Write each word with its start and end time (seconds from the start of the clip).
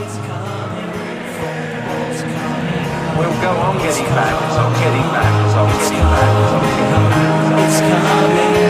We'll 0.00 0.08
go 3.42 3.50
on 3.50 3.76
getting 3.76 4.06
back, 4.16 4.32
I'm 4.56 4.72
getting 4.80 5.10
back, 5.12 5.54
I'm 5.54 5.68
getting 5.76 6.00
back, 6.00 6.32
I'm 6.40 6.64
getting 6.64 7.04
back. 7.04 7.60
It's 7.60 7.84
coming, 7.84 8.69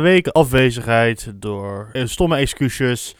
Weken 0.00 0.32
afwezigheid 0.32 1.32
door 1.34 1.88
eh, 1.92 2.02
stomme 2.06 2.36
excuses, 2.36 3.14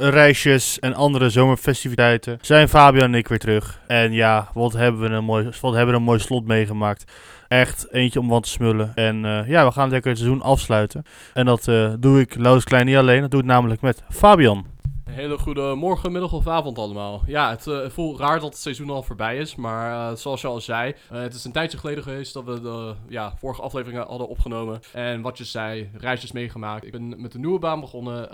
reisjes 0.00 0.78
en 0.78 0.94
andere 0.94 1.30
zomerfestiviteiten 1.30 2.38
zijn 2.40 2.68
Fabian 2.68 3.04
en 3.04 3.14
ik 3.14 3.28
weer 3.28 3.38
terug. 3.38 3.80
En 3.86 4.12
ja, 4.12 4.48
wat 4.54 4.72
hebben 4.72 5.00
we 5.00 5.08
een 5.08 5.24
mooi, 5.24 5.48
wat 5.60 5.74
hebben 5.74 5.94
we 5.94 6.00
een 6.00 6.06
mooi 6.06 6.18
slot 6.18 6.46
meegemaakt. 6.46 7.12
Echt 7.48 7.86
eentje 7.92 8.20
om 8.20 8.28
van 8.28 8.42
te 8.42 8.48
smullen. 8.48 8.92
En 8.94 9.24
eh, 9.24 9.48
ja, 9.48 9.66
we 9.66 9.72
gaan 9.72 9.90
lekker 9.90 10.10
het 10.10 10.18
seizoen 10.20 10.42
afsluiten. 10.42 11.02
En 11.34 11.46
dat 11.46 11.68
eh, 11.68 11.92
doe 11.98 12.20
ik 12.20 12.34
Loos 12.38 12.64
Klein 12.64 12.86
niet 12.86 12.96
alleen, 12.96 13.20
dat 13.20 13.30
doe 13.30 13.40
ik 13.40 13.46
namelijk 13.46 13.80
met 13.80 14.02
Fabian. 14.10 14.66
Hele 15.10 15.38
goede 15.38 15.74
morgen, 15.74 16.12
middag 16.12 16.32
of 16.32 16.46
avond 16.46 16.78
allemaal. 16.78 17.22
Ja, 17.26 17.50
het 17.50 17.66
eh, 17.66 17.88
voelt 17.88 18.18
raar 18.18 18.40
dat 18.40 18.48
het 18.48 18.58
seizoen 18.58 18.90
al 18.90 19.02
voorbij 19.02 19.36
is. 19.38 19.54
Maar 19.54 20.10
eh, 20.10 20.16
zoals 20.16 20.40
je 20.40 20.46
al 20.46 20.60
zei, 20.60 20.94
eh, 21.10 21.20
het 21.20 21.34
is 21.34 21.44
een 21.44 21.52
tijdje 21.52 21.78
geleden 21.78 22.02
geweest 22.02 22.32
dat 22.34 22.44
we 22.44 22.60
de 22.60 22.94
ja, 23.08 23.34
vorige 23.36 23.62
afleveringen 23.62 24.06
hadden 24.06 24.28
opgenomen. 24.28 24.80
En 24.92 25.20
wat 25.22 25.38
je 25.38 25.44
zei, 25.44 25.90
reisjes 25.94 26.32
meegemaakt. 26.32 26.84
Ik 26.84 26.92
ben 26.92 27.20
met 27.20 27.34
een 27.34 27.40
nieuwe 27.40 27.58
baan 27.58 27.80
begonnen, 27.80 28.28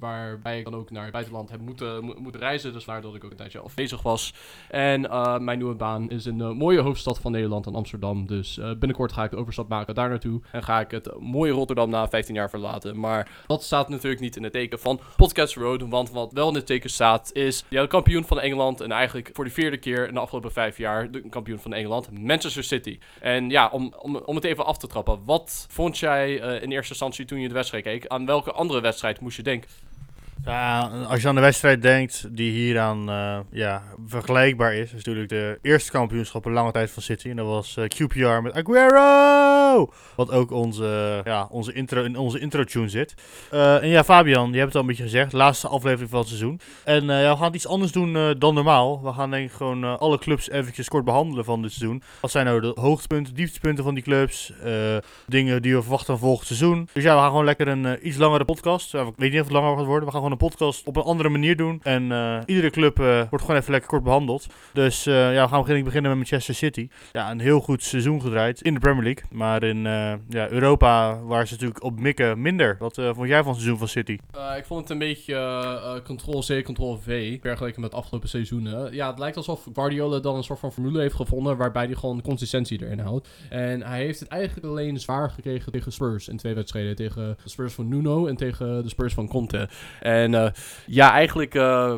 waarbij 0.00 0.58
ik 0.58 0.64
dan 0.64 0.74
ook 0.74 0.90
naar 0.90 1.02
het 1.02 1.12
buitenland 1.12 1.50
heb 1.50 1.60
moeten, 1.60 2.04
mo- 2.04 2.14
moeten 2.18 2.40
reizen. 2.40 2.72
Dus 2.72 2.84
dat 2.84 3.14
ik 3.14 3.24
ook 3.24 3.30
een 3.30 3.36
tijdje 3.36 3.58
afwezig 3.60 4.02
was. 4.02 4.34
En 4.70 5.00
mijn 5.44 5.58
nieuwe 5.58 5.74
baan 5.74 6.10
is 6.10 6.26
in 6.26 6.38
de 6.38 6.44
mooie 6.44 6.80
hoofdstad 6.80 7.18
van 7.18 7.32
Nederland, 7.32 7.66
in 7.66 7.74
Amsterdam. 7.74 8.26
Dus 8.26 8.54
binnenkort 8.78 9.12
ga 9.12 9.24
ik 9.24 9.30
de 9.30 9.36
overstap 9.36 9.68
maken 9.68 9.94
daar 9.94 10.08
naartoe. 10.08 10.40
En 10.52 10.62
ga 10.62 10.80
ik 10.80 10.90
het 10.90 11.20
mooie 11.20 11.52
Rotterdam 11.52 11.90
na 11.90 12.08
15 12.08 12.34
jaar 12.34 12.50
verlaten. 12.50 13.00
Maar 13.00 13.30
dat 13.46 13.62
staat 13.62 13.88
natuurlijk 13.88 14.20
niet 14.20 14.36
in 14.36 14.42
het 14.42 14.52
teken 14.52 14.78
van 14.78 15.00
Podcast 15.16 15.54
Road. 15.54 15.82
Want 15.88 16.10
wat 16.18 16.32
wel 16.32 16.48
in 16.48 16.54
het 16.54 16.66
teken 16.66 16.90
staat 16.90 17.30
is 17.32 17.64
ja, 17.68 17.82
de 17.82 17.88
kampioen 17.88 18.24
van 18.24 18.40
Engeland. 18.40 18.80
En 18.80 18.92
eigenlijk 18.92 19.30
voor 19.32 19.44
de 19.44 19.50
vierde 19.50 19.76
keer 19.76 20.08
in 20.08 20.14
de 20.14 20.20
afgelopen 20.20 20.52
vijf 20.52 20.78
jaar 20.78 21.10
de 21.10 21.28
kampioen 21.28 21.58
van 21.58 21.72
Engeland, 21.72 22.10
Manchester 22.10 22.64
City. 22.64 22.98
En 23.20 23.50
ja, 23.50 23.68
om, 23.68 23.94
om, 23.98 24.16
om 24.16 24.34
het 24.34 24.44
even 24.44 24.64
af 24.64 24.78
te 24.78 24.86
trappen. 24.86 25.20
Wat 25.24 25.66
vond 25.70 25.98
jij 25.98 26.40
eh, 26.40 26.62
in 26.62 26.72
eerste 26.72 26.92
instantie 26.92 27.24
toen 27.24 27.40
je 27.40 27.48
de 27.48 27.54
wedstrijd 27.54 27.84
keek? 27.84 28.06
Aan 28.06 28.26
welke 28.26 28.52
andere 28.52 28.80
wedstrijd 28.80 29.20
moest 29.20 29.36
je 29.36 29.42
denken? 29.42 29.70
Ja, 30.44 30.90
als 31.08 31.22
je 31.22 31.28
aan 31.28 31.34
de 31.34 31.40
wedstrijd 31.40 31.82
denkt 31.82 32.36
die 32.36 32.50
hieraan 32.50 33.10
eh, 33.10 33.38
ja, 33.50 33.82
vergelijkbaar 34.06 34.74
is, 34.74 34.84
is 34.84 34.92
natuurlijk 34.92 35.28
de 35.28 35.58
eerste 35.62 35.90
kampioenschap 35.90 36.46
in 36.46 36.52
lange 36.52 36.72
tijd 36.72 36.90
van 36.90 37.02
City. 37.02 37.28
En 37.28 37.36
dat 37.36 37.46
was 37.46 37.76
eh, 37.76 37.84
QPR 37.84 38.42
met 38.42 38.52
Aguero! 38.54 39.92
Wat 40.16 40.30
ook 40.30 40.50
onze, 40.50 41.20
ja, 41.24 41.48
onze 41.50 41.72
intro, 41.72 42.02
in 42.02 42.16
onze 42.16 42.38
intro-tune 42.38 42.88
zit. 42.88 43.14
Eh, 43.50 43.82
en 43.82 43.88
ja, 43.88 44.04
Fabian, 44.04 44.50
je 44.50 44.58
hebt 44.58 44.66
het 44.66 44.74
al 44.74 44.80
een 44.80 44.86
beetje 44.86 45.02
gezegd, 45.02 45.32
laatste 45.32 45.68
aflevering 45.68 46.10
van 46.10 46.18
het 46.18 46.28
seizoen. 46.28 46.60
En 46.84 47.04
ja, 47.04 47.32
we 47.32 47.38
gaan 47.38 47.54
iets 47.54 47.66
anders 47.66 47.92
doen 47.92 48.34
dan 48.38 48.54
normaal. 48.54 49.02
We 49.02 49.12
gaan 49.12 49.30
denk 49.30 49.50
ik 49.50 49.56
gewoon 49.56 49.98
alle 49.98 50.18
clubs 50.18 50.50
eventjes 50.50 50.88
kort 50.88 51.04
behandelen 51.04 51.44
van 51.44 51.62
dit 51.62 51.72
seizoen. 51.72 52.02
Wat 52.20 52.30
zijn 52.30 52.46
nou 52.46 52.60
de 52.60 52.72
hoogtepunten, 52.74 53.34
dieptepunten 53.34 53.84
van 53.84 53.94
die 53.94 54.02
clubs? 54.02 54.52
dingen 55.26 55.62
die 55.62 55.74
we 55.74 55.80
verwachten 55.80 56.18
van 56.18 56.28
volgend 56.28 56.46
seizoen. 56.46 56.88
Dus 56.92 57.02
ja, 57.02 57.14
we 57.14 57.20
gaan 57.20 57.28
gewoon 57.28 57.44
lekker 57.44 57.68
een 57.68 58.08
iets 58.08 58.16
langere 58.16 58.44
podcast. 58.44 58.94
Ik 58.94 59.12
weet 59.16 59.30
niet 59.30 59.40
of 59.40 59.46
het 59.46 59.56
langer 59.56 59.76
gaat 59.76 59.86
worden. 59.86 60.04
We 60.04 60.10
gaan 60.10 60.22
gewoon 60.22 60.27
een 60.32 60.38
podcast 60.38 60.86
op 60.86 60.96
een 60.96 61.02
andere 61.02 61.28
manier 61.28 61.56
doen. 61.56 61.80
En 61.82 62.12
eh, 62.12 62.38
iedere 62.46 62.70
club 62.70 63.00
eh, 63.00 63.22
wordt 63.30 63.44
gewoon 63.44 63.60
even 63.60 63.70
lekker 63.70 63.90
kort 63.90 64.02
behandeld. 64.02 64.46
Dus 64.72 65.06
eh, 65.06 65.34
ja, 65.34 65.42
we 65.42 65.48
gaan 65.48 65.60
beginnen, 65.60 65.84
beginnen 65.84 66.10
met 66.10 66.18
Manchester 66.18 66.54
City. 66.54 66.88
Ja, 67.12 67.30
een 67.30 67.40
heel 67.40 67.60
goed 67.60 67.82
seizoen 67.82 68.20
gedraaid 68.20 68.62
in 68.62 68.74
de 68.74 68.80
Premier 68.80 69.04
League. 69.04 69.24
Maar 69.30 69.62
in 69.62 69.82
ja, 70.28 70.50
Europa 70.50 71.20
waren 71.22 71.46
ze 71.46 71.52
natuurlijk 71.52 71.82
op 71.82 72.00
mikken 72.00 72.42
minder. 72.42 72.76
Wat 72.78 72.94
vond 72.94 73.28
jij 73.28 73.42
van 73.42 73.52
het 73.52 73.60
seizoen 73.60 73.78
van 73.78 73.88
City? 73.88 74.18
Ik 74.56 74.64
vond 74.64 74.80
het 74.80 74.90
een 74.90 74.98
beetje 74.98 76.00
Ctrl-C, 76.04 76.64
Ctrl-V, 76.64 77.40
vergeleken 77.40 77.80
met 77.80 77.90
de 77.90 77.96
afgelopen 77.96 78.28
seizoenen. 78.28 78.94
Ja, 78.94 79.10
het 79.10 79.18
lijkt 79.18 79.36
alsof 79.36 79.68
Guardiola 79.72 80.18
dan 80.18 80.36
een 80.36 80.44
soort 80.44 80.58
van 80.58 80.72
formule 80.72 81.00
heeft 81.00 81.14
gevonden 81.14 81.56
waarbij 81.56 81.84
hij 81.84 81.94
gewoon 81.94 82.22
consistentie 82.22 82.82
erin 82.82 82.98
houdt. 82.98 83.28
En 83.48 83.82
hij 83.82 84.04
heeft 84.04 84.20
het 84.20 84.28
eigenlijk 84.28 84.66
alleen 84.66 85.00
zwaar 85.00 85.30
gekregen 85.30 85.72
tegen 85.72 85.92
Spurs 85.92 86.28
in 86.28 86.36
twee 86.36 86.54
wedstrijden. 86.54 86.96
Tegen 86.96 87.36
de 87.42 87.50
Spurs 87.50 87.72
van 87.72 87.88
Nuno 87.88 88.26
en 88.26 88.36
tegen 88.36 88.82
de 88.82 88.88
Spurs 88.88 89.14
van 89.14 89.28
Conte. 89.28 89.68
En 90.00 90.17
eh, 90.26 90.50
ja, 90.86 91.12
eigenlijk 91.12 91.54
eh, 91.54 91.94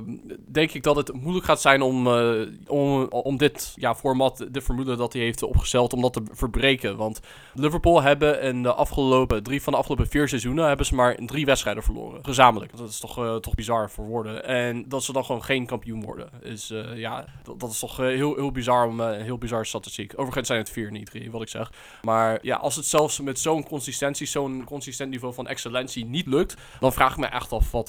denk 0.46 0.72
ik 0.72 0.82
dat 0.82 0.96
het 0.96 1.12
moeilijk 1.12 1.44
gaat 1.44 1.60
zijn 1.60 1.82
om, 1.82 2.06
eh, 2.06 2.46
om, 2.66 3.02
om 3.04 3.36
dit 3.36 3.72
ja, 3.74 3.94
format, 3.94 4.46
de 4.50 4.62
formule 4.62 4.96
dat 4.96 5.12
hij 5.12 5.22
heeft 5.22 5.42
opgesteld, 5.42 5.92
om 5.92 6.00
dat 6.00 6.12
te 6.12 6.22
verbreken. 6.32 6.96
Want 6.96 7.20
Liverpool 7.54 8.02
hebben 8.02 8.42
in 8.42 8.62
de 8.62 8.72
afgelopen 8.72 9.42
drie 9.42 9.62
van 9.62 9.72
de 9.72 9.78
afgelopen 9.78 10.08
vier 10.08 10.28
seizoenen 10.28 10.66
hebben 10.66 10.86
ze 10.86 10.94
maar 10.94 11.16
drie 11.26 11.44
wedstrijden 11.44 11.82
verloren. 11.82 12.24
Gezamenlijk. 12.24 12.76
Dat 12.76 12.88
is 12.88 13.00
toch, 13.00 13.40
toch 13.40 13.54
bizar 13.54 13.90
voor 13.90 14.06
woorden. 14.06 14.44
En 14.44 14.88
dat 14.88 15.04
ze 15.04 15.12
dan 15.12 15.24
gewoon 15.24 15.44
geen 15.44 15.66
kampioen 15.66 16.04
worden. 16.04 16.28
Is, 16.42 16.72
ja, 16.94 17.24
dat, 17.56 17.70
is 17.70 17.78
toch 17.78 17.96
heel, 17.96 18.34
heel 18.34 18.52
bizar 18.52 18.86
om 18.86 19.00
een 19.00 19.22
heel 19.22 19.38
bizar 19.38 19.66
statistiek. 19.66 20.12
Overigens 20.16 20.46
zijn 20.46 20.58
het 20.58 20.70
vier, 20.70 20.90
niet 20.90 21.10
drie, 21.10 21.30
wat 21.30 21.42
ik 21.42 21.48
zeg. 21.48 21.72
Maar 22.02 22.38
ja, 22.42 22.56
als 22.56 22.76
het 22.76 22.86
zelfs 22.86 23.20
met 23.20 23.38
zo'n 23.38 23.64
consistentie, 23.64 24.26
zo'n 24.26 24.64
consistent 24.64 25.10
niveau 25.10 25.34
van 25.34 25.48
excellentie 25.48 26.04
niet 26.04 26.26
lukt, 26.26 26.56
dan 26.80 26.92
vraag 26.92 27.12
ik 27.12 27.18
me 27.18 27.26
echt 27.26 27.52
af 27.52 27.70
wat, 27.70 27.88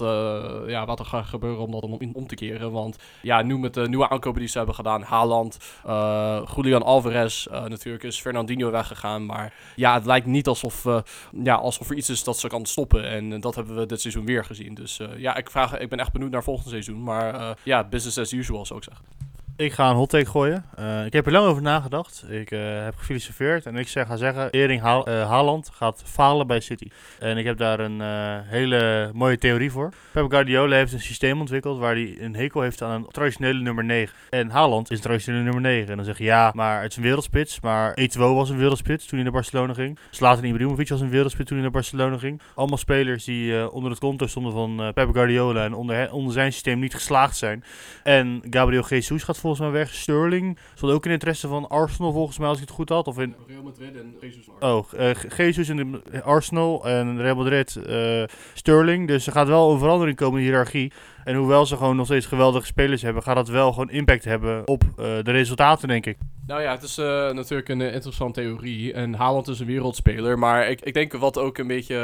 ja, 0.68 0.86
wat 0.86 1.00
er 1.00 1.06
gaat 1.06 1.26
gebeuren 1.26 1.64
om 1.64 1.72
dat 1.72 1.84
om, 1.84 2.00
om 2.14 2.28
te 2.28 2.36
keren. 2.36 2.72
Want 2.72 2.98
ja, 3.22 3.42
nu 3.42 3.58
met 3.58 3.74
de 3.74 3.90
nieuwe 3.90 4.10
aankopen 4.10 4.40
die 4.40 4.50
ze 4.50 4.58
hebben 4.58 4.76
gedaan, 4.76 5.02
Haaland, 5.02 5.58
eh 5.86 6.42
Julian 6.56 6.84
Alvarez, 6.84 7.46
eh, 7.46 7.64
natuurlijk 7.66 8.04
is 8.04 8.22
Fernandinho 8.22 8.72
weggegaan. 8.72 9.26
Maar 9.26 9.54
ja, 9.76 9.94
het 9.94 10.06
lijkt 10.06 10.26
niet 10.26 10.48
alsof, 10.48 10.86
eh, 10.86 11.00
ja, 11.44 11.56
alsof 11.56 11.90
er 11.90 11.96
iets 11.96 12.10
is 12.10 12.24
dat 12.24 12.38
ze 12.38 12.48
kan 12.48 12.66
stoppen. 12.66 13.10
En 13.10 13.34
eh, 13.34 13.42
dat 13.42 13.56
hebben 13.56 13.76
we 13.76 13.86
dit 13.86 14.02
seizoen 14.02 14.26
weer 14.26 14.46
gezien. 14.46 14.74
Dus 14.74 15.00
eh, 15.00 15.08
ja, 15.18 15.36
ik, 15.36 15.50
vraag, 15.50 15.80
ik 15.80 15.90
ben 15.90 16.00
echt 16.00 16.12
benieuwd 16.12 16.32
naar 16.32 16.44
volgend 16.44 16.70
seizoen. 16.70 17.04
Maar 17.04 17.34
eh, 17.34 17.52
ja, 17.64 17.84
business 17.84 18.18
as 18.18 18.32
usual 18.32 18.66
zou 18.66 18.80
ik 18.80 18.86
zeggen. 18.86 19.06
Ik 19.62 19.74
ga 19.74 19.90
een 19.90 19.96
hot 19.96 20.10
take 20.10 20.26
gooien. 20.26 20.66
Eh, 20.76 21.06
ik 21.06 21.14
heb 21.14 21.26
er 21.26 21.32
lang 21.32 21.46
over 21.46 21.62
nagedacht. 21.62 22.26
Ik 22.30 22.52
eh, 22.52 22.84
heb 22.84 22.96
gefilosofeerd 22.96 23.66
en 23.66 23.76
ik 23.76 23.88
zeg, 23.88 24.08
ga 24.08 24.16
zeggen, 24.16 24.50
Ering 24.50 24.82
eh, 24.82 25.30
Haaland 25.30 25.70
gaat 25.74 26.04
falen 26.06 26.48
bij 26.48 26.60
City. 26.60 26.88
En 27.20 27.38
ik 27.38 27.46
heb 27.46 27.58
daar 27.58 27.80
een 27.80 28.02
hele 28.46 29.12
mooie 29.14 29.38
theorie 29.38 29.72
voor. 29.72 29.94
Pep 30.12 30.30
Guardiola 30.30 30.76
heeft 30.76 30.94
een 30.94 31.00
systeem 31.00 31.40
ontwikkeld 31.40 31.80
waar 31.80 31.94
hij 31.94 32.16
een 32.20 32.36
hekel 32.36 32.62
heeft 32.62 32.82
aan 32.82 32.92
een 32.92 33.08
traditionele 33.12 33.60
nummer 33.60 33.84
9. 33.84 34.16
En 34.30 34.50
Haaland 34.50 34.92
is 34.92 34.98
een 34.98 35.04
traditionele 35.04 35.44
nummer 35.44 35.62
9. 35.62 35.90
En 35.90 35.96
dan 35.96 36.06
zeg 36.06 36.18
je, 36.18 36.24
ja, 36.24 36.52
maar 36.56 36.82
het 36.82 36.92
is 36.92 36.98
een 36.98 37.04
wereldspits. 37.04 37.60
Maar 37.60 37.94
Eto'o 37.94 38.36
was 38.36 38.50
een 38.50 38.58
wereldspits 38.58 39.06
toen 39.06 39.14
hij 39.14 39.24
naar 39.24 39.34
Barcelona 39.34 39.74
ging. 39.74 40.00
Zlatan 40.10 40.44
Ibrahimovic 40.44 40.90
was 40.90 41.02
een 41.02 41.10
wereldspits 41.10 41.48
toen 41.48 41.58
hij 41.58 41.66
naar 41.66 41.76
Barcelona 41.76 42.18
ging. 42.18 42.42
Allemaal 42.56 42.78
spelers 42.78 43.24
die 43.24 43.72
onder 43.72 43.92
het 43.92 44.00
konto 44.00 44.28
stonden 44.28 44.52
van 44.54 44.94
Pep 44.94 45.10
Guardiola 45.14 45.64
en 45.64 45.74
onder, 45.74 46.12
onder 46.12 46.34
zijn 46.34 46.54
systeem 46.54 46.80
niet 46.80 46.94
geslaagd 46.94 47.38
zijn. 47.38 47.64
En 48.04 48.42
Gabriel 48.50 48.88
Jesus 48.88 49.24
gaat 49.24 49.38
volgens 49.38 49.51
mij 49.60 49.70
weg. 49.70 49.94
Sterling 49.94 50.58
stond 50.76 50.94
ook 50.94 51.06
in 51.06 51.12
interesse 51.12 51.48
van 51.48 51.68
Arsenal 51.68 52.12
volgens 52.12 52.38
mij, 52.38 52.48
als 52.48 52.58
ik 52.58 52.64
het 52.64 52.76
goed 52.76 52.90
had. 52.90 53.08
Of 53.08 53.20
in, 53.20 53.36
Real 53.48 53.64
Madrid 53.64 53.96
en 53.96 54.16
Jesus 54.22 54.48
oh, 54.60 54.86
eh, 54.98 55.38
Jesus 55.38 55.70
in 55.70 56.02
de 56.12 56.24
Arsenal 56.24 56.86
en 56.86 57.22
Real 57.22 57.36
Madrid 57.36 57.76
eh, 57.76 58.24
Sterling. 58.54 59.08
Dus 59.08 59.28
er 59.28 59.34
gaat 59.34 59.48
wel 59.48 59.72
een 59.72 59.80
verandering 59.80 60.18
komen 60.18 60.40
in 60.40 60.46
de 60.46 60.52
hiërarchie. 60.52 60.92
En 61.24 61.36
hoewel 61.36 61.66
ze 61.66 61.78
gewoon 61.78 61.96
nog 61.96 62.06
steeds 62.06 62.26
geweldige 62.26 62.66
spelers 62.66 63.02
hebben, 63.02 63.24
gaat 63.24 63.36
dat 63.36 63.48
wel 63.48 63.72
gewoon 63.72 63.90
impact 63.90 64.24
hebben 64.24 64.68
op 64.68 64.84
eh, 64.84 64.96
de 64.98 65.32
resultaten, 65.32 65.88
denk 65.88 66.06
ik. 66.06 66.18
Nou 66.52 66.62
ja, 66.64 66.72
het 66.72 66.84
is 66.84 66.98
eh, 66.98 67.06
natuurlijk 67.32 67.70
een 67.70 67.82
eh, 67.82 67.94
interessante 67.94 68.42
theorie. 68.42 68.94
En 68.94 69.14
Haaland 69.14 69.48
is 69.48 69.60
een 69.60 69.66
wereldspeler. 69.66 70.40
Maar 70.40 70.70
ik, 70.70 70.82
ik 70.82 70.94
denk 70.94 71.14
wat 71.14 71.38
ook 71.38 71.58
een 71.58 71.68
beetje 71.68 71.98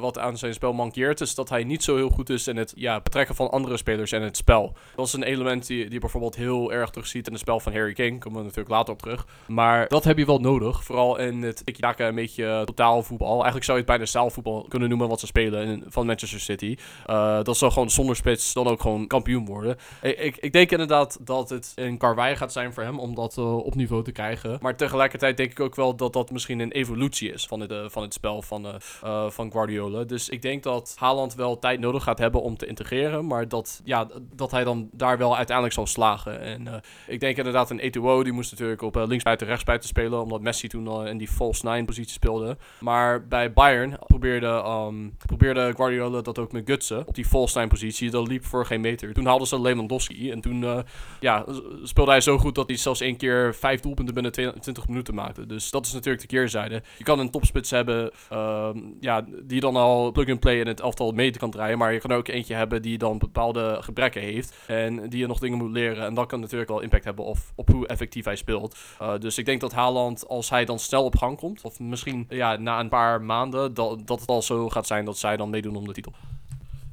wat 0.00 0.18
aan 0.18 0.38
zijn 0.38 0.54
spel 0.54 0.72
mankeert... 0.72 1.20
is 1.20 1.34
dat 1.34 1.48
hij 1.48 1.64
niet 1.64 1.82
zo 1.82 1.96
heel 1.96 2.08
goed 2.08 2.30
is 2.30 2.46
in 2.46 2.56
het 2.56 2.72
ja, 2.76 3.00
betrekken 3.00 3.34
van 3.34 3.50
andere 3.50 3.76
spelers 3.76 4.12
en 4.12 4.22
het 4.22 4.36
spel. 4.36 4.76
Dat 4.96 5.06
is 5.06 5.12
een 5.12 5.22
element 5.22 5.66
die, 5.66 5.84
die 5.84 5.92
je 5.92 5.98
bijvoorbeeld 5.98 6.36
heel 6.36 6.72
erg 6.72 6.90
terugziet 6.90 7.26
in 7.26 7.32
het 7.32 7.40
spel 7.40 7.60
van 7.60 7.72
Harry 7.72 7.92
Kane. 7.92 8.18
Komen 8.18 8.38
we 8.38 8.44
natuurlijk 8.44 8.68
later 8.68 8.92
op 8.92 9.02
terug. 9.02 9.26
Maar 9.46 9.88
dat 9.88 10.04
heb 10.04 10.18
je 10.18 10.26
wel 10.26 10.38
nodig. 10.38 10.84
Vooral 10.84 11.18
in 11.18 11.42
het 11.42 11.66
tiki-taka 11.66 12.08
een 12.08 12.14
beetje 12.14 12.46
eh, 12.46 12.60
totaalvoetbal. 12.60 13.34
Eigenlijk 13.34 13.64
zou 13.64 13.78
je 13.78 13.82
het 13.82 13.92
bijna 13.92 14.04
staalvoetbal 14.04 14.66
kunnen 14.68 14.88
noemen 14.88 15.08
wat 15.08 15.20
ze 15.20 15.26
spelen 15.26 15.66
in, 15.66 15.84
van 15.88 16.06
Manchester 16.06 16.40
City. 16.40 16.76
Dat 17.06 17.48
is 17.48 17.58
gewoon 17.58 17.90
zonder 17.90 18.16
spits, 18.16 18.47
ze 18.48 18.62
dan 18.62 18.72
ook 18.72 18.80
gewoon 18.80 19.06
kampioen 19.06 19.46
worden. 19.46 19.76
Ik, 20.02 20.36
ik, 20.36 20.52
denk 20.52 20.70
inderdaad 20.70 21.18
dat 21.20 21.50
het 21.50 21.72
een 21.74 21.98
karwei 21.98 22.36
gaat 22.36 22.52
zijn 22.52 22.72
voor 22.72 22.82
hem 22.82 22.98
om 22.98 23.14
dat 23.14 23.38
eh, 23.38 23.56
op 23.56 23.74
niveau 23.74 24.04
te 24.04 24.12
krijgen. 24.12 24.58
Maar 24.60 24.76
tegelijkertijd 24.76 25.36
denk 25.36 25.50
ik 25.50 25.60
ook 25.60 25.74
wel 25.74 25.96
dat 25.96 26.12
dat 26.12 26.30
misschien 26.30 26.58
een 26.58 26.72
evolutie 26.72 27.32
is 27.32 27.46
van 27.46 27.60
het, 27.60 27.70
eh, 27.70 27.84
van 27.88 28.02
het 28.02 28.14
spel 28.14 28.42
van, 28.42 28.66
eh, 28.66 29.30
van 29.30 29.52
Guardiola. 29.52 30.04
Dus 30.04 30.28
ik 30.28 30.42
denk 30.42 30.62
dat 30.62 30.94
Haaland 30.98 31.34
wel 31.34 31.58
tijd 31.58 31.80
nodig 31.80 32.02
gaat 32.02 32.18
hebben 32.18 32.42
om 32.42 32.56
te 32.56 32.66
integreren. 32.66 33.26
Maar 33.26 33.48
dat, 33.48 33.80
ja, 33.84 34.06
dat 34.34 34.50
hij 34.50 34.64
dan 34.64 34.88
daar 34.92 35.18
wel 35.18 35.36
uiteindelijk 35.36 35.74
zal 35.74 35.86
slagen. 35.86 36.40
En 36.40 36.82
ik 37.06 37.20
denk 37.20 37.36
inderdaad 37.36 37.70
een 37.70 37.78
Eto'o, 37.78 38.22
die 38.22 38.32
moest 38.32 38.50
natuurlijk 38.50 38.82
op 38.82 38.94
linksbuiten, 38.94 39.46
rechtsbuiten 39.46 39.88
spelen. 39.88 40.22
Omdat 40.22 40.40
Messi 40.40 40.68
toen 40.68 40.88
al 40.88 41.06
in 41.06 41.18
die 41.18 41.28
false 41.28 41.68
nine 41.68 41.84
positie 41.84 42.12
speelde. 42.12 42.56
Maar 42.80 43.26
bij 43.26 43.52
Bayern 43.52 43.98
probeerde, 44.06 44.46
ehm, 44.46 45.08
probeerde 45.26 45.72
Guardiola 45.76 46.20
dat 46.20 46.38
ook 46.38 46.52
met 46.52 46.62
Gutsen. 46.66 47.06
Op 47.06 47.14
die 47.14 47.24
false 47.24 47.58
nine 47.58 47.70
positie. 47.70 48.10
Dat 48.10 48.28
liep 48.28 48.37
voor 48.44 48.66
geen 48.66 48.80
meter. 48.80 49.12
Toen 49.12 49.26
haalden 49.26 49.46
ze 49.46 49.60
Lewandowski. 49.60 50.30
En 50.30 50.40
toen 50.40 50.64
eh, 50.64 50.78
ja, 51.20 51.44
speelde 51.82 52.10
hij 52.10 52.20
zo 52.20 52.38
goed 52.38 52.54
dat 52.54 52.68
hij 52.68 52.76
zelfs 52.76 53.00
één 53.00 53.16
keer 53.16 53.54
vijf 53.54 53.80
doelpunten 53.80 54.14
binnen 54.14 54.32
22 54.32 54.88
minuten 54.88 55.14
maakte. 55.14 55.46
Dus 55.46 55.70
dat 55.70 55.86
is 55.86 55.92
natuurlijk 55.92 56.20
de 56.20 56.36
keerzijde. 56.36 56.82
Je 56.98 57.04
kan 57.04 57.18
een 57.18 57.30
topspits 57.30 57.70
hebben 57.70 58.10
ehm, 58.28 58.78
ja, 59.00 59.24
die 59.42 59.60
dan 59.60 59.76
al 59.76 60.12
plug-and-play 60.12 60.60
in 60.60 60.66
het 60.66 60.80
elftal 60.80 61.12
mee 61.12 61.30
kan 61.30 61.50
draaien. 61.50 61.78
Maar 61.78 61.92
je 61.92 62.00
kan 62.00 62.12
ook 62.12 62.28
eentje 62.28 62.54
hebben 62.54 62.82
die 62.82 62.98
dan 62.98 63.18
bepaalde 63.18 63.78
gebrekken 63.80 64.22
heeft. 64.22 64.56
En 64.66 65.08
die 65.08 65.18
je 65.18 65.26
nog 65.26 65.38
dingen 65.38 65.58
moet 65.58 65.70
leren. 65.70 66.04
En 66.04 66.14
dat 66.14 66.26
kan 66.26 66.40
natuurlijk 66.40 66.70
wel 66.70 66.80
impact 66.80 67.04
hebben 67.04 67.24
op, 67.24 67.36
op 67.54 67.68
hoe 67.68 67.86
effectief 67.86 68.24
hij 68.24 68.36
speelt. 68.36 68.76
Uh, 69.02 69.18
dus 69.18 69.38
ik 69.38 69.44
denk 69.44 69.60
dat 69.60 69.72
Haaland, 69.72 70.28
als 70.28 70.50
hij 70.50 70.64
dan 70.64 70.78
snel 70.78 71.04
op 71.04 71.16
gang 71.16 71.36
komt, 71.36 71.62
of 71.62 71.78
misschien 71.80 72.26
ja, 72.28 72.56
na 72.56 72.80
een 72.80 72.88
paar 72.88 73.22
maanden, 73.22 73.74
dat, 73.74 74.06
dat 74.06 74.20
het 74.20 74.28
al 74.28 74.42
zo 74.42 74.68
gaat 74.68 74.86
zijn 74.86 75.04
dat 75.04 75.18
zij 75.18 75.36
dan 75.36 75.50
meedoen 75.50 75.76
om 75.76 75.86
de 75.86 75.92
titel. 75.92 76.12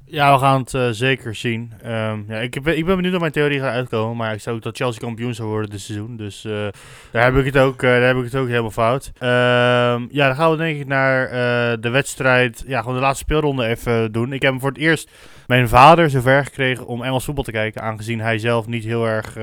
Ja, 0.07 0.33
we 0.33 0.39
gaan 0.39 0.61
het 0.61 0.73
uh, 0.73 0.87
zeker 0.89 1.35
zien. 1.35 1.73
Um, 1.85 2.25
ja, 2.27 2.37
ik, 2.37 2.63
ben, 2.63 2.77
ik 2.77 2.85
ben 2.85 2.95
benieuwd 2.95 3.13
of 3.13 3.19
mijn 3.19 3.31
theorie 3.31 3.59
gaat 3.59 3.73
uitkomen. 3.73 4.17
Maar 4.17 4.33
ik 4.33 4.41
zou 4.41 4.55
ook 4.55 4.61
dat 4.61 4.77
Chelsea 4.77 4.99
kampioen 4.99 5.33
zou 5.33 5.47
worden 5.47 5.69
dit 5.69 5.81
seizoen. 5.81 6.17
Dus 6.17 6.45
uh, 6.45 6.67
daar, 7.11 7.23
heb 7.23 7.35
ik 7.35 7.45
het 7.45 7.57
ook, 7.57 7.83
uh, 7.83 7.89
daar 7.89 8.01
heb 8.01 8.17
ik 8.17 8.23
het 8.23 8.35
ook 8.35 8.47
helemaal 8.47 8.71
fout. 8.71 9.11
Um, 9.19 10.07
ja, 10.11 10.27
dan 10.27 10.35
gaan 10.35 10.51
we 10.51 10.57
denk 10.57 10.79
ik 10.79 10.87
naar 10.87 11.29
de 11.81 11.89
wedstrijd. 11.89 12.63
Ja, 12.67 12.79
gewoon 12.79 12.95
de 12.95 13.01
laatste 13.01 13.23
speelronde 13.23 13.65
even 13.65 14.11
doen. 14.11 14.33
Ik 14.33 14.41
heb 14.41 14.51
hem 14.51 14.59
voor 14.59 14.69
het 14.69 14.79
eerst 14.79 15.11
mijn 15.47 15.69
vader 15.69 16.09
zover 16.09 16.43
gekregen 16.43 16.85
om 16.85 17.03
Engels 17.03 17.25
voetbal 17.25 17.43
te 17.43 17.51
kijken. 17.51 17.81
Aangezien 17.81 18.19
hij 18.19 18.39
zelf 18.39 18.67
niet 18.67 18.83
heel 18.83 19.05
erg 19.05 19.37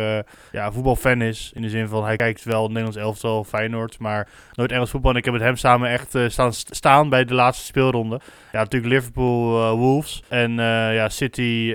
ja, 0.52 0.72
voetbalfan 0.72 1.22
is. 1.22 1.50
In 1.54 1.62
de 1.62 1.68
zin 1.68 1.88
van 1.88 2.04
hij 2.04 2.16
kijkt 2.16 2.44
wel 2.44 2.66
Nederlands 2.66 2.96
elftal, 2.96 3.44
Feyenoord, 3.44 3.98
maar 3.98 4.28
nooit 4.54 4.72
Engels 4.72 4.90
voetbal. 4.90 5.10
En 5.10 5.16
ik 5.16 5.24
heb 5.24 5.32
met 5.34 5.42
hem 5.42 5.56
samen 5.56 5.90
echt 5.90 6.18
staan, 6.26 6.52
staan 6.52 7.08
bij 7.08 7.24
de 7.24 7.34
laatste 7.34 7.64
speelronde. 7.64 8.20
Ja, 8.52 8.58
natuurlijk 8.58 8.92
Liverpool 8.92 9.76
Wolves 9.76 10.22
en 10.28 10.51
uh, 10.58 10.94
ja, 10.94 11.08
City 11.08 11.74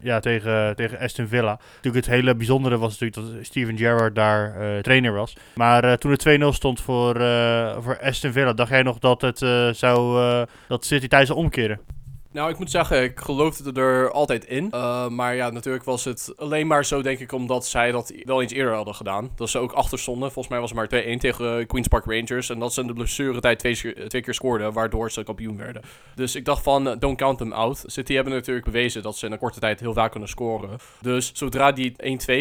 ja, 0.00 0.20
tegen, 0.20 0.76
tegen 0.76 0.98
Aston 0.98 1.26
Villa. 1.26 1.60
Natuurlijk 1.74 2.06
het 2.06 2.14
hele 2.14 2.34
bijzondere 2.34 2.78
was 2.78 2.98
natuurlijk 2.98 3.34
dat 3.36 3.46
Steven 3.46 3.76
Gerrard 3.76 4.14
daar 4.14 4.54
trainer 4.82 5.12
was. 5.12 5.36
Maar 5.54 5.98
toen 5.98 6.10
het 6.10 6.28
2-0 6.42 6.46
stond 6.48 6.80
voor, 6.80 7.14
voor 7.80 7.98
Aston 8.02 8.32
Villa, 8.32 8.52
dacht 8.52 8.70
jij 8.70 8.82
nog 8.82 8.98
dat 8.98 9.20
het 9.20 9.38
zou 9.76 10.20
dat 10.68 10.84
City 10.84 11.08
thuis 11.08 11.26
zou 11.26 11.38
omkeren? 11.38 11.80
Nou, 12.32 12.50
ik 12.50 12.58
moet 12.58 12.70
zeggen, 12.70 13.02
ik 13.02 13.20
geloofde 13.20 13.80
er 13.80 14.10
altijd 14.10 14.44
in. 14.44 14.70
Uh, 14.74 15.08
maar 15.08 15.34
ja, 15.34 15.50
natuurlijk 15.50 15.84
was 15.84 16.04
het 16.04 16.32
alleen 16.36 16.66
maar 16.66 16.84
zo, 16.84 17.02
denk 17.02 17.18
ik, 17.18 17.32
omdat 17.32 17.66
zij 17.66 17.90
dat 17.92 18.12
wel 18.24 18.42
eens 18.42 18.52
eerder 18.52 18.74
hadden 18.74 18.94
gedaan. 18.94 19.30
Dat 19.36 19.50
ze 19.50 19.58
ook 19.58 19.72
achter 19.72 19.98
stonden. 19.98 20.32
Volgens 20.32 20.48
mij 20.48 20.60
was 20.60 20.70
het 20.70 20.90
maar 20.90 21.16
2-1 21.16 21.18
tegen 21.18 21.66
Queen's 21.66 21.88
Park 21.88 22.04
Rangers. 22.04 22.50
En 22.50 22.58
dat 22.58 22.72
ze 22.72 22.80
in 22.80 22.86
de 22.86 22.92
blessuretijd 22.92 23.58
twee, 23.58 24.06
twee 24.06 24.22
keer 24.22 24.34
scoorden, 24.34 24.72
waardoor 24.72 25.10
ze 25.10 25.22
kampioen 25.22 25.56
werden. 25.56 25.82
Dus 26.14 26.34
ik 26.34 26.44
dacht 26.44 26.62
van, 26.62 26.96
don't 26.98 27.16
count 27.16 27.38
them 27.38 27.52
out. 27.52 27.82
City 27.86 28.14
hebben 28.14 28.32
natuurlijk 28.32 28.66
bewezen 28.66 29.02
dat 29.02 29.16
ze 29.16 29.26
in 29.26 29.32
een 29.32 29.38
korte 29.38 29.60
tijd 29.60 29.80
heel 29.80 29.92
vaak 29.92 30.10
kunnen 30.10 30.28
scoren. 30.28 30.78
Dus 31.00 31.30
zodra 31.34 31.72
die 31.72 31.92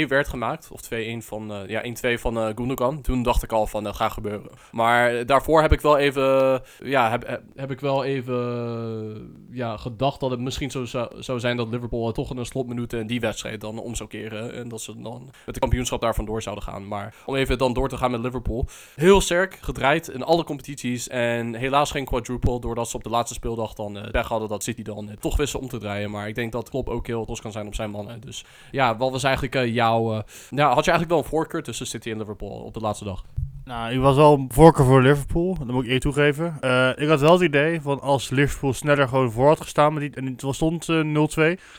1-2 0.06 0.07
werd 0.07 0.27
gemaakt, 0.27 0.69
of 0.71 0.81
2-1 0.83 0.88
van, 1.18 1.53
ja, 1.68 1.83
1-2 2.15 2.19
van 2.19 2.38
uh, 2.38 2.47
Gundogan, 2.56 3.01
toen 3.01 3.24
dacht 3.24 3.44
ik 3.44 3.51
al 3.51 3.68
van, 3.68 3.83
dat 3.83 3.95
gaat 3.95 4.12
gebeuren. 4.12 4.50
Maar 4.71 5.25
daarvoor 5.25 5.62
heb 5.62 5.71
ik 5.71 5.81
wel 5.81 5.97
even, 5.97 6.62
ja, 6.83 7.09
heb, 7.09 7.41
heb 7.56 7.71
ik 7.71 7.80
wel 7.80 8.03
even, 8.03 9.47
ja, 9.51 9.77
gedacht 9.79 10.19
dat 10.19 10.31
het 10.31 10.39
misschien 10.39 10.71
zo 10.71 10.85
zou, 10.85 11.39
zijn 11.39 11.57
dat 11.57 11.67
Liverpool 11.67 12.11
toch 12.11 12.31
in 12.31 12.37
een 12.37 12.45
slotminuten 12.45 12.99
in 12.99 13.07
die 13.07 13.19
wedstrijd 13.19 13.61
dan 13.61 13.79
om 13.79 13.95
zou 13.95 14.09
keren. 14.09 14.53
En 14.53 14.69
dat 14.69 14.81
ze 14.81 15.01
dan 15.01 15.29
met 15.45 15.53
de 15.53 15.59
kampioenschap 15.59 16.01
daar 16.01 16.15
vandoor 16.15 16.41
zouden 16.41 16.63
gaan. 16.63 16.87
Maar 16.87 17.15
om 17.25 17.35
even 17.35 17.57
dan 17.57 17.73
door 17.73 17.89
te 17.89 17.97
gaan 17.97 18.11
met 18.11 18.21
Liverpool. 18.21 18.65
Heel 18.95 19.21
sterk 19.21 19.57
gedraaid 19.61 20.07
in 20.07 20.23
alle 20.23 20.43
competities. 20.43 21.07
En 21.07 21.55
helaas 21.55 21.91
geen 21.91 22.05
quadruple. 22.05 22.59
Doordat 22.59 22.89
ze 22.89 22.95
op 22.95 23.03
de 23.03 23.09
laatste 23.09 23.33
speeldag 23.33 23.73
dan 23.73 24.07
pech 24.11 24.27
hadden 24.27 24.49
dat 24.49 24.63
City 24.63 24.81
dan 24.81 25.11
toch 25.19 25.37
wisten 25.37 25.59
om 25.59 25.67
te 25.67 25.77
draaien. 25.77 26.11
Maar 26.11 26.27
ik 26.27 26.35
denk 26.35 26.51
dat 26.51 26.69
Klopp 26.69 26.89
ook 26.89 27.07
heel 27.07 27.25
trots 27.25 27.41
kan 27.41 27.51
zijn 27.51 27.67
op 27.67 27.75
zijn 27.75 27.91
mannen. 27.91 28.19
Dus 28.19 28.45
ja, 28.71 28.97
wat 28.97 29.11
was 29.11 29.23
eigenlijk 29.23 29.73
jouw... 29.73 30.23
ja, 30.49 30.73
had 30.73 30.85
je 30.85 30.91
eigenlijk 30.91 31.09
wel 31.09 31.17
een 31.17 31.23
voorkeur 31.23 31.63
tussen 31.63 31.87
City 31.87 32.11
en 32.11 32.17
Liverpool 32.17 32.49
op 32.49 32.73
de 32.73 32.79
laatste 32.79 33.03
dag? 33.05 33.23
Nou, 33.69 33.94
ik 33.94 34.00
was 34.00 34.16
wel 34.16 34.45
voorkeur 34.48 34.86
voor 34.86 35.01
Liverpool, 35.01 35.57
dat 35.57 35.68
moet 35.68 35.80
ik 35.80 35.83
eerlijk 35.83 36.01
toegeven. 36.01 36.57
Uh, 36.62 36.89
ik 36.95 37.07
had 37.07 37.19
wel 37.19 37.33
het 37.33 37.42
idee 37.42 37.81
van 37.81 38.01
als 38.01 38.30
Liverpool 38.30 38.74
sneller 38.74 39.07
gewoon 39.07 39.31
voor 39.31 39.48
had 39.48 39.62
gestaan, 39.62 39.94
met 39.94 40.01
die, 40.01 40.12
en 40.13 40.25
het 40.25 40.56
stond 40.56 40.88
uh, 40.88 41.00
0-2, 41.00 41.06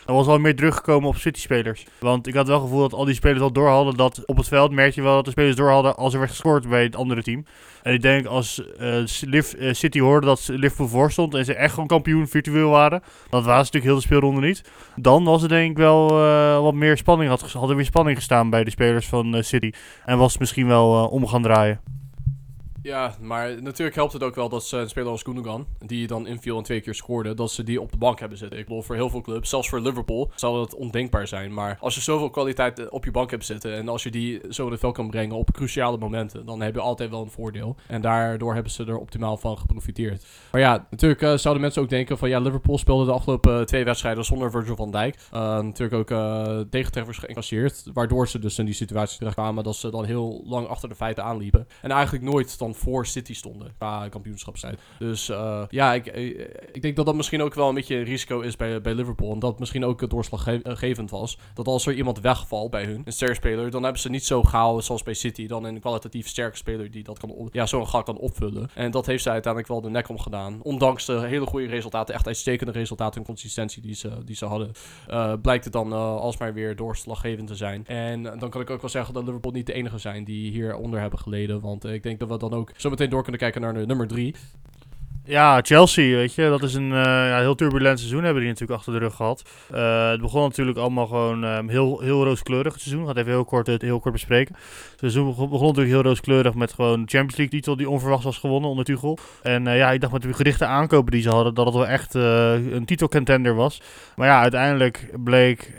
dan 0.04 0.16
was 0.16 0.26
wel 0.26 0.38
meer 0.38 0.56
druk 0.56 0.74
gekomen 0.74 1.08
op 1.08 1.16
City-spelers. 1.16 1.86
Want 1.98 2.26
ik 2.26 2.34
had 2.34 2.46
wel 2.46 2.56
het 2.56 2.64
gevoel 2.64 2.80
dat 2.80 2.92
al 2.92 3.04
die 3.04 3.14
spelers 3.14 3.40
al 3.40 3.52
door 3.52 3.68
hadden 3.68 3.96
dat 3.96 4.22
op 4.26 4.36
het 4.36 4.48
veld 4.48 4.72
merk 4.72 4.94
je 4.94 5.02
wel 5.02 5.14
dat 5.14 5.24
de 5.24 5.30
spelers 5.30 5.56
door 5.56 5.70
hadden 5.70 5.96
als 5.96 6.12
er 6.12 6.18
werd 6.18 6.30
gescoord 6.30 6.68
bij 6.68 6.82
het 6.82 6.96
andere 6.96 7.22
team. 7.22 7.44
En 7.82 7.92
ik 7.92 8.02
denk 8.02 8.26
als 8.26 8.62
uh, 8.80 9.02
City 9.72 10.00
hoorde 10.00 10.26
dat 10.26 10.48
Liverpool 10.52 10.88
voor 10.88 11.10
stond 11.12 11.34
en 11.34 11.44
ze 11.44 11.54
echt 11.54 11.72
gewoon 11.72 11.88
kampioen 11.88 12.28
virtueel 12.28 12.70
waren, 12.70 13.02
dat 13.30 13.44
was 13.44 13.56
natuurlijk 13.56 13.84
heel 13.84 13.94
de 13.94 14.00
speelronde 14.00 14.40
niet, 14.40 14.64
dan 14.96 15.24
was 15.24 15.42
er 15.42 15.48
denk 15.48 15.70
ik 15.70 15.76
wel 15.76 16.08
wat 16.62 16.74
meer 16.74 16.96
spanning, 16.96 17.30
had, 17.30 17.52
had 17.52 17.70
er 17.70 17.76
weer 17.76 17.84
spanning 17.84 18.16
gestaan 18.16 18.50
bij 18.50 18.64
de 18.64 18.70
spelers 18.70 19.06
van 19.06 19.44
City. 19.44 19.72
En 20.04 20.18
was 20.18 20.30
het 20.30 20.40
misschien 20.40 20.66
wel 20.66 21.06
om 21.06 21.26
gaan 21.26 21.42
draaien. 21.42 21.79
Ja, 22.82 23.14
maar 23.20 23.62
natuurlijk 23.62 23.96
helpt 23.96 24.12
het 24.12 24.22
ook 24.22 24.34
wel 24.34 24.48
dat 24.48 24.64
ze 24.64 24.76
een 24.76 24.88
speler 24.88 25.10
als 25.10 25.22
Gundogan, 25.22 25.66
die 25.78 26.06
dan 26.06 26.26
inviel 26.26 26.56
en 26.56 26.62
twee 26.62 26.80
keer 26.80 26.94
scoorde, 26.94 27.34
dat 27.34 27.50
ze 27.50 27.62
die 27.62 27.80
op 27.80 27.92
de 27.92 27.98
bank 27.98 28.20
hebben 28.20 28.38
zitten. 28.38 28.58
Ik 28.58 28.64
bedoel, 28.64 28.82
voor 28.82 28.94
heel 28.94 29.10
veel 29.10 29.20
clubs, 29.20 29.48
zelfs 29.48 29.68
voor 29.68 29.80
Liverpool, 29.80 30.30
zou 30.34 30.56
dat 30.56 30.74
ondenkbaar 30.74 31.26
zijn. 31.26 31.54
Maar 31.54 31.76
als 31.80 31.94
je 31.94 32.00
zoveel 32.00 32.30
kwaliteit 32.30 32.88
op 32.88 33.04
je 33.04 33.10
bank 33.10 33.30
hebt 33.30 33.44
zitten 33.44 33.74
en 33.74 33.88
als 33.88 34.02
je 34.02 34.10
die 34.10 34.40
zo 34.48 34.64
in 34.64 34.70
het 34.70 34.80
veld 34.80 34.94
kan 34.94 35.10
brengen 35.10 35.36
op 35.36 35.52
cruciale 35.52 35.98
momenten, 35.98 36.46
dan 36.46 36.60
heb 36.60 36.74
je 36.74 36.80
altijd 36.80 37.10
wel 37.10 37.22
een 37.22 37.30
voordeel. 37.30 37.76
En 37.86 38.00
daardoor 38.00 38.54
hebben 38.54 38.72
ze 38.72 38.84
er 38.84 38.98
optimaal 38.98 39.36
van 39.36 39.58
geprofiteerd. 39.58 40.26
Maar 40.52 40.60
ja, 40.60 40.86
natuurlijk 40.90 41.22
uh, 41.22 41.36
zouden 41.36 41.62
mensen 41.62 41.82
ook 41.82 41.88
denken 41.88 42.18
van 42.18 42.28
ja, 42.28 42.38
Liverpool 42.38 42.78
speelde 42.78 43.04
de 43.04 43.12
afgelopen 43.12 43.58
uh, 43.58 43.64
twee 43.64 43.84
wedstrijden 43.84 44.24
zonder 44.24 44.50
Virgil 44.50 44.76
van 44.76 44.90
Dijk. 44.90 45.16
Uh, 45.34 45.40
natuurlijk 45.40 46.12
ook 46.12 46.18
tegentreffers 46.70 47.18
geïncasseerd, 47.18 47.84
waardoor 47.92 48.28
ze 48.28 48.38
dus 48.38 48.58
in 48.58 48.64
die 48.64 48.74
situatie 48.74 49.18
terechtkwamen 49.18 49.64
dat 49.64 49.76
ze 49.76 49.90
dan 49.90 50.04
heel 50.04 50.42
lang 50.44 50.66
achter 50.66 50.88
de 50.88 50.94
feiten 50.94 51.24
aanliepen. 51.24 51.66
En 51.82 51.90
eigenlijk 51.90 52.24
nooit 52.24 52.58
voor 52.74 53.06
City 53.06 53.34
stonden 53.34 53.74
qua 53.76 54.08
kampioenschapstijd. 54.08 54.78
Dus 54.98 55.28
uh, 55.28 55.62
ja, 55.68 55.94
ik, 55.94 56.06
ik 56.72 56.82
denk 56.82 56.96
dat 56.96 57.06
dat 57.06 57.14
misschien 57.14 57.42
ook 57.42 57.54
wel 57.54 57.68
een 57.68 57.74
beetje 57.74 57.96
een 57.96 58.04
risico 58.04 58.40
is 58.40 58.56
bij, 58.56 58.80
bij 58.80 58.94
Liverpool. 58.94 59.32
En 59.32 59.38
dat 59.38 59.58
misschien 59.58 59.84
ook 59.84 60.10
doorslaggevend 60.10 61.10
was. 61.10 61.38
Dat 61.54 61.66
als 61.66 61.86
er 61.86 61.94
iemand 61.94 62.20
wegvalt 62.20 62.70
bij 62.70 62.84
hun, 62.84 63.02
een 63.04 63.12
sterke 63.12 63.34
speler, 63.34 63.70
dan 63.70 63.82
hebben 63.82 64.00
ze 64.00 64.10
niet 64.10 64.24
zo 64.24 64.42
gauw 64.42 64.80
zoals 64.80 65.02
bij 65.02 65.14
City. 65.14 65.46
Dan 65.46 65.64
een 65.64 65.80
kwalitatief 65.80 66.28
sterke 66.28 66.56
speler 66.56 66.90
die 66.90 67.02
dat 67.02 67.18
kan 67.18 67.48
ja, 67.52 67.66
zo'n 67.66 67.88
gat 67.88 68.04
kan 68.04 68.18
opvullen. 68.18 68.70
En 68.74 68.90
dat 68.90 69.06
heeft 69.06 69.22
zij 69.22 69.32
uiteindelijk 69.32 69.72
wel 69.72 69.80
de 69.82 69.90
nek 69.90 70.08
om 70.08 70.18
gedaan. 70.18 70.62
Ondanks 70.62 71.04
de 71.04 71.26
hele 71.26 71.46
goede 71.46 71.66
resultaten, 71.66 72.14
echt 72.14 72.26
uitstekende 72.26 72.72
resultaten 72.72 73.20
en 73.20 73.26
consistentie 73.26 73.82
die 73.82 73.94
ze, 73.94 74.10
die 74.24 74.36
ze 74.36 74.46
hadden, 74.46 74.70
uh, 75.08 75.32
blijkt 75.42 75.64
het 75.64 75.72
dan 75.72 75.92
alsmaar 75.92 76.54
weer 76.54 76.76
doorslaggevend 76.76 77.46
te 77.46 77.54
zijn. 77.54 77.86
En 77.86 78.22
dan 78.22 78.50
kan 78.50 78.60
ik 78.60 78.70
ook 78.70 78.80
wel 78.80 78.90
zeggen 78.90 79.14
dat 79.14 79.24
Liverpool 79.24 79.52
niet 79.52 79.66
de 79.66 79.72
enige 79.72 79.98
zijn 79.98 80.24
die 80.24 80.50
hieronder 80.50 81.00
hebben 81.00 81.18
geleden. 81.18 81.60
Want 81.60 81.84
ik 81.84 82.02
denk 82.02 82.18
dat 82.18 82.28
we 82.28 82.38
dan 82.38 82.52
ook 82.52 82.59
zo 82.76 82.90
meteen 82.90 83.10
door 83.10 83.22
kunnen 83.22 83.40
kijken 83.40 83.60
naar 83.60 83.74
de 83.74 83.86
nummer 83.86 84.06
3. 84.06 84.34
Ja, 85.24 85.60
Chelsea, 85.62 86.16
weet 86.16 86.34
je, 86.34 86.48
dat 86.48 86.62
is 86.62 86.74
een 86.74 86.90
uh, 86.90 87.02
ja, 87.02 87.38
heel 87.38 87.54
turbulent 87.54 87.98
seizoen 87.98 88.24
hebben 88.24 88.42
die 88.42 88.50
natuurlijk 88.50 88.78
achter 88.78 88.92
de 88.92 88.98
rug 88.98 89.14
gehad. 89.14 89.42
Uh, 89.74 90.10
het 90.10 90.20
begon 90.20 90.42
natuurlijk 90.42 90.78
allemaal 90.78 91.06
gewoon 91.06 91.44
um, 91.44 91.68
heel, 91.68 92.00
heel 92.00 92.24
rooskleurig 92.24 92.72
het 92.72 92.82
seizoen. 92.82 93.00
Ik 93.02 93.08
ga 93.08 93.12
het 93.12 93.22
even 93.22 93.36
heel 93.36 93.44
kort, 93.44 93.66
het 93.66 93.82
heel 93.82 94.00
kort 94.00 94.14
bespreken. 94.14 94.54
Het 94.90 94.98
seizoen 94.98 95.26
begon, 95.26 95.50
natuurlijk 95.50 95.88
heel 95.88 96.02
rooskleurig 96.02 96.54
met 96.54 96.72
gewoon 96.72 96.98
Champions 96.98 97.36
League 97.36 97.48
titel 97.48 97.76
die 97.76 97.90
onverwachts 97.90 98.24
was 98.24 98.38
gewonnen 98.38 98.70
onder 98.70 98.84
Tuchel. 98.84 99.18
En 99.42 99.66
uh, 99.66 99.76
ja, 99.76 99.90
ik 99.90 100.00
dacht 100.00 100.12
met 100.12 100.22
de 100.22 100.32
gerichte 100.32 100.64
aankopen 100.64 101.12
die 101.12 101.22
ze 101.22 101.30
hadden 101.30 101.54
dat 101.54 101.66
het 101.66 101.74
wel 101.74 101.86
echt 101.86 102.14
een 102.14 102.84
titelcontender 102.84 103.54
was. 103.54 103.82
Maar 104.16 104.28
ja, 104.28 104.40
uiteindelijk 104.40 105.10
bleek 105.24 105.72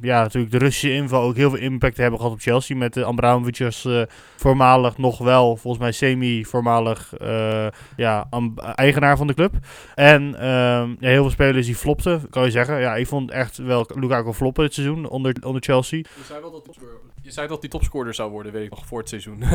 ja, 0.00 0.22
natuurlijk 0.22 0.52
de 0.52 0.58
Russische 0.58 0.92
inval 0.92 1.22
ook 1.22 1.36
heel 1.36 1.50
veel 1.50 1.58
impact 1.58 1.94
te 1.94 2.00
hebben 2.02 2.20
gehad 2.20 2.34
op 2.34 2.40
Chelsea. 2.40 2.76
Met 2.76 2.94
de 2.94 3.04
Abramovic 3.04 3.68
voormalig 4.36 4.98
nog 4.98 5.18
wel, 5.18 5.56
volgens 5.56 5.82
mij 5.82 5.92
semi-voormalig, 5.92 7.12
ja, 7.96 8.26
eigenaar 8.82 9.16
van 9.16 9.26
de 9.26 9.34
club. 9.34 9.54
En 9.94 10.22
um, 10.22 10.96
ja, 11.00 11.08
heel 11.08 11.22
veel 11.22 11.30
spelers 11.30 11.66
die 11.66 11.76
flopten, 11.76 12.26
kan 12.30 12.44
je 12.44 12.50
zeggen. 12.50 12.80
Ja, 12.80 12.96
ik 12.96 13.06
vond 13.06 13.30
echt 13.30 13.56
wel 13.56 13.86
Lukaku 13.94 14.32
floppen 14.32 14.64
dit 14.64 14.74
seizoen 14.74 15.08
onder, 15.08 15.34
onder 15.46 15.62
Chelsea. 15.62 16.02
Dus 16.16 16.28
hij 16.28 16.40
wil 16.40 16.50
dat 16.50 16.64
topscorer 16.64 17.11
Je 17.24 17.30
zei 17.30 17.48
dat 17.48 17.60
hij 17.60 17.70
topscorer 17.70 18.14
zou 18.14 18.30
worden, 18.30 18.52
weet 18.52 18.64
ik 18.64 18.70
nog, 18.70 18.86
voor 18.86 18.98
het 18.98 19.08
seizoen. 19.08 19.42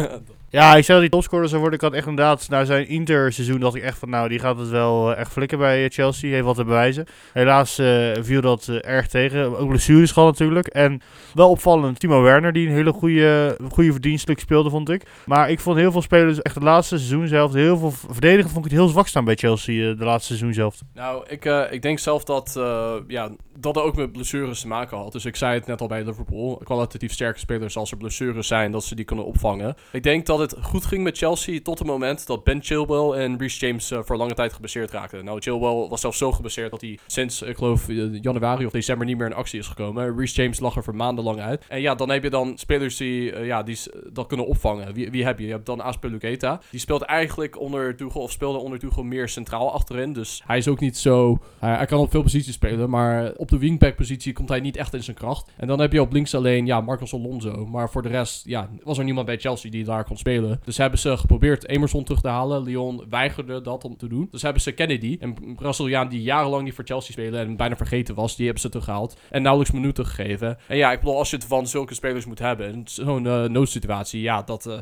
Ja, 0.50 0.76
ik 0.76 0.84
zei 0.84 1.00
dat 1.00 1.00
hij 1.00 1.10
topscorer 1.10 1.48
zou 1.48 1.62
worden. 1.62 1.80
Ik 1.80 1.86
had 1.86 1.94
echt 1.94 2.08
inderdaad, 2.08 2.50
na 2.50 2.66
zijn 2.66 2.88
Inter-seizoen, 2.88 3.60
dacht 3.60 3.76
ik 3.76 3.84
echt 3.84 3.98
van, 3.98 4.10
nou, 4.10 4.30
die 4.30 4.40
gaat 4.40 4.58
het 4.58 4.70
wel 4.70 5.12
eh, 5.12 5.20
echt 5.20 5.32
flikken 5.32 5.58
bij 5.58 5.84
eh, 5.84 5.92
Chelsea. 5.92 6.32
Heeft 6.32 6.44
wat 6.44 6.56
te 6.56 6.64
bewijzen. 6.64 7.06
Helaas 7.34 7.78
eh, 7.78 8.12
viel 8.22 8.42
dat 8.42 8.68
erg 8.68 9.08
tegen. 9.08 9.58
Ook 9.58 9.70
blessures 9.70 10.12
gehad 10.12 10.30
natuurlijk. 10.30 10.68
En 10.68 11.02
wel 11.34 11.50
opvallend, 11.50 12.00
Timo 12.00 12.22
Werner, 12.22 12.54
die 12.54 12.68
een 12.68 12.74
hele 12.74 12.94
goede, 12.94 13.58
goede 13.72 13.92
verdienstelijk 13.92 14.40
speelde, 14.40 14.70
vond 14.70 14.90
ik. 14.90 15.04
Maar 15.26 15.50
ik 15.50 15.60
vond 15.60 15.78
heel 15.78 15.92
veel 15.92 16.02
spelers, 16.02 16.42
echt 16.42 16.56
het 16.56 16.64
laatste 16.64 16.98
seizoen 16.98 17.28
zelf, 17.28 17.54
heel 17.54 17.78
veel 17.78 17.92
verdedigend 17.92 18.54
vond 18.54 18.66
ik 18.66 18.72
het 18.72 18.80
heel 18.80 18.90
zwak 18.90 19.08
staan 19.08 19.26
bij 19.26 19.36
Chelsea, 19.36 19.94
de 19.94 20.06
laatste 20.06 20.28
seizoen 20.28 20.54
zelf. 20.54 20.82
nou, 20.94 21.26
ik, 21.28 21.46
ik 21.72 21.82
denk 21.82 22.00
zelf 22.00 22.24
dat, 22.24 22.60
ja, 23.08 23.32
dat 23.60 23.76
er 23.76 23.82
ook 23.82 23.96
met 23.96 24.12
blessures 24.12 24.62
te 24.62 24.68
maken 24.68 24.98
had. 24.98 25.12
Dus 25.12 25.26
ik 25.26 25.36
zei 25.36 25.54
het 25.54 25.68
net 25.68 25.82
al 25.82 25.88
bij 25.88 26.04
Liverpool. 26.04 26.62
Kwalitatief 26.64 27.14
sterke 27.14 27.40
spelers, 27.40 27.57
als 27.62 27.92
er 27.92 27.98
blessures 27.98 28.48
zijn, 28.48 28.72
dat 28.72 28.84
ze 28.84 28.96
die 28.96 29.06
kunnen 29.06 29.26
opvangen. 29.26 29.76
Ik 29.92 30.04
denk 30.04 30.26
dat 30.26 30.40
het 30.40 30.56
goed 30.62 30.86
ging 30.86 31.04
met 31.04 31.18
Chelsea 31.18 31.60
tot 31.64 31.80
het 31.80 31.88
moment 31.88 32.28
dat 32.28 32.44
Ben 32.44 32.64
Chilwell 32.64 33.24
en 33.24 33.38
Reece 33.38 33.66
James 33.66 33.92
eh, 33.92 34.00
voor 34.04 34.18
lange 34.18 34.34
tijd 34.34 34.54
geblesseerd 34.54 34.92
raakten. 34.92 35.26
Nou, 35.26 35.42
Chilwell 35.42 35.90
was 35.90 36.02
zelfs 36.02 36.18
zo 36.18 36.32
geblesseerd 36.32 36.72
dat 36.72 36.82
hij 36.82 37.00
sinds, 37.08 37.42
ik 37.42 37.58
geloof, 37.58 37.90
eh, 37.90 38.22
januari 38.22 38.66
of 38.66 38.72
december 38.72 39.08
niet 39.08 39.18
meer 39.18 39.26
in 39.26 39.34
actie 39.34 39.60
is 39.60 39.68
gekomen. 39.68 40.18
Reece 40.18 40.42
James 40.42 40.60
lag 40.60 40.76
er 40.76 40.84
voor 40.84 40.96
maandenlang 40.96 41.40
uit. 41.40 41.66
En 41.68 41.82
ja, 41.82 41.96
dan 41.96 42.10
heb 42.10 42.24
je 42.24 42.30
dan 42.30 42.58
spelers 42.58 42.98
die 42.98 43.32
eh, 43.32 43.46
ja, 43.46 43.64
die 43.64 43.78
dat 44.14 44.28
kunnen 44.28 44.48
opvangen. 44.48 44.94
Wie, 44.94 45.12
wie 45.12 45.26
heb 45.26 45.40
je? 45.40 45.46
Je 45.46 45.52
hebt 45.52 45.66
dan 45.66 45.82
Aspelugeta. 45.82 46.62
Die 46.72 46.80
speelt 46.80 47.02
eigenlijk 47.02 47.60
onder 47.60 47.96
Tuchel, 47.96 48.22
of 48.22 48.32
speelde 48.32 48.58
onder 48.58 48.80
Tuchel 48.80 49.04
meer 49.04 49.30
centraal 49.30 49.74
achterin. 49.74 50.14
Dus 50.14 50.42
Hij 50.46 50.58
is 50.58 50.68
ook 50.68 50.80
niet 50.80 50.98
zo... 50.98 51.40
Hij, 51.60 51.86
kan 51.86 52.00
op 52.00 52.12
veel 52.12 52.22
posities 52.22 52.54
spelen, 52.54 52.90
maar 52.90 53.34
op 53.36 53.50
de 53.50 53.58
wingback-positie 53.58 54.34
komt 54.34 54.50
hij 54.50 54.60
niet 54.60 54.78
echt 54.78 54.94
in 54.94 55.04
zijn 55.04 55.16
kracht. 55.16 55.52
En 55.58 55.68
dan 55.68 55.80
heb 55.80 55.94
je 55.94 56.02
op 56.02 56.12
links 56.12 56.36
alleen, 56.36 56.66
ja, 56.66 56.82
Marcos 56.82 57.14
Alonso. 57.14 57.47
Maar 57.52 57.90
voor 57.90 58.02
de 58.02 58.10
rest, 58.10 58.46
ja, 58.46 58.70
was 58.84 58.98
er 58.98 59.04
niemand 59.04 59.26
bij 59.26 59.38
Chelsea 59.38 59.72
die 59.72 59.84
daar 59.84 60.04
kon 60.04 60.18
spelen. 60.18 60.60
Dus 60.64 60.78
hebben 60.78 61.00
ze 61.00 61.18
geprobeerd 61.18 61.68
Emerson 61.68 62.04
terug 62.04 62.22
te 62.22 62.28
halen. 62.28 62.64
Lyon 62.64 63.06
weigerde 63.10 63.62
dat 63.62 63.84
om 63.84 63.98
te 63.98 64.08
doen. 64.08 64.28
Dus 64.32 64.42
hebben 64.42 64.62
ze 64.62 64.72
Kennedy, 64.72 65.18
een 65.20 65.56
Braziliaan 65.56 66.10
die 66.10 66.22
jarenlang 66.22 66.64
niet 66.64 66.74
voor 66.74 66.86
Chelsea 66.86 67.12
speelde 67.12 67.38
en 67.38 67.58
bijna 67.58 67.76
vergeten 67.76 68.16
was, 68.16 68.36
die 68.36 68.46
hebben 68.46 68.64
ze 68.64 68.70
teruggehaald. 68.70 69.18
En 69.30 69.42
nauwelijks 69.42 69.76
minuten 69.76 70.06
gegeven. 70.06 70.58
En 70.68 70.78
ja, 70.78 70.92
ik 70.92 71.00
bedoel, 71.00 71.18
als 71.18 71.30
je 71.30 71.36
het 71.36 71.46
van 71.46 71.68
zulke 71.68 71.94
spelers 71.94 72.26
moet 72.26 72.40
hebben, 72.40 72.74
in 72.74 72.82
zo'n 72.86 73.28
eh, 73.28 73.44
noodsituatie, 73.44 74.22
ja, 74.22 74.42
dat, 74.42 74.66
eh, 74.66 74.78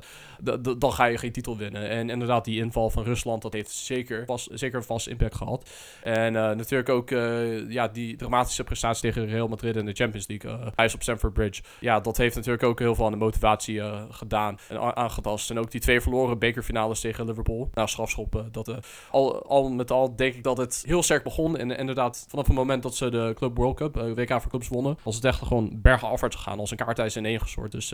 dan 0.78 0.94
ga 0.94 1.06
je 1.06 1.18
geen 1.18 1.32
titel 1.32 1.58
winnen. 1.58 1.90
En 1.90 2.10
inderdaad, 2.10 2.46
die 2.46 2.60
inval 2.60 2.90
van 2.90 3.04
Rusland, 3.04 3.42
dat 3.42 3.54
heeft 3.54 3.72
zeker, 3.72 4.26
vast, 4.26 4.50
zeker 4.54 4.84
vast 4.84 5.08
impact 5.08 5.36
gehad. 5.36 5.70
En 6.04 6.36
eh, 6.36 6.56
natuurlijk 6.56 6.90
ook 6.90 7.12
eh, 7.12 7.70
ja, 7.70 7.88
die 7.88 8.16
dramatische 8.16 8.64
prestatie 8.64 9.02
tegen 9.02 9.28
Real 9.28 9.48
Madrid 9.48 9.76
in 9.76 9.86
de 9.86 9.94
Champions 9.94 10.28
League, 10.28 10.52
eh 10.52 10.68
hij 10.76 10.86
is 10.86 10.94
op 10.94 11.02
Stamford 11.02 11.34
Bridge. 11.34 11.62
Ja, 11.80 12.00
dat 12.00 12.18
heeft 12.18 12.36
natuurlijk 12.36 12.64
ook 12.64 12.80
heel 12.80 12.96
veel 12.96 13.06
aan 13.06 13.12
de 13.12 13.18
motivatie 13.18 13.82
gedaan 14.10 14.58
en 14.68 14.96
aangetast. 14.96 15.50
En 15.50 15.60
ook 15.60 15.72
die 15.72 15.82
twee 15.82 16.02
verloren 16.02 16.40
bekerfinales 16.40 17.00
tegen 17.00 17.26
Liverpool, 17.26 17.70
na 17.74 17.86
strafschoppen. 17.86 18.52
Dat, 18.52 18.74
al, 19.12 19.46
al 19.46 19.70
met 19.70 19.92
al 19.92 20.16
denk 20.16 20.36
ik 20.36 20.44
dat 20.44 20.58
het 20.58 20.84
heel 20.86 21.04
sterk 21.04 21.24
begon. 21.24 21.58
En 21.58 21.72
inderdaad, 21.72 22.26
vanaf 22.30 22.46
het 22.46 22.56
moment 22.56 22.84
dat 22.84 22.96
ze 22.96 23.10
de 23.10 23.32
Club 23.36 23.58
World 23.58 23.76
Cup, 23.76 23.96
WK 23.96 24.30
voor 24.42 24.50
clubs 24.50 24.68
wonnen, 24.68 24.98
was 25.04 25.16
het 25.16 25.26
echt 25.26 25.42
gewoon 25.42 25.70
bergen 25.82 26.08
afwaarts 26.08 26.36
gegaan. 26.36 26.60
Als 26.60 26.72
een 26.72 26.78
kaartijs 26.78 27.16
in 27.16 27.26
één 27.26 27.40
gestort. 27.40 27.72
Dus 27.72 27.90